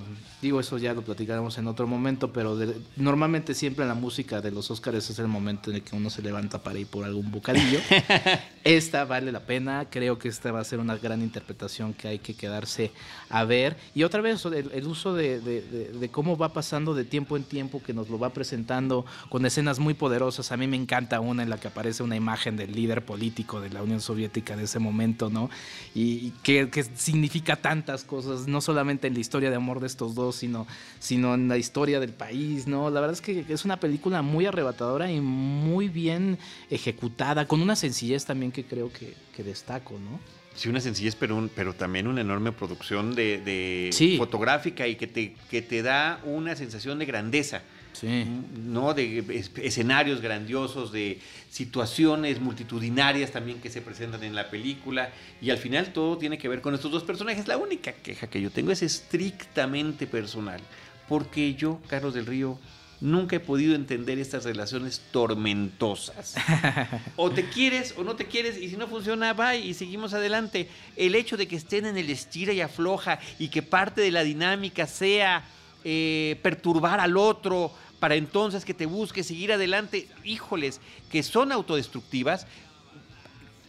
Digo, 0.43 0.59
eso 0.59 0.77
ya 0.77 0.93
lo 0.93 1.03
platicaremos 1.03 1.57
en 1.57 1.67
otro 1.67 1.87
momento, 1.87 2.33
pero 2.33 2.57
de- 2.57 2.75
normalmente 2.97 3.53
siempre 3.55 3.83
en 3.83 3.87
la 3.87 3.95
música 3.95 4.41
de 4.41 4.51
los 4.51 4.69
Oscars 4.69 5.09
es 5.09 5.17
el 5.17 5.29
momento 5.29 5.69
en 5.69 5.77
el 5.77 5.83
que 5.83 5.95
uno 5.95 6.09
se 6.09 6.21
levanta 6.21 6.61
para 6.61 6.77
ir 6.77 6.85
por 6.87 7.05
algún 7.05 7.31
bocadillo. 7.31 7.79
esta 8.65 9.05
vale 9.05 9.31
la 9.31 9.39
pena, 9.39 9.87
creo 9.89 10.19
que 10.19 10.27
esta 10.27 10.51
va 10.51 10.59
a 10.59 10.63
ser 10.65 10.79
una 10.79 10.97
gran 10.97 11.21
interpretación 11.21 11.93
que 11.93 12.09
hay 12.09 12.19
que 12.19 12.33
quedarse 12.33 12.91
a 13.29 13.45
ver. 13.45 13.77
Y 13.95 14.03
otra 14.03 14.19
vez, 14.21 14.43
el, 14.45 14.69
el 14.73 14.85
uso 14.85 15.13
de, 15.13 15.39
de- 15.39 15.61
de- 15.61 15.87
de 15.93 16.09
cómo 16.09 16.37
va 16.37 16.51
pasando 16.51 16.93
de 16.93 17.05
tiempo 17.05 17.37
en 17.37 17.43
tiempo, 17.45 17.81
que 17.81 17.93
nos 17.93 18.09
lo 18.09 18.19
va 18.19 18.31
presentando 18.33 19.05
con 19.29 19.45
escenas 19.45 19.79
muy 19.79 19.93
poderosas. 19.93 20.51
A 20.51 20.57
mí 20.57 20.67
me 20.67 20.75
encanta 20.75 21.21
una 21.21 21.43
en 21.43 21.49
la 21.49 21.57
que 21.57 21.69
aparece 21.69 22.03
una 22.03 22.17
imagen 22.17 22.57
del 22.57 22.73
líder 22.73 23.05
político 23.05 23.61
de 23.61 23.69
la 23.69 23.81
Unión 23.81 24.01
Soviética 24.01 24.57
de 24.57 24.63
ese 24.65 24.79
momento, 24.79 25.29
¿no? 25.29 25.49
Y, 25.95 26.01
y 26.27 26.33
que, 26.43 26.69
que 26.69 26.83
significa 26.83 27.55
tantas 27.55 28.03
cosas, 28.03 28.47
no 28.47 28.59
solamente 28.59 29.07
en 29.07 29.13
la 29.13 29.19
historia 29.21 29.49
de 29.49 29.55
amor 29.55 29.79
de 29.79 29.87
estos 29.87 30.15
dos, 30.15 30.32
sino, 30.33 30.67
sino 30.99 31.33
en 31.35 31.47
la 31.47 31.57
historia 31.57 31.99
del 32.01 32.11
país, 32.11 32.67
¿no? 32.67 32.89
La 32.89 32.99
verdad 32.99 33.13
es 33.13 33.21
que 33.21 33.45
es 33.47 33.63
una 33.65 33.79
película 33.79 34.21
muy 34.21 34.45
arrebatadora 34.45 35.09
y 35.11 35.21
muy 35.21 35.87
bien 35.87 36.37
ejecutada, 36.69 37.47
con 37.47 37.61
una 37.61 37.75
sencillez 37.75 38.25
también 38.25 38.51
que 38.51 38.65
creo 38.65 38.91
que, 38.91 39.13
que 39.35 39.43
destaco, 39.43 39.93
¿no? 39.99 40.19
Sí, 40.55 40.69
una 40.69 40.81
sencillez, 40.81 41.15
pero, 41.15 41.35
un- 41.35 41.49
pero 41.49 41.73
también 41.73 42.07
una 42.07 42.21
enorme 42.21 42.51
producción 42.51 43.15
de, 43.15 43.39
de 43.39 43.89
Sí. 43.91 44.17
fotográfica 44.17 44.87
y 44.87 44.95
que 44.95 45.07
te, 45.07 45.35
que 45.49 45.61
te 45.63 45.81
da 45.81 46.19
una 46.25 46.55
sensación 46.55 46.99
de 46.99 47.05
grandeza. 47.05 47.63
Sí. 47.93 48.25
¿no? 48.57 48.93
De 48.93 49.19
es- 49.29 49.51
escenarios 49.57 50.19
grandiosos, 50.21 50.91
de 50.91 51.19
situaciones 51.49 52.41
multitudinarias 52.41 53.31
también 53.31 53.61
que 53.61 53.69
se 53.69 53.81
presentan 53.81 54.23
en 54.23 54.35
la 54.35 54.49
película. 54.49 55.11
Y 55.41 55.49
al 55.51 55.57
final 55.57 55.93
todo 55.93 56.17
tiene 56.17 56.37
que 56.37 56.47
ver 56.49 56.61
con 56.61 56.73
estos 56.75 56.91
dos 56.91 57.03
personajes. 57.03 57.47
La 57.47 57.57
única 57.57 57.93
queja 57.93 58.27
que 58.27 58.41
yo 58.41 58.49
tengo 58.51 58.71
es 58.71 58.81
estrictamente 58.83 60.07
personal. 60.07 60.59
Porque 61.07 61.53
yo, 61.55 61.79
Carlos 61.87 62.13
del 62.13 62.25
Río, 62.25 62.57
nunca 63.01 63.35
he 63.35 63.39
podido 63.39 63.75
entender 63.75 64.17
estas 64.19 64.45
relaciones 64.45 65.01
tormentosas. 65.11 66.35
O 67.15 67.29
te 67.29 67.47
quieres 67.49 67.93
o 67.97 68.03
no 68.03 68.15
te 68.15 68.25
quieres 68.25 68.57
y 68.57 68.69
si 68.69 68.77
no 68.77 68.87
funciona, 68.87 69.33
bye 69.33 69.59
y 69.59 69.73
seguimos 69.73 70.13
adelante. 70.13 70.67
El 70.95 71.13
hecho 71.15 71.37
de 71.37 71.47
que 71.47 71.55
estén 71.55 71.85
en 71.85 71.97
el 71.97 72.09
estira 72.09 72.53
y 72.53 72.61
afloja 72.61 73.19
y 73.39 73.49
que 73.49 73.61
parte 73.61 74.01
de 74.01 74.11
la 74.11 74.23
dinámica 74.23 74.87
sea 74.87 75.43
eh, 75.83 76.39
perturbar 76.41 76.99
al 76.99 77.17
otro 77.17 77.71
para 78.03 78.15
entonces 78.15 78.65
que 78.65 78.73
te 78.73 78.85
busque 78.85 79.23
seguir 79.23 79.53
adelante, 79.53 80.09
híjoles, 80.25 80.81
que 81.09 81.23
son 81.23 81.53
autodestructivas, 81.53 82.45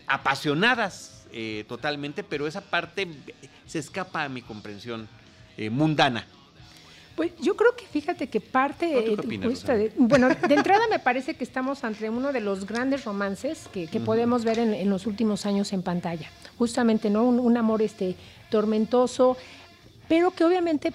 apasionadas 0.08 1.24
eh, 1.30 1.64
totalmente, 1.68 2.24
pero 2.24 2.48
esa 2.48 2.60
parte 2.60 3.06
se 3.64 3.78
escapa 3.78 4.24
a 4.24 4.28
mi 4.28 4.42
comprensión 4.42 5.06
eh, 5.56 5.70
mundana. 5.70 6.26
Pues 7.14 7.30
yo 7.40 7.54
creo 7.54 7.76
que 7.76 7.86
fíjate 7.86 8.28
que 8.28 8.40
parte. 8.40 8.96
¿O 8.96 9.04
tú 9.04 9.04
qué 9.04 9.22
eh, 9.22 9.24
opinas, 9.38 9.62
de- 9.66 9.92
bueno, 9.98 10.28
de 10.28 10.54
entrada 10.56 10.82
me 10.90 10.98
parece 10.98 11.34
que 11.34 11.44
estamos 11.44 11.84
ante 11.84 12.10
uno 12.10 12.32
de 12.32 12.40
los 12.40 12.66
grandes 12.66 13.04
romances 13.04 13.68
que, 13.72 13.86
que 13.86 14.00
podemos 14.00 14.44
ver 14.44 14.58
en, 14.58 14.74
en 14.74 14.90
los 14.90 15.06
últimos 15.06 15.46
años 15.46 15.72
en 15.72 15.82
pantalla. 15.82 16.28
Justamente, 16.58 17.08
¿no? 17.08 17.22
Un, 17.22 17.38
un 17.38 17.56
amor 17.56 17.82
este, 17.82 18.16
tormentoso. 18.50 19.36
Pero 20.08 20.30
que 20.32 20.44
obviamente 20.44 20.92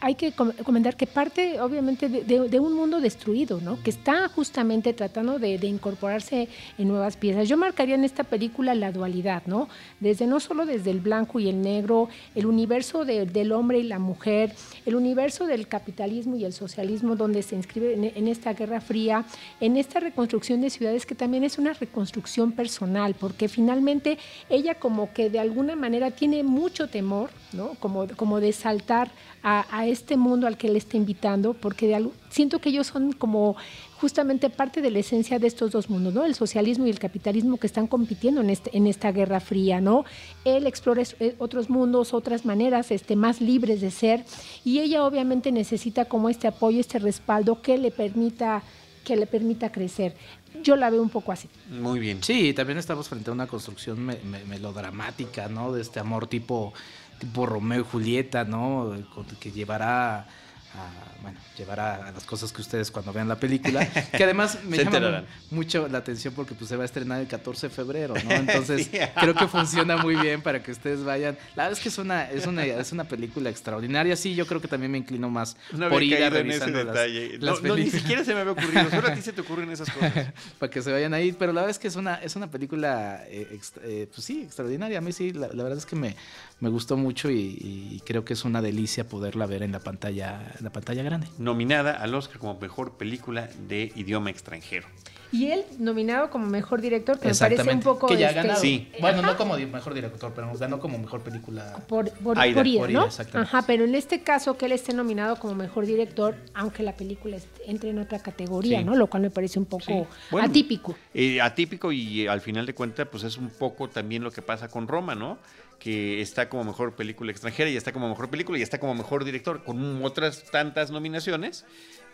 hay 0.00 0.14
que 0.16 0.32
com- 0.32 0.52
comentar 0.64 0.96
que 0.96 1.06
parte 1.06 1.60
obviamente 1.60 2.08
de, 2.08 2.60
un 2.60 2.74
mundo 2.74 3.00
destruido, 3.00 3.60
¿no? 3.60 3.80
Que 3.82 3.90
está 3.90 4.28
justamente 4.28 4.92
tratando 4.92 5.38
de, 5.38 5.54
incorporarse 5.66 6.48
en 6.76 6.88
nuevas 6.88 7.16
piezas. 7.16 7.48
Yo 7.48 7.56
marcaría 7.56 7.94
en 7.94 8.04
esta 8.04 8.24
película 8.24 8.74
la 8.74 8.90
dualidad, 8.90 9.42
¿no? 9.46 9.68
Desde 10.00 10.26
no 10.26 10.40
solo 10.40 10.66
desde 10.66 10.90
el 10.90 11.00
blanco 11.00 11.38
y 11.38 11.48
el 11.48 11.62
negro, 11.62 12.08
el 12.34 12.46
universo 12.46 13.04
de- 13.04 13.26
del 13.26 13.52
hombre 13.52 13.78
y 13.78 13.84
la 13.84 13.98
mujer, 13.98 14.52
el 14.86 14.96
universo 14.96 15.46
del 15.46 15.68
capitalismo 15.68 16.36
y 16.36 16.44
el 16.44 16.52
socialismo 16.52 17.14
donde 17.14 17.42
se 17.42 17.54
inscribe 17.54 17.94
en, 17.94 18.04
en 18.04 18.28
esta 18.28 18.54
guerra 18.54 18.80
fría, 18.80 19.24
en 19.60 19.76
esta 19.76 20.00
reconstrucción 20.00 20.60
de 20.60 20.70
ciudades 20.70 21.06
que 21.06 21.14
también 21.14 21.44
es 21.44 21.58
una 21.58 21.74
reconstrucción 21.74 22.52
personal, 22.52 23.14
porque 23.14 23.48
finalmente 23.48 24.18
ella 24.48 24.74
como 24.74 25.12
que 25.12 25.30
de 25.30 25.38
alguna 25.38 25.76
manera 25.76 26.10
tiene 26.10 26.42
mucho 26.42 26.88
temor, 26.88 27.30
¿no? 27.52 27.74
Como, 27.80 28.06
como 28.16 28.40
de 28.40 28.47
saltar 28.52 29.10
a, 29.42 29.66
a 29.76 29.86
este 29.86 30.16
mundo 30.16 30.46
al 30.46 30.56
que 30.56 30.68
le 30.68 30.78
está 30.78 30.96
invitando, 30.96 31.54
porque 31.54 31.86
de 31.86 31.94
algo- 31.96 32.12
siento 32.30 32.60
que 32.60 32.68
ellos 32.70 32.86
son 32.88 33.12
como 33.12 33.56
justamente 34.00 34.48
parte 34.50 34.80
de 34.80 34.90
la 34.90 35.00
esencia 35.00 35.38
de 35.38 35.46
estos 35.46 35.72
dos 35.72 35.90
mundos, 35.90 36.14
¿no? 36.14 36.24
El 36.24 36.34
socialismo 36.34 36.86
y 36.86 36.90
el 36.90 36.98
capitalismo 36.98 37.56
que 37.56 37.66
están 37.66 37.86
compitiendo 37.86 38.40
en, 38.40 38.50
este, 38.50 38.76
en 38.76 38.86
esta 38.86 39.10
guerra 39.12 39.40
fría, 39.40 39.80
¿no? 39.80 40.04
Él 40.44 40.66
explora 40.66 41.02
eh, 41.20 41.34
otros 41.38 41.68
mundos, 41.70 42.14
otras 42.14 42.44
maneras 42.44 42.90
este, 42.90 43.16
más 43.16 43.40
libres 43.40 43.80
de 43.80 43.90
ser 43.90 44.24
y 44.64 44.78
ella 44.80 45.04
obviamente 45.04 45.50
necesita 45.52 46.04
como 46.04 46.28
este 46.28 46.46
apoyo, 46.46 46.78
este 46.80 46.98
respaldo 46.98 47.60
que 47.62 47.78
le 47.78 47.90
permita 47.90 48.62
que 49.04 49.16
le 49.16 49.26
permita 49.26 49.72
crecer. 49.72 50.14
Yo 50.62 50.76
la 50.76 50.90
veo 50.90 51.00
un 51.00 51.08
poco 51.08 51.32
así. 51.32 51.48
Muy 51.70 51.98
bien. 51.98 52.22
Sí, 52.22 52.52
también 52.52 52.76
estamos 52.78 53.08
frente 53.08 53.30
a 53.30 53.32
una 53.32 53.46
construcción 53.46 54.04
me- 54.04 54.18
me- 54.24 54.44
melodramática, 54.44 55.48
¿no? 55.48 55.72
De 55.72 55.80
este 55.80 55.98
amor 55.98 56.26
tipo, 56.26 56.74
tipo 57.18 57.46
Romeo 57.46 57.80
y 57.80 57.84
Julieta, 57.84 58.44
¿no? 58.44 58.94
Que 59.40 59.50
llevará 59.50 60.26
a, 60.74 60.90
bueno, 61.22 61.38
llevará 61.56 62.06
a 62.08 62.12
las 62.12 62.24
cosas 62.24 62.52
que 62.52 62.60
ustedes 62.60 62.90
cuando 62.90 63.12
vean 63.12 63.26
la 63.26 63.36
película, 63.36 63.84
que 64.16 64.22
además 64.22 64.58
me 64.64 64.76
llama 64.76 65.24
mucho 65.50 65.88
la 65.88 65.98
atención 65.98 66.34
porque 66.34 66.54
pues 66.54 66.68
se 66.68 66.76
va 66.76 66.82
a 66.82 66.84
estrenar 66.84 67.20
el 67.20 67.26
14 67.26 67.68
de 67.68 67.74
febrero, 67.74 68.14
¿no? 68.22 68.30
Entonces 68.34 68.86
Sí. 68.92 68.98
creo 69.20 69.34
que 69.34 69.48
funciona 69.48 69.96
muy 69.96 70.14
bien 70.14 70.42
para 70.42 70.62
que 70.62 70.70
ustedes 70.70 71.02
vayan. 71.02 71.36
La 71.56 71.64
verdad 71.64 71.78
es 71.78 71.82
que 71.82 71.88
es 71.88 71.98
una, 71.98 72.30
es 72.30 72.46
una, 72.46 72.64
es 72.64 72.92
una 72.92 73.04
película 73.04 73.50
extraordinaria. 73.50 74.14
Sí, 74.14 74.34
yo 74.34 74.46
creo 74.46 74.60
que 74.60 74.68
también 74.68 74.92
me 74.92 74.98
inclino 74.98 75.28
más 75.30 75.56
No 75.72 75.88
por 75.88 76.02
ir 76.02 76.18
revisando 76.30 76.84
las, 76.84 76.94
las 76.94 77.62
No, 77.62 77.68
no, 77.68 77.76
ni 77.76 77.90
siquiera 77.90 78.24
se 78.24 78.34
me 78.34 78.40
había 78.40 78.52
ocurrido. 78.52 78.88
Solo 78.90 79.08
a 79.08 79.14
ti 79.14 79.22
se 79.22 79.32
te 79.32 79.40
ocurren 79.40 79.70
esas 79.70 79.90
cosas. 79.90 80.32
para 80.58 80.70
que 80.70 80.82
se 80.82 80.92
vayan 80.92 81.14
ahí. 81.14 81.32
Pero 81.32 81.52
la 81.52 81.62
verdad 81.62 81.70
es 81.70 81.78
que 81.78 81.88
es 81.88 81.96
una, 81.96 82.16
es 82.16 82.36
una 82.36 82.50
película, 82.50 83.24
eh, 83.26 83.58
eh, 83.82 84.06
pues 84.14 84.24
sí, 84.24 84.42
extraordinaria. 84.42 84.98
A 84.98 85.00
mí 85.00 85.12
sí, 85.12 85.32
la, 85.32 85.48
la 85.48 85.62
verdad 85.64 85.78
es 85.78 85.86
que 85.86 85.96
me, 85.96 86.14
me 86.60 86.68
gustó 86.68 86.96
mucho 86.96 87.30
y, 87.30 87.36
y 87.60 88.02
creo 88.04 88.24
que 88.24 88.32
es 88.32 88.44
una 88.44 88.60
delicia 88.62 89.08
poderla 89.08 89.46
ver 89.46 89.62
en 89.62 89.72
la 89.72 89.80
pantalla, 89.80 90.52
en 90.58 90.64
la 90.64 90.70
pantalla 90.70 91.02
grande. 91.02 91.28
Nominada 91.38 91.92
al 91.92 92.14
Oscar 92.14 92.38
como 92.38 92.58
mejor 92.58 92.92
película 92.96 93.48
de 93.68 93.92
idioma 93.94 94.30
extranjero. 94.30 94.86
Y 95.30 95.50
él 95.50 95.62
nominado 95.78 96.30
como 96.30 96.46
mejor 96.46 96.80
director, 96.80 97.18
que 97.20 97.28
me 97.28 97.34
parece 97.34 97.70
un 97.70 97.80
poco 97.80 98.06
que 98.06 98.16
ya 98.16 98.28
este, 98.28 98.40
ganado. 98.40 98.60
Sí. 98.62 98.90
Bueno, 98.98 99.18
Ajá. 99.18 99.26
no 99.32 99.36
como 99.36 99.58
mejor 99.58 99.92
director, 99.92 100.32
pero 100.34 100.50
ganó 100.56 100.78
como 100.80 100.98
mejor 100.98 101.20
película. 101.20 101.76
por, 101.86 102.10
por, 102.12 102.38
Aida. 102.38 102.54
por 102.56 102.66
ida, 102.66 102.80
Por 102.80 102.90
ida, 102.90 103.00
¿no? 103.00 103.06
exactamente. 103.06 103.54
Ajá, 103.56 103.66
pero 103.66 103.84
en 103.84 103.94
este 103.94 104.22
caso 104.22 104.56
que 104.56 104.64
él 104.64 104.72
esté 104.72 104.94
nominado 104.94 105.36
como 105.36 105.54
mejor 105.54 105.84
director, 105.84 106.34
aunque 106.54 106.82
la 106.82 106.96
película 106.96 107.36
entre 107.66 107.90
en 107.90 107.98
otra 107.98 108.20
categoría, 108.20 108.78
Sí. 108.78 108.84
¿no? 108.84 108.96
Lo 108.96 109.08
cual 109.08 109.22
me 109.22 109.30
parece 109.30 109.58
un 109.58 109.66
poco 109.66 109.84
Sí. 109.84 110.02
Bueno, 110.30 110.48
atípico. 110.48 110.96
Eh, 111.12 111.42
atípico 111.42 111.92
y 111.92 112.22
eh, 112.22 112.28
al 112.30 112.40
final 112.40 112.64
de 112.64 112.74
cuentas, 112.74 113.06
pues 113.10 113.22
es 113.24 113.36
un 113.36 113.50
poco 113.50 113.88
también 113.88 114.24
lo 114.24 114.30
que 114.30 114.40
pasa 114.40 114.68
con 114.68 114.88
Roma, 114.88 115.14
¿no? 115.14 115.36
Que 115.78 116.20
está 116.20 116.48
como 116.48 116.64
mejor 116.64 116.96
película 116.96 117.30
extranjera 117.30 117.70
y 117.70 117.76
está 117.76 117.92
como 117.92 118.08
mejor 118.08 118.30
película 118.30 118.58
y 118.58 118.62
está 118.62 118.80
como 118.80 118.94
mejor 118.94 119.24
director, 119.24 119.62
con 119.62 120.04
otras 120.04 120.44
tantas 120.50 120.90
nominaciones. 120.90 121.64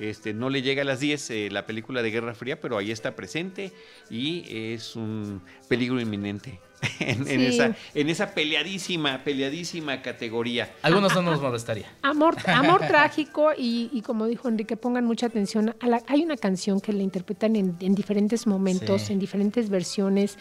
Este, 0.01 0.35
no 0.35 0.51
le 0.51 0.63
llega 0.63 0.83
a 0.83 0.85
las 0.85 1.01
10 1.01 1.31
eh, 1.31 1.49
la 1.51 1.67
película 1.67 2.03
de 2.03 2.11
Guerra 2.11 2.35
Fría, 2.35 2.61
pero 2.61 2.77
ahí 2.79 2.91
está 2.91 3.15
presente 3.15 3.73
y 4.11 4.45
es 4.75 4.97
un 4.97 5.41
peligro 5.69 6.01
inminente 6.01 6.59
en, 7.01 7.41
esa, 7.41 7.77
en 7.95 8.11
esa 8.11 8.35
peleadísima, 8.35 9.23
peleadísima 9.25 10.03
categoría. 10.03 10.73
Algunos 10.83 11.15
no 11.15 11.23
nos 11.23 11.41
molestaría. 11.41 11.87
Amor, 12.03 12.37
amor 12.49 12.81
trágico 12.81 13.53
y, 13.57 13.89
y 13.93 14.03
como 14.03 14.27
dijo 14.27 14.49
Enrique, 14.49 14.77
pongan 14.77 15.05
mucha 15.05 15.27
atención. 15.27 15.75
A 15.81 15.87
la- 15.87 16.03
hay 16.09 16.23
una 16.25 16.37
canción 16.37 16.81
que 16.81 16.93
la 16.93 17.03
interpretan 17.03 17.55
en, 17.57 17.77
en 17.81 17.95
diferentes 17.95 18.47
momentos, 18.47 19.03
Sí. 19.03 19.13
en 19.13 19.19
diferentes 19.21 19.71
versiones, 19.71 20.39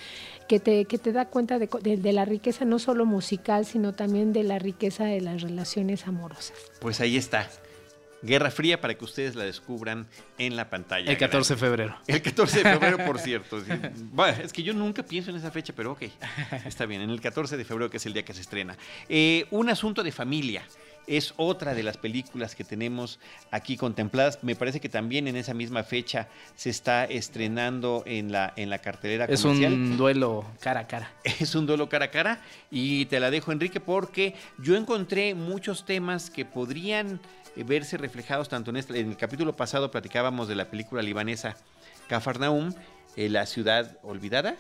que 0.49 0.59
te, 0.59 0.85
que 0.85 0.97
te 0.97 1.11
da 1.13 1.25
cuenta 1.25 1.59
de, 1.59 1.67
co- 1.69 1.79
de- 1.79 1.95
de 1.97 2.11
la 2.11 2.25
riqueza 2.25 2.65
no 2.65 2.79
solo 2.79 3.05
musical, 3.05 3.65
sino 3.65 3.93
también 3.93 4.33
de 4.33 4.43
la 4.43 4.57
riqueza 4.59 5.05
de 5.05 5.21
las 5.21 5.41
relaciones 5.43 6.07
amorosas. 6.07 6.53
Pues 6.81 6.99
ahí 6.99 7.15
está. 7.17 7.49
Guerra 8.23 8.49
Fría 8.49 8.79
para 8.81 8.93
que 8.95 9.03
ustedes 9.05 9.35
la 9.35 9.43
descubran 9.43 10.07
en 10.37 10.55
la 10.55 10.69
pantalla. 10.69 11.11
El 11.11 11.17
14 11.17 11.53
de 11.55 11.59
febrero. 11.59 11.97
El 12.07 12.21
14 12.21 12.63
de 12.63 12.71
febrero, 12.71 12.97
por 13.05 13.19
cierto. 13.19 13.59
Sí. 13.61 13.71
Bueno, 14.11 14.37
es 14.43 14.51
que 14.53 14.63
yo 14.63 14.73
nunca 14.73 15.03
pienso 15.03 15.29
en 15.29 15.35
esa 15.35 15.51
fecha, 15.51 15.73
pero 15.75 15.91
ok. 15.91 16.03
Está 16.65 16.85
bien, 16.85 17.01
en 17.01 17.09
el 17.09 17.19
14 17.21 17.57
de 17.57 17.65
febrero, 17.65 17.89
que 17.89 17.97
es 17.97 18.05
el 18.05 18.13
día 18.13 18.23
que 18.23 18.33
se 18.33 18.41
estrena. 18.41 18.77
Eh, 19.09 19.45
un 19.51 19.69
asunto 19.69 20.03
de 20.03 20.11
familia. 20.11 20.63
Es 21.05 21.33
otra 21.35 21.73
de 21.73 21.83
las 21.83 21.97
películas 21.97 22.55
que 22.55 22.63
tenemos 22.63 23.19
aquí 23.51 23.75
contempladas. 23.75 24.39
Me 24.41 24.55
parece 24.55 24.79
que 24.79 24.87
también 24.87 25.27
en 25.27 25.35
esa 25.35 25.53
misma 25.53 25.83
fecha 25.83 26.29
se 26.55 26.69
está 26.69 27.03
estrenando 27.03 28.03
en 28.05 28.31
la, 28.31 28.53
en 28.55 28.69
la 28.69 28.77
cartelera 28.79 29.25
Es 29.25 29.41
comercial. 29.41 29.73
un 29.73 29.97
duelo 29.97 30.45
cara 30.61 30.79
a 30.79 30.87
cara. 30.87 31.11
Es 31.41 31.55
un 31.55 31.65
duelo 31.65 31.89
cara 31.89 32.05
a 32.05 32.09
cara 32.11 32.39
y 32.71 33.03
te 33.07 33.19
la 33.19 33.31
dejo 33.31 33.51
Enrique 33.51 33.81
porque 33.81 34.33
yo 34.59 34.77
encontré 34.77 35.35
muchos 35.35 35.83
temas 35.85 36.29
que 36.29 36.45
podrían 36.45 37.19
verse 37.57 37.97
reflejados 37.97 38.49
tanto 38.49 38.71
en 38.71 38.77
este, 38.77 38.99
en 38.99 39.09
el 39.11 39.17
capítulo 39.17 39.55
pasado 39.55 39.91
platicábamos 39.91 40.47
de 40.47 40.55
la 40.55 40.65
película 40.71 41.01
libanesa 41.01 41.55
Cafarnaum, 42.07 42.73
eh, 43.15 43.29
la 43.29 43.45
ciudad 43.45 43.97
olvidada, 44.03 44.55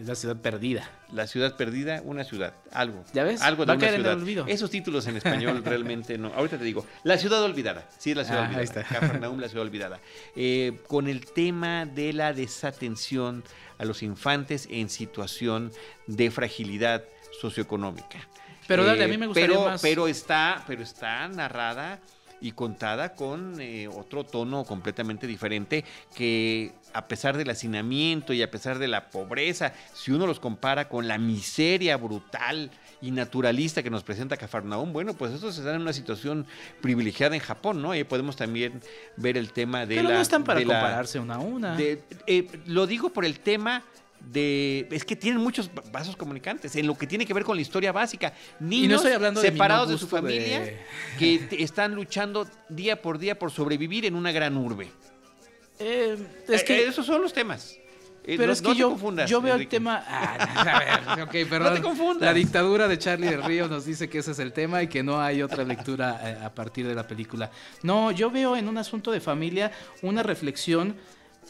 es 0.00 0.06
la 0.06 0.14
ciudad 0.14 0.36
perdida. 0.36 0.88
La 1.12 1.26
ciudad 1.26 1.56
perdida, 1.56 2.00
una 2.04 2.24
ciudad, 2.24 2.54
algo. 2.72 3.04
¿Ya 3.12 3.24
ves? 3.24 3.42
Algo 3.42 3.64
de 3.64 3.66
Va 3.66 3.72
a 3.74 3.76
una 3.76 3.80
caer 3.86 3.94
en 3.94 4.00
el 4.00 4.04
ciudad. 4.06 4.20
olvido. 4.22 4.44
Esos 4.48 4.70
títulos 4.70 5.06
en 5.06 5.16
español 5.18 5.62
realmente 5.64 6.16
no. 6.18 6.28
Ahorita 6.34 6.56
te 6.58 6.64
digo, 6.64 6.86
la 7.04 7.18
ciudad 7.18 7.42
olvidada. 7.42 7.86
Sí, 7.98 8.10
es 8.12 8.16
la 8.16 8.24
ciudad 8.24 8.40
Ah, 8.44 8.48
ahí 8.48 8.54
olvidada. 8.56 8.80
está. 8.80 9.00
Cafarnaum, 9.00 9.38
la 9.38 9.48
ciudad 9.48 9.64
olvidada. 9.66 10.00
Eh, 10.34 10.78
con 10.88 11.08
el 11.08 11.26
tema 11.26 11.84
de 11.84 12.12
la 12.14 12.32
desatención 12.32 13.44
a 13.78 13.84
los 13.84 14.02
infantes 14.02 14.66
en 14.70 14.88
situación 14.88 15.70
de 16.06 16.30
fragilidad 16.30 17.04
socioeconómica. 17.40 18.18
Eh, 18.72 18.76
Pero 18.76 18.84
dale, 18.84 19.04
a 19.04 19.08
mí 19.08 19.18
me 19.18 19.26
gustaría 19.26 19.48
pero, 19.48 19.64
más- 19.64 19.82
Pero 19.82 20.08
está, 20.08 20.64
pero 20.66 20.82
está 20.82 21.28
narrada 21.28 22.00
y 22.40 22.52
contada 22.52 23.14
con 23.14 23.60
eh, 23.60 23.86
otro 23.86 24.24
tono 24.24 24.64
completamente 24.64 25.28
diferente 25.28 25.84
que 26.16 26.72
a 26.92 27.06
pesar 27.06 27.36
del 27.36 27.48
hacinamiento 27.50 28.32
y 28.32 28.42
a 28.42 28.50
pesar 28.50 28.78
de 28.80 28.88
la 28.88 29.10
pobreza, 29.10 29.72
si 29.94 30.10
uno 30.10 30.26
los 30.26 30.40
compara 30.40 30.88
con 30.88 31.06
la 31.06 31.18
miseria 31.18 31.96
brutal 31.96 32.70
y 33.00 33.12
naturalista 33.12 33.82
que 33.82 33.90
nos 33.90 34.02
presenta 34.02 34.36
Cafarnaum, 34.36 34.92
bueno, 34.92 35.14
pues 35.14 35.32
estos 35.32 35.56
están 35.56 35.76
en 35.76 35.82
una 35.82 35.92
situación 35.92 36.44
privilegiada 36.80 37.36
en 37.36 37.40
Japón, 37.42 37.80
¿no? 37.80 37.94
Y 37.94 38.02
podemos 38.04 38.34
también 38.36 38.80
ver 39.16 39.36
el 39.38 39.52
tema 39.52 39.86
de 39.86 39.94
Pero 39.96 40.08
la... 40.08 40.16
no 40.16 40.20
están 40.20 40.42
para 40.42 40.58
la- 40.60 40.66
compararse 40.66 41.18
una 41.20 41.36
a 41.36 41.38
una. 41.38 41.76
de- 41.76 42.02
eh, 42.26 42.48
lo 42.66 42.86
digo 42.88 43.10
por 43.10 43.24
el 43.24 43.38
tema 43.40 43.82
de 44.30 44.86
es 44.90 45.04
que 45.04 45.16
tienen 45.16 45.40
muchos 45.40 45.68
va- 45.68 45.82
vasos 45.90 46.16
comunicantes 46.16 46.74
en 46.76 46.86
lo 46.86 46.96
que 46.96 47.06
tiene 47.06 47.26
que 47.26 47.34
ver 47.34 47.44
con 47.44 47.56
la 47.56 47.62
historia 47.62 47.90
básica 47.92 48.32
niños 48.60 48.96
estoy 49.00 49.12
hablando 49.12 49.40
de 49.40 49.50
mi 49.50 49.52
separados 49.54 49.88
no 49.88 49.92
de 49.92 49.98
su 49.98 50.06
de- 50.06 50.10
familia 50.10 50.80
que 51.18 51.48
están 51.58 51.94
luchando 51.94 52.46
día 52.68 53.00
por 53.02 53.18
día 53.18 53.38
por 53.38 53.50
sobrevivir 53.50 54.06
en 54.06 54.14
una 54.14 54.30
gran 54.32 54.56
urbe 54.56 54.88
Eh, 55.78 56.16
es 56.48 56.62
Eh, 56.62 56.64
que, 56.64 56.78
eh, 56.82 56.86
esos 56.88 57.04
son 57.04 57.20
los 57.22 57.32
temas 57.32 57.76
Eh, 58.24 58.36
pero 58.36 58.46
no- 58.46 58.52
es 58.52 58.62
que 58.62 58.74
yo, 58.76 58.90
confundas, 58.90 59.28
yo 59.28 59.40
veo 59.40 59.56
el 59.56 59.66
tema. 59.66 60.04
Ah, 60.06 61.00
a 61.08 61.14
ver, 61.16 61.22
ok, 61.24 61.50
perdón. 61.50 61.70
No 61.70 61.74
te 61.74 61.82
confundas. 61.82 62.22
La 62.22 62.32
dictadura 62.32 62.86
de 62.86 62.96
Charlie 62.96 63.26
del 63.26 63.42
Río 63.42 63.66
nos 63.66 63.84
dice 63.84 64.08
que 64.08 64.18
ese 64.18 64.30
es 64.30 64.38
el 64.38 64.52
tema 64.52 64.80
y 64.80 64.86
que 64.86 65.02
no 65.02 65.20
hay 65.20 65.42
otra 65.42 65.64
lectura 65.64 66.38
a 66.44 66.54
partir 66.54 66.86
de 66.86 66.94
la 66.94 67.04
película. 67.04 67.50
No, 67.82 68.12
yo 68.12 68.30
veo 68.30 68.54
en 68.54 68.68
un 68.68 68.78
asunto 68.78 69.10
de 69.10 69.20
familia 69.20 69.72
una 70.02 70.22
reflexión 70.22 70.94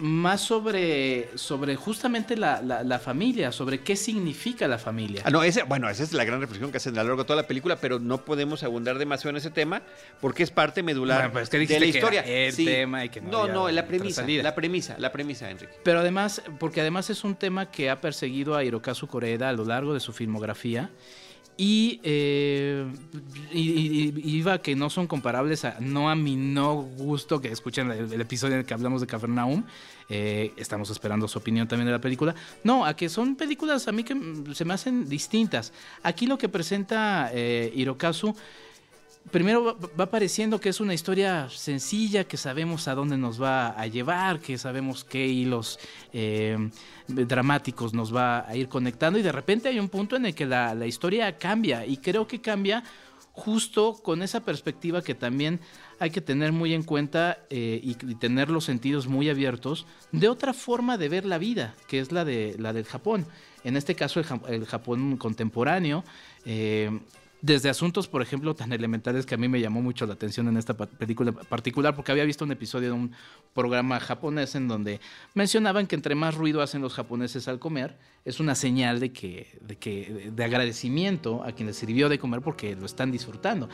más 0.05 0.41
sobre, 0.41 1.31
sobre 1.39 1.77
justamente 1.77 2.37
la, 2.37 2.61
la- 2.61 2.83
la 2.83 2.99
familia, 2.99 3.53
sobre 3.53 3.81
qué 3.83 3.95
significa 3.95 4.67
la 4.67 4.77
familia. 4.77 5.23
Ah, 5.25 5.31
no, 5.31 5.45
ese, 5.45 5.63
bueno, 5.63 5.89
esa 5.89 6.03
es 6.03 6.13
la 6.13 6.25
gran 6.25 6.41
reflexión 6.41 6.73
que 6.73 6.79
hacen 6.79 6.99
a 6.99 7.03
lo 7.05 7.11
largo 7.11 7.23
de 7.23 7.27
toda 7.29 7.41
la 7.41 7.47
película, 7.47 7.77
pero 7.77 8.01
no 8.01 8.25
podemos 8.25 8.65
abundar 8.65 8.99
demasiado 8.99 9.31
en 9.31 9.37
ese 9.37 9.51
tema 9.51 9.83
porque 10.21 10.43
es 10.43 10.51
parte 10.51 10.83
medular 10.83 11.19
Bueno, 11.31 11.33
pues 11.35 11.51
de 11.51 11.59
la 11.61 11.67
que 11.79 11.87
historia. 11.87 12.23
era 12.23 12.49
el 12.49 12.57
tema 12.57 13.05
y 13.05 13.11
que 13.11 13.21
no 13.21 13.31
no, 13.31 13.47
no, 13.47 13.71
la 13.71 13.87
premisa, 13.87 14.27
la 14.27 14.55
premisa, 14.57 14.97
la 14.99 15.13
premisa, 15.13 15.49
Enrique. 15.49 15.73
Pero 15.85 16.01
además, 16.01 16.43
porque 16.59 16.81
además 16.81 17.09
es 17.09 17.23
un 17.23 17.37
tema 17.37 17.71
que 17.71 17.89
ha 17.89 18.01
perseguido 18.01 18.57
a 18.57 18.65
Hirokazu 18.65 19.07
Koreeda 19.07 19.51
a 19.51 19.53
lo 19.53 19.65
largo 19.65 19.95
de 19.95 20.01
su 20.01 20.13
filmografía. 20.13 20.91
Y, 21.65 22.01
eh, 22.03 22.85
y- 23.53 24.37
iba 24.37 24.59
que 24.59 24.75
no 24.75 24.91
son 24.91 25.07
comparables 25.07 25.65
a, 25.65 25.77
no 25.79 26.11
a 26.11 26.17
mi 26.17 26.35
no 26.35 26.75
gusto, 26.75 27.41
que 27.41 27.53
escuchen 27.53 27.89
el, 27.93 28.21
episodio 28.21 28.55
en 28.55 28.61
el 28.61 28.67
que 28.67 28.75
hablamos 28.75 29.01
de 29.01 29.07
Capernaum. 29.07 29.63
eh, 30.09 30.53
estamos 30.57 30.91
esperando 30.91 31.29
su 31.29 31.39
opinión 31.39 31.69
también 31.69 31.87
de 31.87 31.93
la 31.93 32.01
película. 32.01 32.35
No, 32.65 32.85
a 32.85 32.97
que 32.97 33.09
son 33.09 33.37
películas 33.37 33.87
a 33.87 33.93
mí 33.93 34.03
que 34.03 34.17
mm, 34.17 34.55
se 34.55 34.65
me 34.65 34.75
hacen 34.75 35.09
distintas. 35.09 35.73
Aquí 36.03 36.27
lo 36.27 36.37
que 36.37 36.49
presenta 36.49 37.31
eh, 37.33 37.73
Hirokazu 37.77 38.35
primero 39.31 39.79
va, 39.99 40.07
pareciendo 40.07 40.61
que 40.61 40.69
es 40.69 40.81
una 40.81 40.95
historia 40.95 41.49
sencilla, 41.49 42.25
que 42.25 42.37
sabemos 42.37 42.89
a 42.89 42.95
dónde 42.95 43.17
nos 43.17 43.41
va 43.41 43.69
a 43.69 43.87
llevar, 43.87 44.41
que 44.41 44.59
sabemos 44.59 45.05
qué 45.05 45.27
hilos 45.27 45.79
eh, 46.13 46.71
dramáticos 47.07 47.95
nos 47.95 48.15
va 48.15 48.49
a 48.49 48.57
ir 48.57 48.69
conectando 48.69 49.19
y 49.19 49.23
de 49.23 49.33
repente 49.33 49.69
hay 49.69 49.79
un 49.79 49.89
punto 49.89 50.17
en 50.17 50.27
el 50.27 50.35
que 50.35 50.47
la, 50.47 50.87
historia 50.87 51.39
cambia 51.39 51.87
y 51.87 51.99
creo 51.99 52.27
que 52.27 52.41
cambia 52.41 52.83
justo 53.33 53.95
con 54.03 54.23
esa 54.23 54.41
perspectiva 54.41 55.03
que 55.03 55.15
también 55.15 55.61
hay 55.99 56.11
que 56.11 56.21
tener 56.21 56.53
muy 56.53 56.75
en 56.75 56.83
cuenta 56.83 57.39
eh, 57.49 57.81
y, 57.83 57.95
tener 58.17 58.51
los 58.51 58.65
sentidos 58.65 59.07
muy 59.07 59.31
abiertos 59.31 59.87
de 60.11 60.29
otra 60.29 60.53
forma 60.53 60.99
de 60.99 61.09
ver 61.09 61.25
la 61.25 61.39
vida, 61.39 61.75
que 61.87 62.01
es 62.01 62.13
la, 62.13 62.25
de, 62.25 62.57
la 62.59 62.73
del 62.73 62.85
Japón. 62.85 63.27
En 63.65 63.77
este 63.77 63.95
caso 63.95 64.21
el 64.49 64.67
Japón 64.67 65.17
contemporáneo. 65.17 66.05
eh, 66.45 66.91
desde 67.43 67.69
asuntos, 67.69 68.07
por 68.07 68.23
ejemplo, 68.23 68.55
tan 68.55 68.73
elementales 68.73 69.27
que 69.27 69.35
a 69.35 69.39
mí 69.39 69.49
me 69.49 69.61
llamó 69.61 69.83
mucho 69.83 70.07
la 70.07 70.15
atención 70.15 70.47
en 70.47 70.57
esta 70.57 70.75
película 70.77 71.33
particular, 71.33 71.95
porque 71.95 72.13
había 72.13 72.25
visto 72.25 72.45
un 72.45 72.53
episodio 72.53 72.89
de 72.89 72.95
un 72.95 73.13
programa 73.53 73.99
japonés 73.99 74.55
en 74.55 74.69
donde 74.69 75.01
mencionaban 75.35 75.89
que 75.89 75.97
entre 75.97 76.15
más 76.15 76.37
ruido 76.37 76.63
hacen 76.63 76.81
los 76.81 76.95
japoneses 76.95 77.49
al 77.49 77.59
comer, 77.59 77.99
es 78.25 78.39
una 78.39 78.55
señal 78.55 79.01
de 79.01 79.13
que, 79.13 79.59
de 79.61 79.77
que, 79.77 80.31
de 80.33 80.45
agradecimiento 80.45 81.43
a 81.43 81.51
quien 81.51 81.67
les 81.67 81.77
sirvió 81.77 82.09
de 82.09 82.21
comer 82.21 82.43
porque 82.43 82.77
lo 82.77 82.87
están 82.87 83.11
disfrutando. 83.11 83.69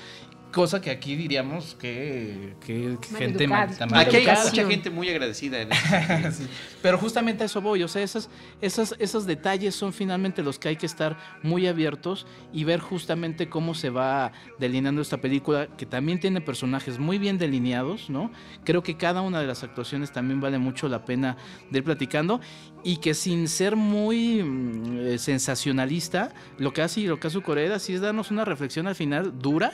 Cosa 0.52 0.80
que 0.80 0.90
aquí 0.90 1.14
diríamos 1.14 1.74
que, 1.74 2.54
que 2.64 2.96
gente 3.18 3.46
mal- 3.46 3.68
Aquí 3.92 4.16
hay 4.16 4.26
mucha 4.26 4.66
gente 4.66 4.88
muy 4.88 5.10
agradecida 5.10 5.60
en 5.60 5.68
este 5.72 6.32
Sí, 6.32 6.46
Pero 6.80 6.96
justamente 6.96 7.42
a 7.42 7.46
eso 7.46 7.60
voy, 7.60 7.82
o 7.82 7.88
sea, 7.88 8.02
esas, 8.02 8.30
esas, 8.62 8.94
esos 8.98 9.26
detalles 9.26 9.74
son 9.74 9.92
finalmente 9.92 10.42
los 10.42 10.58
que 10.58 10.68
hay 10.68 10.76
que 10.76 10.86
estar 10.86 11.18
muy 11.42 11.66
abiertos 11.66 12.26
y 12.52 12.64
ver 12.64 12.80
justamente 12.80 13.50
cómo 13.50 13.74
se 13.74 13.90
va 13.90 14.32
delineando 14.58 15.02
esta 15.02 15.18
película, 15.18 15.66
que 15.76 15.84
también 15.84 16.18
tiene 16.18 16.40
personajes 16.40 16.98
muy 16.98 17.18
bien 17.18 17.36
delineados, 17.36 18.08
¿no? 18.08 18.32
Creo 18.64 18.82
que 18.82 18.96
cada 18.96 19.20
una 19.20 19.40
de 19.40 19.46
las 19.46 19.62
actuaciones 19.64 20.12
también 20.12 20.40
vale 20.40 20.58
mucho 20.58 20.88
la 20.88 21.04
pena 21.04 21.36
de 21.70 21.78
ir 21.78 21.84
platicando 21.84 22.40
y 22.82 22.96
que 22.98 23.12
sin 23.12 23.48
ser 23.48 23.76
muy 23.76 24.42
mm, 24.42 24.98
eh, 25.08 25.18
sensacionalista, 25.18 26.32
lo 26.56 26.72
que 26.72 26.80
hace 26.80 27.00
Hirokazu 27.00 27.42
Koreeda 27.42 27.78
sí 27.78 27.92
es 27.92 28.00
darnos 28.00 28.30
una 28.30 28.46
reflexión 28.46 28.86
al 28.86 28.94
final 28.94 29.38
dura 29.38 29.72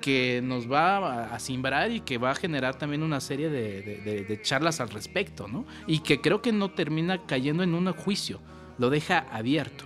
que 0.00 0.40
nos 0.42 0.70
va 0.70 1.34
a, 1.34 1.38
simbrar 1.38 1.90
y 1.90 2.00
que 2.00 2.18
va 2.18 2.30
a 2.30 2.34
generar 2.34 2.76
también 2.76 3.02
una 3.02 3.20
serie 3.20 3.48
de, 3.50 3.82
de- 4.26 4.42
charlas 4.42 4.80
al 4.80 4.90
respecto, 4.90 5.48
¿no? 5.48 5.66
Y 5.86 6.00
que 6.00 6.20
creo 6.20 6.40
que 6.40 6.52
no 6.52 6.70
termina 6.70 7.26
cayendo 7.26 7.62
en 7.62 7.74
un 7.74 7.92
juicio, 7.92 8.40
lo 8.78 8.90
deja 8.90 9.26
abierto. 9.32 9.84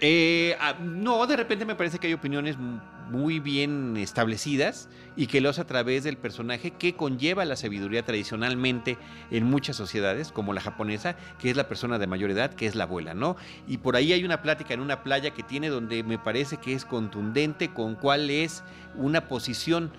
Eh, 0.00 0.56
ah, 0.60 0.74
no, 0.80 1.26
de 1.26 1.36
repente 1.36 1.64
me 1.64 1.74
parece 1.74 1.98
que 1.98 2.06
hay 2.06 2.12
opiniones 2.12 2.56
muy 3.10 3.40
bien 3.40 3.96
establecidas 3.96 4.88
y 5.16 5.26
que 5.26 5.40
lo 5.40 5.50
hace 5.50 5.60
a 5.60 5.66
través 5.66 6.04
del 6.04 6.16
personaje 6.16 6.70
que 6.72 6.94
conlleva 6.94 7.44
la 7.44 7.56
sabiduría 7.56 8.04
tradicionalmente 8.04 8.98
en 9.30 9.44
muchas 9.44 9.76
sociedades, 9.76 10.32
como 10.32 10.52
la 10.52 10.60
japonesa, 10.60 11.16
que 11.38 11.50
es 11.50 11.56
la 11.56 11.68
persona 11.68 11.98
de 11.98 12.06
mayor 12.06 12.30
edad, 12.30 12.54
que 12.54 12.66
es 12.66 12.74
la 12.74 12.84
abuela, 12.84 13.14
¿no? 13.14 13.36
Y 13.66 13.78
por 13.78 13.96
ahí 13.96 14.12
hay 14.12 14.24
una 14.24 14.42
plática 14.42 14.74
en 14.74 14.80
una 14.80 15.02
playa 15.02 15.30
que 15.30 15.42
tiene 15.42 15.68
donde 15.68 16.02
me 16.02 16.18
parece 16.18 16.58
que 16.58 16.72
es 16.72 16.84
contundente 16.84 17.72
con 17.72 17.94
cuál 17.94 18.30
es 18.30 18.62
una 18.94 19.28
posición 19.28 19.90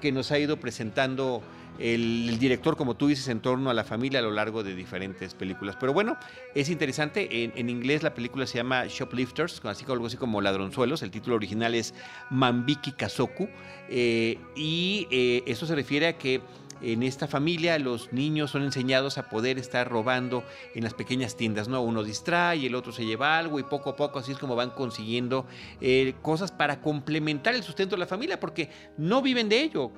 que 0.00 0.12
nos 0.12 0.32
ha 0.32 0.38
ido 0.38 0.58
presentando 0.58 1.42
el, 1.82 2.38
director, 2.38 2.76
como 2.76 2.96
tú 2.96 3.08
dices, 3.08 3.26
en 3.28 3.40
torno 3.40 3.68
a 3.68 3.74
la 3.74 3.82
familia 3.82 4.20
a 4.20 4.22
lo 4.22 4.30
largo 4.30 4.62
de 4.62 4.74
diferentes 4.74 5.34
películas. 5.34 5.76
Pero 5.78 5.92
bueno, 5.92 6.16
es 6.54 6.70
interesante. 6.70 7.44
En, 7.44 7.68
inglés 7.68 8.02
la 8.02 8.14
película 8.14 8.46
se 8.46 8.58
llama 8.58 8.86
Shoplifters, 8.86 9.60
así 9.64 9.84
algo 9.88 10.06
así 10.06 10.16
como 10.16 10.40
Ladronzuelos. 10.40 11.02
El 11.02 11.10
título 11.10 11.36
original 11.36 11.74
es 11.74 11.94
Mambiki 12.30 12.92
Kazoku. 12.92 13.48
eh, 13.88 14.38
y 14.54 15.08
eh, 15.10 15.42
eso 15.46 15.66
se 15.66 15.74
refiere 15.74 16.06
a 16.06 16.16
que 16.16 16.40
en 16.82 17.02
esta 17.02 17.26
familia 17.26 17.78
los 17.78 18.12
niños 18.12 18.50
son 18.50 18.62
enseñados 18.62 19.18
a 19.18 19.28
poder 19.28 19.58
estar 19.58 19.88
robando 19.88 20.44
en 20.74 20.84
las 20.84 20.94
pequeñas 20.94 21.36
tiendas, 21.36 21.68
¿no? 21.68 21.80
Uno 21.82 22.02
distrae, 22.02 22.66
el 22.66 22.74
otro 22.74 22.92
se 22.92 23.04
lleva 23.04 23.38
algo 23.38 23.58
y 23.58 23.62
poco 23.62 23.90
a 23.90 23.96
poco 23.96 24.18
así 24.18 24.32
es 24.32 24.38
como 24.38 24.56
van 24.56 24.70
consiguiendo 24.70 25.46
eh, 25.80 26.14
cosas 26.22 26.52
para 26.52 26.80
complementar 26.80 27.54
el 27.54 27.62
sustento 27.62 27.96
de 27.96 28.00
la 28.00 28.06
familia, 28.06 28.40
porque 28.40 28.70
no 28.98 29.22
viven 29.22 29.48
de 29.48 29.62
ello. 29.62 29.92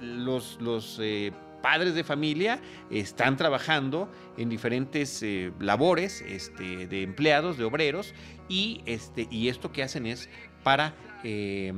Los 0.00 0.98
eh, 1.00 1.32
padres 1.62 1.94
de 1.94 2.04
familia 2.04 2.60
están 2.90 3.36
trabajando 3.36 4.08
en 4.36 4.48
diferentes 4.48 5.22
eh, 5.22 5.52
labores 5.58 6.22
este, 6.22 6.86
de 6.86 7.02
empleados, 7.02 7.58
de 7.58 7.64
obreros, 7.64 8.14
y, 8.48 8.82
este, 8.86 9.26
y 9.32 9.48
esto 9.48 9.72
que 9.72 9.82
hacen 9.82 10.06
es 10.06 10.28
para, 10.62 10.94
eh, 11.28 11.72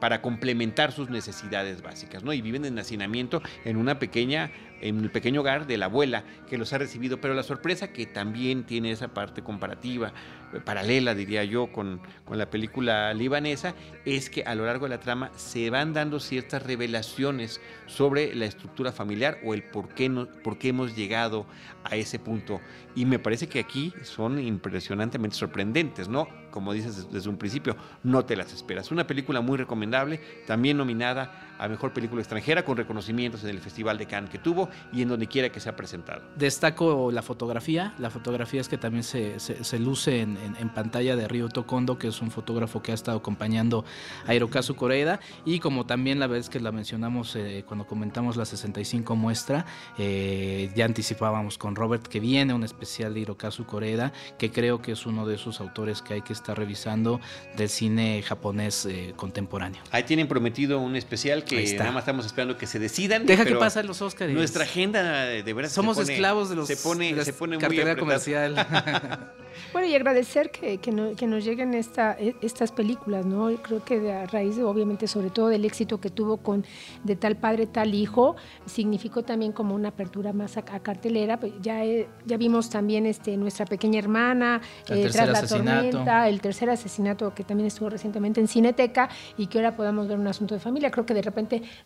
para 0.00 0.22
complementar 0.22 0.92
sus 0.92 1.10
necesidades 1.10 1.82
básicas, 1.82 2.24
¿no? 2.24 2.32
Y 2.32 2.40
viven 2.40 2.64
en 2.64 2.78
hacinamiento 2.78 3.42
en 3.66 3.76
una 3.76 3.98
pequeña, 3.98 4.50
en 4.80 5.00
el 5.00 5.10
pequeño 5.10 5.42
hogar 5.42 5.66
de 5.66 5.76
la 5.76 5.86
abuela 5.86 6.24
que 6.48 6.56
los 6.56 6.72
ha 6.72 6.78
recibido, 6.78 7.20
pero 7.20 7.34
la 7.34 7.42
sorpresa 7.42 7.92
que 7.92 8.06
también 8.06 8.64
tiene 8.64 8.90
esa 8.92 9.08
parte 9.08 9.42
comparativa, 9.42 10.12
eh, 10.54 10.60
paralela, 10.64 11.14
diría 11.14 11.44
yo, 11.44 11.70
con, 11.70 12.00
con 12.24 12.38
la 12.38 12.48
película 12.48 13.12
libanesa, 13.12 13.74
es 14.06 14.30
que 14.30 14.44
a 14.44 14.54
lo 14.54 14.64
largo 14.64 14.86
de 14.86 14.90
la 14.90 15.00
trama 15.00 15.30
se 15.36 15.68
van 15.68 15.92
dando 15.92 16.18
ciertas 16.18 16.62
revelaciones 16.62 17.60
sobre 17.86 18.34
la 18.34 18.46
estructura 18.46 18.90
familiar 18.92 19.38
o 19.44 19.52
el 19.52 19.64
por 19.64 19.88
qué, 19.90 20.08
no, 20.08 20.26
por 20.42 20.56
qué 20.56 20.68
hemos 20.68 20.96
llegado 20.96 21.44
a 21.84 21.96
ese 21.96 22.18
punto. 22.18 22.60
Y 22.94 23.04
me 23.04 23.18
parece 23.18 23.48
que 23.48 23.60
aquí 23.60 23.92
son 24.02 24.38
impresionantemente 24.38 25.36
sorprendentes, 25.36 26.08
¿no? 26.08 26.26
Como 26.50 26.72
dices 26.72 26.96
des- 26.96 27.12
desde 27.12 27.28
un 27.28 27.36
principio, 27.36 27.76
no 28.02 28.24
te 28.24 28.34
las 28.34 28.52
esperas. 28.52 28.77
Una 28.90 29.06
película 29.06 29.40
muy 29.40 29.58
recomendable, 29.58 30.20
también 30.46 30.76
nominada 30.76 31.47
a 31.58 31.68
Mejor 31.68 31.92
Película 31.92 32.20
Extranjera 32.20 32.64
con 32.64 32.76
reconocimientos 32.76 33.44
en 33.44 33.50
el 33.50 33.60
Festival 33.60 33.98
de 33.98 34.06
Cannes 34.06 34.30
que 34.30 34.38
tuvo 34.38 34.68
y 34.92 35.02
en 35.02 35.08
donde 35.08 35.26
quiera 35.26 35.50
que 35.50 35.60
sea 35.60 35.76
presentado. 35.76 36.22
Destaco 36.36 37.10
la 37.12 37.22
fotografía. 37.22 37.94
La 37.98 38.10
fotografía 38.10 38.60
es 38.60 38.68
que 38.68 38.78
también 38.78 39.02
se, 39.02 39.38
se, 39.40 39.78
luce 39.78 40.20
en, 40.20 40.38
en, 40.58 40.68
pantalla 40.70 41.16
de 41.16 41.28
Ryo 41.28 41.48
Tokondo, 41.48 41.98
que 41.98 42.08
es 42.08 42.20
un 42.20 42.30
fotógrafo 42.30 42.82
que 42.82 42.92
ha 42.92 42.94
estado 42.94 43.18
acompañando 43.18 43.84
a 44.26 44.34
Hirokazu 44.34 44.74
Koreeda. 44.74 45.20
Y 45.44 45.60
como 45.60 45.86
también 45.86 46.18
la 46.18 46.26
vez 46.26 46.48
que 46.48 46.60
la 46.60 46.72
mencionamos 46.72 47.34
eh, 47.36 47.64
cuando 47.66 47.86
comentamos 47.86 48.36
la 48.36 48.44
65 48.44 49.16
muestra, 49.16 49.66
eh, 49.98 50.70
ya 50.74 50.84
anticipábamos 50.84 51.58
con 51.58 51.74
Robert 51.74 52.06
que 52.06 52.20
viene 52.20 52.54
un 52.54 52.64
especial 52.64 53.14
de 53.14 53.20
Hirokazu 53.20 53.64
Koreeda, 53.64 54.12
que 54.38 54.50
creo 54.50 54.80
que 54.80 54.92
es 54.92 55.06
uno 55.06 55.26
de 55.26 55.34
esos 55.34 55.60
autores 55.60 56.02
que 56.02 56.14
hay 56.14 56.22
que 56.22 56.32
estar 56.32 56.56
revisando 56.56 57.20
del 57.56 57.68
cine 57.68 58.22
japonés 58.22 58.86
eh, 58.86 59.12
contemporáneo. 59.16 59.82
Ahí 59.90 60.04
tienen 60.04 60.28
prometido 60.28 60.80
un 60.80 60.96
especial 60.96 61.44
que 61.48 61.74
nada 61.76 61.92
más 61.92 62.02
estamos 62.02 62.26
esperando 62.26 62.56
que 62.56 62.66
se 62.66 62.78
decidan. 62.78 63.26
Deja 63.26 63.44
que 63.44 63.56
pasen 63.56 63.86
los 63.86 64.00
Oscars. 64.02 64.32
Nuestra 64.32 64.64
agenda 64.64 65.24
de 65.24 65.52
verdad 65.52 65.70
Somos 65.70 65.98
esclavos 65.98 66.50
de 66.50 66.56
los 66.56 66.68
se 66.68 66.76
pone, 66.76 67.24
se 67.24 67.32
pone 67.32 67.58
muy 67.58 67.96
comercial. 67.96 68.54
Bueno, 69.72 69.88
y 69.88 69.94
agradecer 69.94 70.50
que, 70.50 70.78
que, 70.78 70.92
nos 71.26 71.44
lleguen 71.44 71.74
esta, 71.74 72.16
e, 72.18 72.34
estas 72.40 72.72
películas, 72.72 73.26
¿no? 73.26 73.50
Creo 73.62 73.84
que 73.84 74.12
a 74.12 74.26
raíz, 74.26 74.56
de, 74.56 74.64
obviamente, 74.64 75.06
sobre 75.06 75.30
todo 75.30 75.48
del 75.48 75.64
éxito 75.64 76.00
que 76.00 76.10
tuvo 76.10 76.38
con 76.38 76.64
De 77.04 77.16
tal 77.16 77.36
padre, 77.36 77.66
tal 77.66 77.94
hijo, 77.94 78.36
significó 78.66 79.22
también 79.22 79.52
como 79.52 79.74
una 79.74 79.88
apertura 79.88 80.32
más 80.32 80.56
a, 80.56 80.62
cartelera. 80.62 81.38
Pues 81.38 81.52
ya, 81.60 81.84
eh, 81.84 82.08
ya 82.24 82.36
vimos 82.36 82.70
también 82.70 83.06
este, 83.06 83.36
Nuestra 83.36 83.66
Pequeña 83.66 83.98
Hermana, 83.98 84.60
eh, 84.88 85.08
Tras 85.10 85.28
la 85.28 85.46
Tormenta, 85.46 86.28
el 86.28 86.40
tercer 86.40 86.70
asesinato 86.70 87.34
que 87.34 87.44
también 87.44 87.66
estuvo 87.66 87.90
recientemente 87.90 88.40
en 88.40 88.48
Cineteca 88.48 89.08
y 89.36 89.46
que 89.46 89.58
ahora 89.58 89.76
podamos 89.76 90.08
ver 90.08 90.18
un 90.18 90.26
asunto 90.26 90.54
de 90.54 90.60
familia. 90.60 90.90
Creo 90.90 91.04
que 91.04 91.14
de 91.14 91.22
repente 91.22 91.37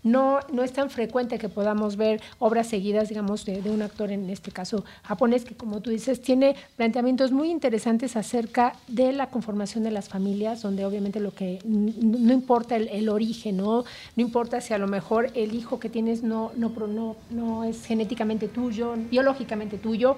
no, 0.03 0.41
no 0.53 0.63
es 0.63 0.73
tan 0.73 0.91
frecuente 0.91 1.39
que 1.39 1.49
podamos 1.49 1.97
ver 1.97 2.21
obras 2.39 2.69
seguidas, 2.69 3.09
digamos, 3.09 3.45
de, 3.45 3.61
un 3.71 3.83
actor, 3.83 4.11
en 4.11 4.31
este 4.31 4.51
caso 4.51 4.85
japonés, 5.03 5.45
que 5.45 5.55
como 5.55 5.81
tú 5.81 5.91
dices, 5.91 6.21
tiene 6.21 6.57
planteamientos 6.77 7.33
muy 7.33 7.51
interesantes 7.51 8.17
acerca 8.17 8.75
de 8.89 9.13
la 9.13 9.27
conformación 9.27 9.85
de 9.85 9.91
las 9.91 10.09
familias, 10.09 10.63
donde 10.63 10.85
obviamente 10.85 11.21
lo 11.21 11.35
que 11.35 11.59
no 11.65 12.33
importa 12.33 12.77
el, 12.77 13.09
origen, 13.09 13.59
¿no? 13.59 13.85
no 14.17 14.23
importa 14.23 14.61
si 14.61 14.73
a 14.75 14.79
lo 14.79 14.87
mejor 14.87 15.31
el 15.35 15.55
hijo 15.55 15.79
que 15.79 15.89
tienes 15.89 16.23
no, 16.23 16.53
no, 16.57 16.73
no, 16.87 17.17
no 17.31 17.65
es 17.65 17.85
genéticamente 17.85 18.49
tuyo, 18.49 18.95
biológicamente 19.11 19.79
tuyo, 19.79 20.17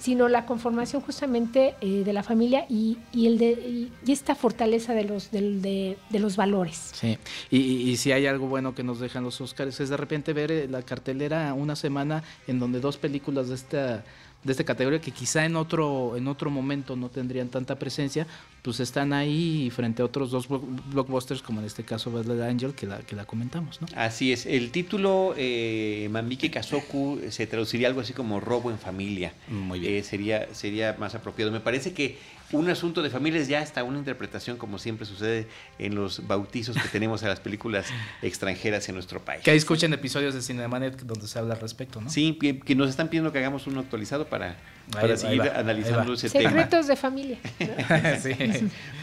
sino 0.00 0.28
la 0.28 0.46
conformación 0.46 1.02
justamente 1.02 1.74
eh, 1.80 2.02
de 2.04 2.12
la 2.12 2.22
familia 2.22 2.64
y, 2.68 2.98
y 3.12 3.26
el 3.26 3.38
de, 3.38 3.50
y, 3.52 3.92
esta 4.10 4.34
fortaleza 4.34 4.94
de 4.94 5.04
los, 5.04 5.30
de, 5.30 5.96
de, 6.10 6.18
los 6.18 6.36
valores. 6.36 6.90
Sí, 6.94 7.18
y, 7.50 7.58
y, 7.58 7.96
si 7.96 8.10
hay 8.10 8.26
algo 8.26 8.48
bueno 8.48 8.74
que 8.74 8.82
nos 8.82 8.98
dejan 8.98 9.24
los 9.24 9.40
Oscars 9.40 9.78
es 9.78 9.88
de 9.88 9.96
repente 9.96 10.32
ver 10.32 10.50
eh, 10.50 10.68
la 10.68 10.82
cartelera 10.82 11.52
una 11.54 11.76
semana 11.76 12.24
en 12.46 12.58
donde 12.58 12.80
dos 12.80 12.96
películas 12.96 13.48
de 13.48 13.54
esta 13.54 14.04
de 14.42 14.52
esta 14.52 14.64
categoría 14.64 15.00
que 15.00 15.10
quizá 15.10 15.44
en 15.44 15.56
otro, 15.56 16.16
en 16.16 16.26
otro 16.26 16.50
momento 16.50 16.96
no 16.96 17.10
tendrían 17.10 17.48
tanta 17.48 17.78
presencia, 17.78 18.26
pues 18.62 18.80
están 18.80 19.12
ahí 19.12 19.70
frente 19.70 20.02
a 20.02 20.04
otros 20.04 20.30
dos 20.30 20.48
blockbusters, 20.48 21.42
como 21.42 21.60
en 21.60 21.66
este 21.66 21.84
caso 21.84 22.10
Battle 22.10 22.42
Angel, 22.44 22.74
que 22.74 22.86
la, 22.86 22.98
que 23.00 23.16
la 23.16 23.26
comentamos. 23.26 23.80
¿no? 23.80 23.88
Así 23.96 24.32
es. 24.32 24.46
El 24.46 24.70
título 24.70 25.34
eh, 25.36 26.08
Mamiki 26.10 26.48
Kazoku 26.48 27.20
se 27.28 27.46
traduciría 27.46 27.88
algo 27.88 28.00
así 28.00 28.12
como 28.12 28.40
robo 28.40 28.70
en 28.70 28.78
familia. 28.78 29.32
Muy 29.48 29.80
bien. 29.80 29.94
Eh, 29.94 30.02
sería, 30.02 30.54
sería 30.54 30.96
más 30.98 31.14
apropiado. 31.14 31.50
Me 31.52 31.60
parece 31.60 31.92
que 31.92 32.18
un 32.52 32.68
asunto 32.68 33.02
de 33.02 33.10
familia 33.10 33.40
es 33.40 33.48
ya 33.48 33.60
hasta 33.60 33.84
una 33.84 33.98
interpretación, 33.98 34.56
como 34.56 34.78
siempre 34.78 35.06
sucede 35.06 35.46
en 35.78 35.94
los 35.94 36.26
bautizos 36.26 36.76
que 36.76 36.88
tenemos 36.88 37.22
a 37.22 37.28
las 37.28 37.40
películas 37.40 37.86
extranjeras 38.22 38.88
en 38.88 38.96
nuestro 38.96 39.20
país. 39.20 39.42
Que 39.42 39.50
ahí 39.52 39.56
escuchen 39.56 39.92
episodios 39.92 40.34
de 40.34 40.42
Cinemanet 40.42 41.00
donde 41.02 41.26
se 41.28 41.38
habla 41.38 41.54
al 41.54 41.60
respecto, 41.60 42.00
¿no? 42.00 42.10
Sí, 42.10 42.38
que 42.38 42.74
nos 42.74 42.90
están 42.90 43.08
pidiendo 43.08 43.32
que 43.32 43.38
hagamos 43.38 43.66
uno 43.66 43.80
actualizado 43.80 44.26
para, 44.26 44.56
para 44.90 45.16
seguir 45.16 45.42
analizando 45.42 46.14
ese 46.14 46.30
tema. 46.30 46.50
Secretos 46.50 46.86
de 46.86 46.96
familia. 46.96 47.38
sí. 48.22 48.34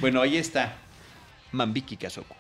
bueno, 0.02 0.22
ahí 0.22 0.38
está 0.38 0.76
Mambiki 1.52 1.98
Kazoku. 1.98 2.36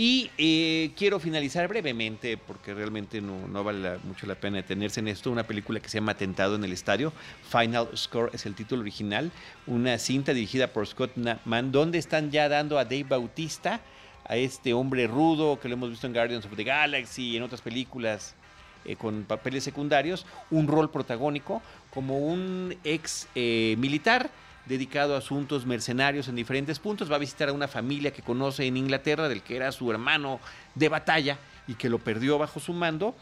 Y 0.00 0.30
eh, 0.38 0.92
quiero 0.96 1.18
finalizar 1.18 1.66
brevemente, 1.66 2.36
porque 2.36 2.72
realmente 2.72 3.20
no, 3.20 3.64
vale 3.64 3.98
mucho 4.04 4.28
la 4.28 4.36
pena 4.36 4.58
detenerse 4.58 5.00
en 5.00 5.08
esto, 5.08 5.28
una 5.28 5.42
película 5.42 5.80
que 5.80 5.88
se 5.88 5.98
llama 5.98 6.12
Atentado 6.12 6.54
en 6.54 6.62
el 6.62 6.72
Estadio. 6.72 7.12
Final 7.50 7.88
Score 7.96 8.30
es 8.32 8.46
el 8.46 8.54
título 8.54 8.82
original. 8.82 9.32
Una 9.66 9.98
cinta 9.98 10.32
dirigida 10.32 10.68
por 10.68 10.86
Scott 10.86 11.10
Mann, 11.44 11.72
donde 11.72 11.98
están 11.98 12.30
ya 12.30 12.48
dando 12.48 12.78
a 12.78 12.84
Dave 12.84 13.06
Bautista, 13.08 13.80
a 14.24 14.36
este 14.36 14.72
hombre 14.72 15.08
rudo 15.08 15.58
que 15.58 15.68
lo 15.68 15.74
hemos 15.74 15.90
visto 15.90 16.06
en 16.06 16.12
Guardians 16.12 16.46
of 16.46 16.54
the 16.54 16.62
Galaxy 16.62 17.30
y 17.30 17.36
en 17.36 17.42
otras 17.42 17.60
películas 17.60 18.36
eh, 18.84 18.94
con 18.94 19.24
papeles 19.24 19.64
secundarios, 19.64 20.26
un 20.52 20.68
rol 20.68 20.92
protagónico 20.92 21.60
como 21.92 22.18
un 22.18 22.76
ex 22.84 23.26
eh, 23.34 23.74
militar 23.80 24.30
dedicado 24.68 25.14
a 25.14 25.18
asuntos 25.18 25.66
mercenarios 25.66 26.28
en 26.28 26.36
diferentes 26.36 26.78
puntos. 26.78 27.10
Va 27.10 27.16
a 27.16 27.20
visitar 27.20 27.48
a 27.48 27.52
una 27.52 27.68
familia 27.68 28.12
que 28.12 28.22
conoce 28.22 28.66
en 28.66 28.76
Inglaterra, 28.76 29.28
del 29.28 29.42
que 29.42 29.56
era 29.56 29.72
su 29.72 29.90
hermano 29.90 30.40
de 30.74 30.88
batalla 30.88 31.38
y 31.66 31.74
que 31.74 31.88
lo 31.88 31.98
perdió 31.98 32.38
bajo 32.38 32.60
su 32.60 32.72
mando, 32.72 33.14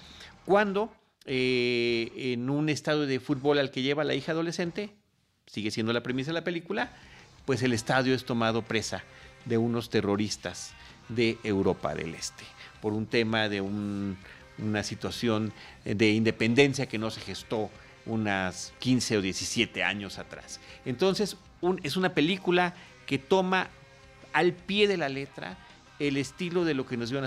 cuando 0.44 0.92
eh, 1.24 2.12
en 2.16 2.50
un 2.50 2.68
estadio 2.68 3.06
de 3.06 3.20
fútbol 3.20 3.58
al 3.58 3.70
que 3.70 3.82
lleva 3.82 4.04
la 4.04 4.14
hija 4.14 4.32
adolescente, 4.32 4.90
sigue 5.46 5.70
siendo 5.70 5.92
la 5.92 6.02
premisa 6.02 6.30
de 6.30 6.34
la 6.34 6.44
película, 6.44 6.90
pues 7.44 7.62
el 7.62 7.72
estadio 7.72 8.14
es 8.14 8.24
tomado 8.24 8.62
presa 8.62 9.02
de 9.44 9.58
unos 9.58 9.90
terroristas 9.90 10.72
de 11.08 11.38
Europa 11.44 11.94
del 11.94 12.14
Este, 12.14 12.44
por 12.80 12.92
un 12.92 13.06
tema 13.06 13.48
de 13.48 13.60
una 13.60 14.82
situación 14.82 15.52
de 15.84 16.10
independencia 16.10 16.86
que 16.86 16.98
no 16.98 17.10
se 17.10 17.20
gestó 17.20 17.70
unas 18.06 18.72
15 18.78 19.18
o 19.18 19.22
17 19.22 19.82
años 19.82 20.18
atrás. 20.18 20.60
Entonces, 20.86 21.36
es 21.82 21.96
una 21.96 22.14
película 22.14 22.74
que 23.04 23.18
toma 23.18 23.68
al 24.32 24.52
pie 24.52 24.88
de 24.88 24.96
la 24.96 25.08
letra 25.08 25.58
el 25.98 26.16
estilo 26.16 26.64
de 26.64 26.74
lo 26.74 26.86
que 26.86 26.96
nos 26.96 27.10
dio, 27.10 27.22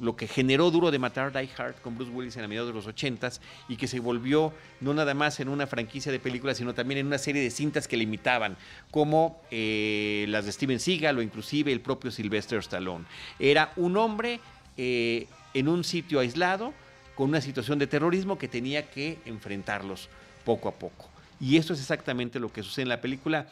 lo 0.00 0.16
que 0.16 0.26
generó 0.26 0.70
Duro 0.70 0.90
de 0.90 0.98
Matar 0.98 1.32
Die 1.32 1.50
Hard 1.56 1.76
con 1.82 1.96
Bruce 1.96 2.10
Willis 2.10 2.36
en 2.36 2.42
la 2.42 2.48
mediados 2.48 2.70
de 2.70 2.74
los 2.74 2.86
80 2.86 3.30
y 3.68 3.76
que 3.76 3.86
se 3.86 4.00
volvió 4.00 4.52
no 4.80 4.94
nada 4.94 5.14
más 5.14 5.40
en 5.40 5.48
una 5.48 5.66
franquicia 5.66 6.10
de 6.10 6.18
películas, 6.18 6.56
sino 6.56 6.74
también 6.74 6.98
en 6.98 7.06
una 7.06 7.18
serie 7.18 7.42
de 7.42 7.50
cintas 7.50 7.86
que 7.86 7.96
le 7.96 8.04
imitaban, 8.04 8.56
como 8.90 9.40
eh, 9.50 10.24
las 10.28 10.46
de 10.46 10.52
Steven 10.52 10.80
Seagal 10.80 11.18
o 11.18 11.22
inclusive 11.22 11.72
el 11.72 11.80
propio 11.80 12.10
Sylvester 12.10 12.58
Stallone. 12.60 13.04
Era 13.38 13.72
un 13.76 13.96
hombre 13.96 14.40
eh, 14.76 15.26
en 15.52 15.68
un 15.68 15.84
sitio 15.84 16.20
aislado 16.20 16.72
con 17.14 17.28
una 17.28 17.40
situación 17.40 17.78
de 17.78 17.86
terrorismo 17.86 18.38
que 18.38 18.48
tenía 18.48 18.90
que 18.90 19.18
enfrentarlos 19.26 20.08
poco 20.44 20.68
a 20.68 20.72
poco. 20.72 21.13
Y 21.44 21.58
eso 21.58 21.74
es 21.74 21.80
exactamente 21.80 22.40
lo 22.40 22.50
que 22.50 22.62
sucede 22.62 22.84
en 22.84 22.88
la 22.88 23.02
película, 23.02 23.48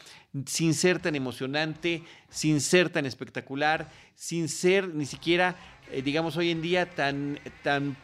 sin 0.47 0.73
ser 0.73 0.97
tan 0.97 1.15
emocionante, 1.15 2.01
sin 2.27 2.59
ser 2.59 2.89
tan 2.89 3.05
espectacular, 3.05 3.87
sin 4.15 4.49
ser 4.49 4.87
ni 4.87 5.05
siquiera, 5.05 5.55
eh, 5.91 6.01
digamos, 6.01 6.35
hoy 6.35 6.49
en 6.49 6.63
día 6.63 6.89
tan, 6.89 7.39
tan 7.61 7.95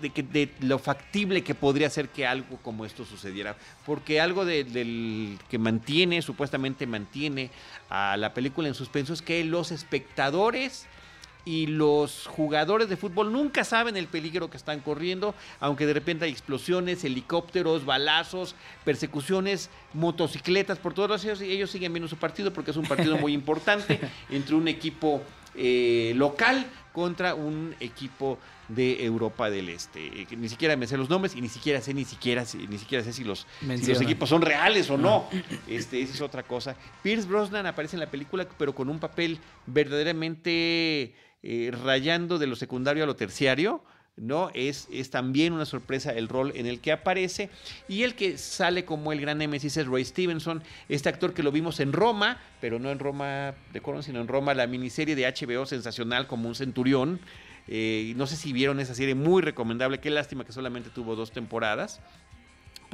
de, 0.00 0.08
que, 0.08 0.22
de, 0.22 0.50
lo 0.60 0.78
factible 0.78 1.44
que 1.44 1.54
podría 1.54 1.90
ser 1.90 2.08
que 2.08 2.26
algo 2.26 2.56
como 2.62 2.86
esto 2.86 3.04
sucediera. 3.04 3.54
Porque 3.84 4.18
algo 4.18 4.46
del 4.46 5.38
que 5.50 5.58
mantiene, 5.58 6.22
supuestamente 6.22 6.86
mantiene 6.86 7.50
a 7.90 8.16
la 8.16 8.32
película 8.32 8.68
en 8.68 8.74
suspenso 8.74 9.12
es 9.12 9.20
que 9.20 9.44
los 9.44 9.72
espectadores 9.72 10.86
y 11.44 11.66
los 11.66 12.26
jugadores 12.26 12.88
de 12.88 12.96
fútbol 12.96 13.32
nunca 13.32 13.64
saben 13.64 13.96
el 13.96 14.06
peligro 14.06 14.50
que 14.50 14.56
están 14.56 14.80
corriendo, 14.80 15.34
aunque 15.60 15.86
de 15.86 15.92
repente 15.92 16.24
hay 16.24 16.30
explosiones, 16.30 17.04
helicópteros, 17.04 17.84
balazos, 17.84 18.54
persecuciones, 18.84 19.70
motocicletas, 19.92 20.78
por 20.78 20.94
todos 20.94 21.24
ellos, 21.24 21.40
ellos 21.40 21.70
siguen 21.70 21.92
viendo 21.92 22.08
su 22.08 22.16
partido 22.16 22.52
porque 22.52 22.70
es 22.70 22.76
un 22.76 22.86
partido 22.86 23.16
muy 23.18 23.32
importante 23.44 24.00
entre 24.30 24.54
un 24.54 24.68
equipo 24.68 25.22
eh, 25.54 26.12
local 26.16 26.66
contra 26.92 27.34
un 27.34 27.74
equipo 27.80 28.38
de 28.68 29.04
Europa 29.04 29.50
del 29.50 29.68
Este. 29.68 30.22
Eh, 30.22 30.26
ni 30.36 30.48
siquiera 30.48 30.76
me 30.76 30.86
sé 30.86 30.96
los 30.96 31.10
nombres 31.10 31.34
y 31.36 31.40
ni 31.40 31.48
siquiera 31.48 31.80
sé 31.80 31.92
ni 31.92 32.04
siquiera 32.04 32.44
ni 32.68 32.78
siquiera 32.78 33.04
sé 33.04 33.12
si 33.12 33.24
los, 33.24 33.46
si 33.60 33.86
los 33.86 34.00
equipos 34.00 34.28
son 34.28 34.42
reales 34.42 34.90
o 34.90 34.96
no. 34.96 35.28
Este, 35.68 36.00
esa 36.00 36.14
es 36.14 36.20
otra 36.20 36.42
cosa. 36.42 36.76
Pierce 37.02 37.26
Brosnan 37.26 37.66
aparece 37.66 37.96
en 37.96 38.00
la 38.00 38.10
película, 38.10 38.46
pero 38.58 38.74
con 38.74 38.88
un 38.88 38.98
papel 38.98 39.38
verdaderamente 39.66 41.14
eh, 41.46 41.70
rayando 41.70 42.38
de 42.38 42.46
lo 42.46 42.56
secundario 42.56 43.04
a 43.04 43.06
lo 43.06 43.16
terciario. 43.16 43.82
¿no? 44.16 44.50
Es, 44.54 44.88
es, 44.92 45.10
también 45.10 45.52
una 45.52 45.66
sorpresa 45.66 46.12
el 46.12 46.28
rol 46.28 46.52
en 46.54 46.66
el 46.66 46.80
que 46.80 46.90
aparece. 46.90 47.50
Y 47.86 48.04
el 48.04 48.14
que 48.14 48.38
sale 48.38 48.84
como 48.84 49.12
el 49.12 49.20
gran 49.20 49.38
Nemesis 49.38 49.76
es 49.76 49.86
Roy 49.86 50.04
Stevenson, 50.04 50.62
este 50.88 51.08
actor 51.08 51.34
que 51.34 51.42
lo 51.42 51.52
vimos 51.52 51.80
en 51.80 51.92
Roma, 51.92 52.40
pero 52.60 52.78
no 52.78 52.90
en 52.90 52.98
Roma 52.98 53.54
de 53.72 53.82
sino 54.02 54.20
en 54.20 54.28
Roma, 54.28 54.54
la 54.54 54.66
miniserie 54.66 55.16
de 55.16 55.26
HBO 55.26 55.66
sensacional 55.66 56.26
como 56.26 56.48
un 56.48 56.54
centurión. 56.54 57.20
Eh, 57.66 58.14
no 58.16 58.26
sé 58.26 58.36
si 58.36 58.52
vieron 58.52 58.80
esa 58.80 58.94
serie 58.94 59.14
muy 59.14 59.42
recomendable, 59.42 59.98
qué 59.98 60.10
lástima 60.10 60.44
que 60.44 60.52
solamente 60.52 60.90
tuvo 60.90 61.16
dos 61.16 61.30
temporadas 61.30 62.00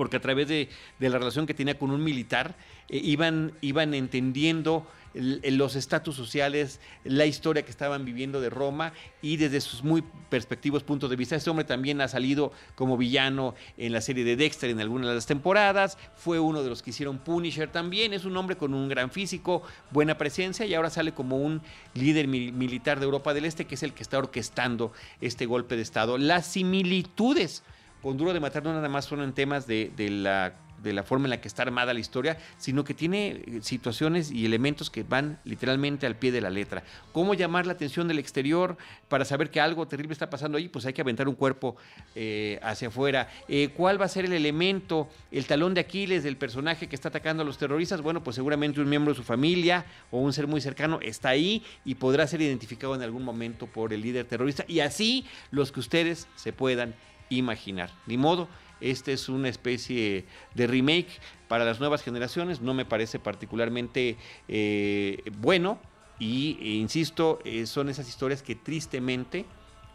porque 0.01 0.16
a 0.16 0.20
través 0.20 0.48
de, 0.48 0.70
la 0.98 1.18
relación 1.18 1.46
que 1.46 1.53
tenía 1.53 1.78
con 1.78 1.90
un 1.90 2.03
militar, 2.03 2.57
eh, 2.88 2.98
iban, 3.05 3.53
iban 3.61 3.92
entendiendo 3.92 4.86
los 5.12 5.76
estatus 5.76 6.16
sociales, 6.16 6.80
la 7.05 7.26
historia 7.26 7.64
que 7.66 7.70
estaban 7.70 8.07
viviendo 8.07 8.40
de 8.40 8.48
Roma 8.48 8.94
y 9.20 9.36
desde 9.36 9.61
sus 9.61 9.84
muy 9.84 10.03
perspectivos 10.30 10.84
puntos 10.84 11.11
de 11.11 11.16
vista. 11.16 11.36
Este 11.36 11.51
hombre 11.51 11.66
también 11.66 12.01
ha 12.01 12.09
salido 12.09 12.51
como 12.76 12.96
villano 12.96 13.55
en 13.76 13.92
la 13.92 14.01
serie 14.01 14.24
de 14.24 14.36
Dexter 14.36 14.70
en 14.70 14.80
algunas 14.80 15.09
de 15.09 15.16
las 15.16 15.26
temporadas, 15.26 15.98
fue 16.16 16.40
uno 16.40 16.62
de 16.62 16.70
los 16.70 16.80
que 16.80 16.90
hicieron 16.90 17.18
Punisher 17.18 17.70
también, 17.70 18.14
es 18.14 18.24
un 18.24 18.38
hombre 18.38 18.57
con 18.57 18.72
un 18.72 18.88
gran 18.88 19.11
físico, 19.11 19.62
buena 19.90 20.16
presencia 20.16 20.64
y 20.64 20.72
ahora 20.72 20.88
sale 20.88 21.12
como 21.12 21.36
un 21.36 21.61
líder 21.92 22.26
militar 22.26 23.01
de 23.01 23.05
Europa 23.05 23.34
del 23.34 23.44
Este 23.44 23.66
que 23.66 23.74
es 23.74 23.82
el 23.82 23.92
que 23.92 24.03
está 24.03 24.16
orquestando 24.16 24.94
este 25.20 25.44
golpe 25.44 25.76
de 25.76 25.82
Estado. 25.82 26.16
Las 26.16 26.46
similitudes 26.46 27.62
con 28.03 28.16
Duro 28.16 28.32
de 28.32 28.40
Matar 28.40 28.62
no 28.62 28.72
nada 28.72 28.88
más 28.88 29.05
son 29.05 29.22
en 29.22 29.32
temas 29.32 29.66
de, 29.66 29.92
la 30.11 30.55
de 30.82 30.92
la 30.92 31.03
forma 31.03 31.26
en 31.26 31.30
la 31.30 31.40
que 31.40 31.48
está 31.48 31.62
armada 31.62 31.92
la 31.92 32.01
historia, 32.01 32.38
sino 32.59 32.84
que 32.84 32.94
tiene 32.94 33.28
eh, 33.28 33.61
situaciones 33.62 34.30
y 34.30 34.46
elementos 34.46 34.90
que 34.90 35.03
van 35.03 35.38
literalmente 35.44 36.07
al 36.07 36.16
pie 36.16 36.32
de 36.32 36.40
la 36.40 36.51
letra. 36.51 36.82
¿Cómo 37.12 37.34
llamar 37.34 37.66
la 37.66 37.72
atención 37.72 38.09
del 38.09 38.18
exterior 38.18 38.76
para 39.09 39.24
saber 39.24 39.51
que 39.51 39.61
algo 39.61 39.86
terrible 39.86 40.12
está 40.12 40.30
pasando 40.30 40.59
ahí? 40.59 40.68
Pues 40.68 40.86
hay 40.86 40.92
que 40.92 41.03
aventar 41.03 41.28
un 41.28 41.34
cuerpo 41.34 41.76
eh, 42.14 42.59
hacia 42.62 42.88
afuera. 42.88 43.28
Eh, 43.48 43.70
¿Cuál 43.76 44.01
va 44.01 44.07
a 44.07 44.09
ser 44.09 44.24
el 44.24 44.32
elemento, 44.32 45.09
el 45.30 45.46
talón 45.46 45.74
de 45.74 45.80
Aquiles 45.80 46.22
del 46.22 46.36
personaje 46.36 46.88
que 46.88 46.96
está 46.96 47.09
atacando 47.09 47.42
a 47.42 47.46
los 47.46 47.59
terroristas? 47.59 48.01
Bueno, 48.01 48.22
pues 48.22 48.36
seguramente 48.36 48.80
un 48.80 48.88
miembro 48.88 49.12
de 49.12 49.16
su 49.16 49.24
familia 49.24 49.84
o 50.11 50.18
un 50.18 50.32
ser 50.32 50.46
muy 50.46 50.61
cercano 50.61 50.98
está 51.03 51.30
ahí 51.30 51.62
y 51.84 51.96
podrá 51.96 52.26
ser 52.26 52.40
identificado 52.40 52.94
en 52.94 53.03
algún 53.03 53.24
momento 53.24 53.66
por 53.66 53.92
el 53.92 54.01
líder 54.01 54.24
terrorista. 54.26 54.64
Y 54.66 54.80
así 54.80 55.26
los 55.51 55.72
que 55.72 55.80
ustedes 55.80 56.26
se 56.36 56.53
puedan 56.53 56.94
imaginar. 57.30 57.90
Ni 58.06 58.18
modo, 58.18 58.48
este 58.80 59.12
es 59.12 59.28
una 59.28 59.48
especie 59.48 60.26
de 60.54 60.66
remake 60.66 61.08
para 61.48 61.64
las 61.64 61.80
nuevas 61.80 62.02
generaciones, 62.02 62.60
no 62.60 62.74
me 62.74 62.84
parece 62.84 63.18
particularmente 63.18 64.16
eh, 64.48 65.22
bueno 65.38 65.78
y, 66.18 66.58
e 66.60 66.74
insisto, 66.74 67.40
eh, 67.44 67.66
son 67.66 67.88
esas 67.88 68.08
historias 68.08 68.42
que 68.42 68.54
tristemente 68.54 69.46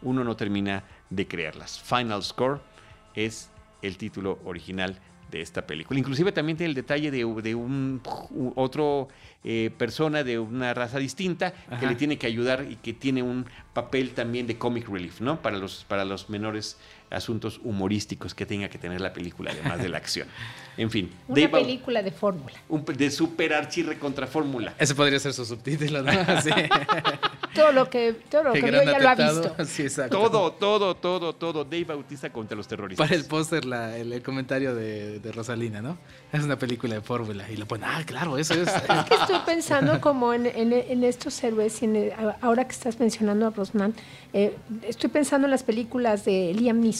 uno 0.02 0.24
no 0.24 0.36
termina 0.36 0.84
de 1.08 1.26
creerlas. 1.26 1.80
Final 1.80 2.22
Score 2.22 2.60
es 3.14 3.50
el 3.80 3.96
título 3.96 4.40
original 4.44 5.00
de 5.30 5.40
esta 5.40 5.66
película. 5.66 5.98
Inclusive 5.98 6.32
también 6.32 6.56
tiene 6.56 6.70
el 6.70 6.74
detalle 6.74 7.10
de, 7.10 7.24
un 7.24 8.00
otro 8.54 9.08
eh, 9.42 9.70
persona 9.76 10.22
de 10.22 10.38
una 10.38 10.72
raza 10.74 10.98
distinta 10.98 11.52
que 11.80 11.86
le 11.86 11.96
tiene 11.96 12.18
que 12.18 12.26
ayudar 12.26 12.66
y 12.68 12.76
que 12.76 12.92
tiene 12.92 13.22
un 13.22 13.46
papel 13.72 14.10
también 14.10 14.46
de 14.46 14.56
comic 14.56 14.88
relief, 14.88 15.20
¿no? 15.20 15.42
Para 15.42 15.58
los, 15.58 15.84
para 15.84 16.04
los 16.04 16.30
menores 16.30 16.78
asuntos 17.10 17.60
humorísticos 17.62 18.34
que 18.34 18.46
tenga 18.46 18.68
que 18.68 18.78
tener 18.78 19.00
la 19.00 19.12
película, 19.12 19.52
además 19.52 19.78
de 19.78 19.88
la 19.88 19.98
acción. 19.98 20.28
En 20.78 20.90
fin. 20.90 21.10
Una 21.26 21.50
película 21.50 22.02
de 22.02 22.10
fórmula. 22.10 22.54
de 22.68 23.10
super 23.10 23.54
archirre 23.54 23.98
contra 23.98 24.26
fórmula. 24.26 24.74
Ese 24.78 24.94
podría 24.94 25.18
ser 25.18 25.32
su 25.32 25.46
subtítulo, 25.46 26.02
¿no? 26.02 26.12
Sí. 26.42 26.50
todo 27.54 27.72
lo 27.72 27.88
que, 27.88 28.14
todo 28.30 28.44
lo 28.44 28.52
que 28.52 28.60
vio 28.60 28.82
ya 28.82 28.98
lo 28.98 29.08
ha 29.08 29.14
visto. 29.14 29.64
Sí, 29.64 29.84
exacto. 29.84 30.18
Todo, 30.18 30.52
todo, 30.52 30.94
todo, 30.94 31.32
todo. 31.32 31.64
Dave 31.64 31.84
Bautista 31.84 32.30
contra 32.30 32.54
los 32.54 32.68
terroristas. 32.68 33.08
Para 33.08 33.18
el 33.18 33.24
póster, 33.24 33.64
el, 33.64 34.22
comentario 34.22 34.74
de, 34.74 35.32
Rosalina, 35.34 35.80
¿no? 35.80 35.96
Es 36.30 36.44
una 36.44 36.58
película 36.58 36.96
de 36.96 37.00
fórmula. 37.00 37.50
Y 37.50 37.56
lo 37.56 37.64
ponen, 37.64 37.88
ah, 37.88 38.02
claro, 38.04 38.36
eso 38.36 38.52
es. 38.52 38.68
es 38.68 39.04
que 39.08 39.14
estoy 39.14 39.38
pensando 39.46 39.98
como 39.98 40.34
en, 40.34 40.44
en, 40.44 41.04
estos 41.04 41.42
héroes, 41.42 41.82
y 41.82 41.88
ahora 42.42 42.66
que 42.66 42.72
estás 42.72 43.00
mencionando 43.00 43.46
a 43.46 43.50
Rosman, 43.50 43.94
eh, 44.34 44.54
estoy 44.82 45.08
pensando 45.08 45.46
en 45.46 45.52
las 45.52 45.62
películas 45.62 46.26
de 46.26 46.52
Liam 46.52 46.80
Neeson 46.80 46.95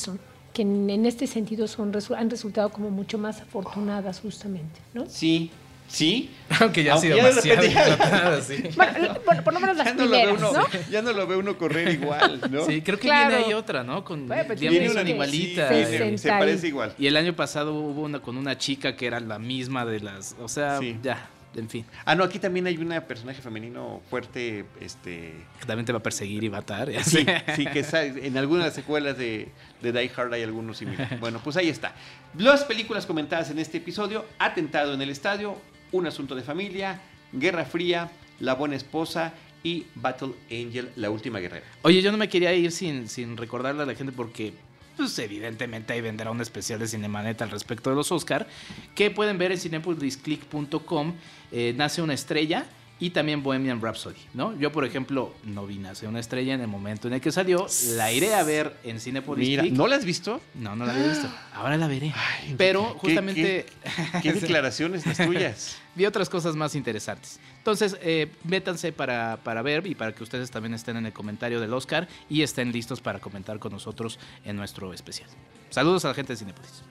que 0.53 0.63
en, 0.63 1.07
este 1.07 1.27
sentido 1.27 1.69
son, 1.69 1.93
han 2.17 2.31
resultado 2.31 2.71
como 2.71 2.91
mucho 2.91 3.19
más 3.19 3.41
afortunadas 3.41 4.21
justamente, 4.21 4.81
¿no? 4.95 5.05
Sí, 5.09 5.51
Sí. 5.89 6.31
Aunque 6.61 6.83
ya 6.83 6.95
ha 6.95 6.99
sido 6.99 7.17
demasiado 7.17 7.63
bueno, 8.77 9.15
por, 9.45 9.53
lo 9.55 9.61
menos 9.61 9.77
las 9.77 9.87
ya 9.87 9.97
primeras, 9.97 10.41
no, 10.41 10.53
¿no? 10.53 10.67
Ya 10.91 11.03
no 11.03 11.13
lo 11.13 11.27
ve 11.27 11.37
uno 11.37 11.57
correr 11.57 11.93
igual, 11.93 12.41
¿no? 12.51 12.65
Sí, 12.65 12.83
creo 12.83 12.99
que 12.99 13.09
viene 13.09 13.35
ahí 13.37 13.53
otra, 13.53 13.85
¿no? 13.85 14.05
Con 14.05 14.27
pues, 14.27 14.59
viene 14.59 14.91
una 14.91 15.03
igualita. 15.03 15.69
Sí, 15.69 16.19
se 16.19 16.29
parece 16.29 16.69
igual. 16.69 16.95
Y 16.99 17.07
el 17.07 17.17
año 17.17 17.35
pasado 17.35 17.75
hubo 17.75 18.03
una 18.03 18.21
con 18.21 18.37
una 18.37 18.59
chica 18.59 18.97
que 18.97 19.07
era 19.07 19.21
la 19.21 19.39
misma 19.39 19.85
de 19.85 20.01
las, 20.01 20.35
o 20.41 20.49
sea, 20.49 20.81
ya 21.03 21.29
en 21.57 21.69
fin. 21.69 21.85
Ah, 22.05 22.15
no, 22.15 22.25
aquí 22.25 22.39
también 22.39 22.67
hay 22.67 22.77
un 22.77 22.89
personaje 23.07 23.41
femenino 23.41 24.03
fuerte, 24.11 24.65
este... 24.81 25.35
Que 25.61 25.67
también 25.67 25.87
te 25.87 25.93
va 25.93 25.99
a 25.99 26.03
perseguir 26.03 26.45
y 26.45 26.51
matar. 26.51 26.91
Sí, 27.03 27.27
sí, 27.57 27.67
que 27.67 27.85
en 27.93 28.37
algunas 28.37 28.75
secuelas 28.75 29.17
de, 29.19 29.49
de 29.83 29.93
Die 29.93 30.11
Hard 30.15 30.33
hay 30.35 30.43
algunos 30.43 30.79
similares. 30.79 31.19
Bueno, 31.21 31.41
pues 31.43 31.57
ahí 31.57 31.69
está. 31.69 31.95
Las 32.37 32.65
películas 32.65 33.07
comentadas 33.07 33.51
en 33.51 33.59
este 33.59 33.79
episodio, 33.79 34.25
Atentado 34.39 34.95
en 34.95 35.03
el 35.03 35.11
Estadio, 35.11 35.57
Un 35.93 36.07
Asunto 36.07 36.35
de 36.35 36.43
Familia, 36.43 37.01
Guerra 37.33 37.65
Fría, 37.65 38.11
La 38.41 38.55
Buena 38.55 38.77
Esposa 38.77 39.33
y 39.63 39.87
Battle 39.95 40.35
Angel, 40.51 40.91
La 40.97 41.11
Última 41.11 41.39
Guerrera. 41.39 41.67
Oye, 41.83 42.03
yo 42.03 42.13
no 42.13 42.19
me 42.19 42.29
quería 42.29 42.53
ir 42.55 42.71
sin, 42.71 43.09
sin 43.09 43.37
recordarle 43.37 43.83
a 43.83 43.87
la 43.87 43.95
gente 43.95 44.13
porque 44.13 44.53
pues 44.97 45.19
evidentemente 45.19 45.93
ahí 45.93 46.01
vendrá 46.01 46.31
un 46.31 46.41
especial 46.41 46.79
de 46.79 46.89
Cinemanet 46.89 47.41
al 47.43 47.51
respecto 47.51 47.91
de 47.91 47.97
los 47.97 48.11
Oscar, 48.13 48.47
que 48.95 49.11
pueden 49.11 49.39
ver 49.39 49.53
en 49.53 49.59
cinepolisclick.com, 49.59 51.15
eh, 51.53 51.75
Nace 51.77 52.03
una 52.03 52.15
estrella 52.15 52.67
y 52.99 53.11
también 53.11 53.43
Bohemian 53.43 53.81
Rhapsody, 53.81 54.21
¿no? 54.33 54.57
Yo, 54.59 54.73
por 54.73 54.85
ejemplo, 54.85 55.35
no 55.45 55.67
vi 55.67 55.79
Nace 55.79 56.07
una 56.07 56.19
estrella 56.19 56.55
en 56.55 56.63
el 56.63 56.69
momento 56.69 57.09
en 57.09 57.15
el 57.15 57.21
que 57.21 57.31
salió, 57.31 57.67
la 57.97 58.11
iré 58.13 58.35
a 58.35 58.43
ver 58.43 58.77
en 58.85 59.01
Cinepolis 59.01 59.47
Mira, 59.47 59.65
¿no 59.71 59.87
la 59.87 59.97
has 59.97 60.05
visto? 60.05 60.41
No, 60.55 60.75
no 60.75 60.87
la 60.87 60.95
había 60.95 61.09
visto. 61.09 61.29
Ahora 61.55 61.77
la 61.77 61.87
veré. 61.89 62.15
Pero 62.57 62.85
justamente... 62.99 63.67
¿Qué, 64.23 64.33
declaraciones 64.33 65.05
las 65.05 65.19
tuyas? 65.19 65.77
vi 65.95 66.07
otras 66.07 66.31
cosas 66.31 66.57
más 66.57 66.75
interesantes. 66.75 67.39
Entonces, 67.59 67.99
eh, 68.01 68.31
métanse 68.45 68.93
para, 68.93 69.39
para, 69.43 69.61
ver 69.61 69.87
y 69.87 69.95
para 69.95 70.13
que 70.13 70.23
ustedes 70.23 70.51
también 70.51 70.73
estén 70.73 70.97
en 70.97 71.07
el 71.07 71.13
comentario 71.13 71.61
del 71.61 71.73
Oscar 71.75 72.09
y 72.31 72.43
estén 72.43 72.73
listos 72.73 73.01
para 73.01 73.19
comentar 73.19 73.59
con 73.59 73.73
nosotros 73.73 74.19
en 74.45 74.57
nuestro 74.57 74.95
especial. 74.95 75.29
Saludos 75.69 76.05
a 76.05 76.09
la 76.09 76.15
gente 76.15 76.33
de 76.33 76.39
Cinepolis. 76.39 76.83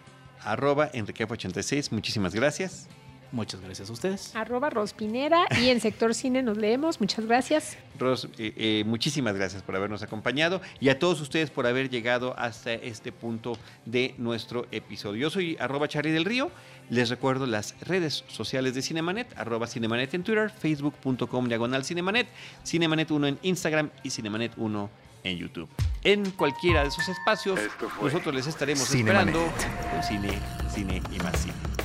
Arroba 0.41 0.91
Enrique86, 0.91 1.91
muchísimas 1.91 2.36
gracias. 2.36 2.88
Muchas 3.32 3.61
gracias 3.61 3.89
a 3.89 3.93
ustedes. 3.93 4.36
Arroba 4.36 4.69
Rospinera 4.69 5.45
y 5.59 5.69
en 5.69 5.80
Sector 5.80 6.13
Cine 6.13 6.43
nos 6.43 6.57
leemos. 6.57 6.99
Muchas 7.01 7.26
gracias. 7.26 7.78
Ros, 7.97 8.28
eh, 8.38 8.53
eh, 8.57 8.84
muchísimas 8.86 9.36
gracias 9.36 9.63
por 9.63 9.76
habernos 9.76 10.03
acompañado 10.03 10.61
y 10.80 10.89
a 10.89 10.99
todos 10.99 11.21
ustedes 11.21 11.49
por 11.49 11.67
haber 11.67 11.89
llegado 11.89 12.38
hasta 12.38 12.73
este 12.73 13.11
punto 13.11 13.57
de 13.86 14.15
nuestro 14.17 14.67
episodio. 14.71 15.21
Yo 15.21 15.30
soy 15.30 15.57
arroba 15.59 15.88
Charlie 15.88 16.11
del 16.11 16.26
Río. 16.26 16.51
Les 16.89 17.09
recuerdo 17.09 17.47
las 17.47 17.76
redes 17.82 18.23
sociales 18.28 18.76
de 18.76 18.82
Cinemanet, 18.82 19.28
arroba 19.38 19.65
Cinemanet 19.65 20.13
en 20.13 20.23
Twitter, 20.23 20.51
facebook.com 20.51 21.47
diagonal 21.47 21.84
Cinemanet, 21.84 22.28
Cinemanet1 22.63 23.28
en 23.28 23.39
Instagram 23.41 23.89
y 24.03 24.09
Cinemanet1 24.09 24.89
en 25.23 25.38
YouTube. 25.38 25.69
En 26.03 26.30
cualquiera 26.32 26.84
de 26.84 26.89
esos 26.89 27.09
espacios, 27.09 27.59
nosotros 28.01 28.34
les 28.34 28.47
estaremos 28.47 28.93
esperando 28.93 29.51
con 29.91 30.03
cine, 30.03 30.39
cine 30.69 31.01
y 31.11 31.17
más 31.19 31.41
cine. 31.41 31.84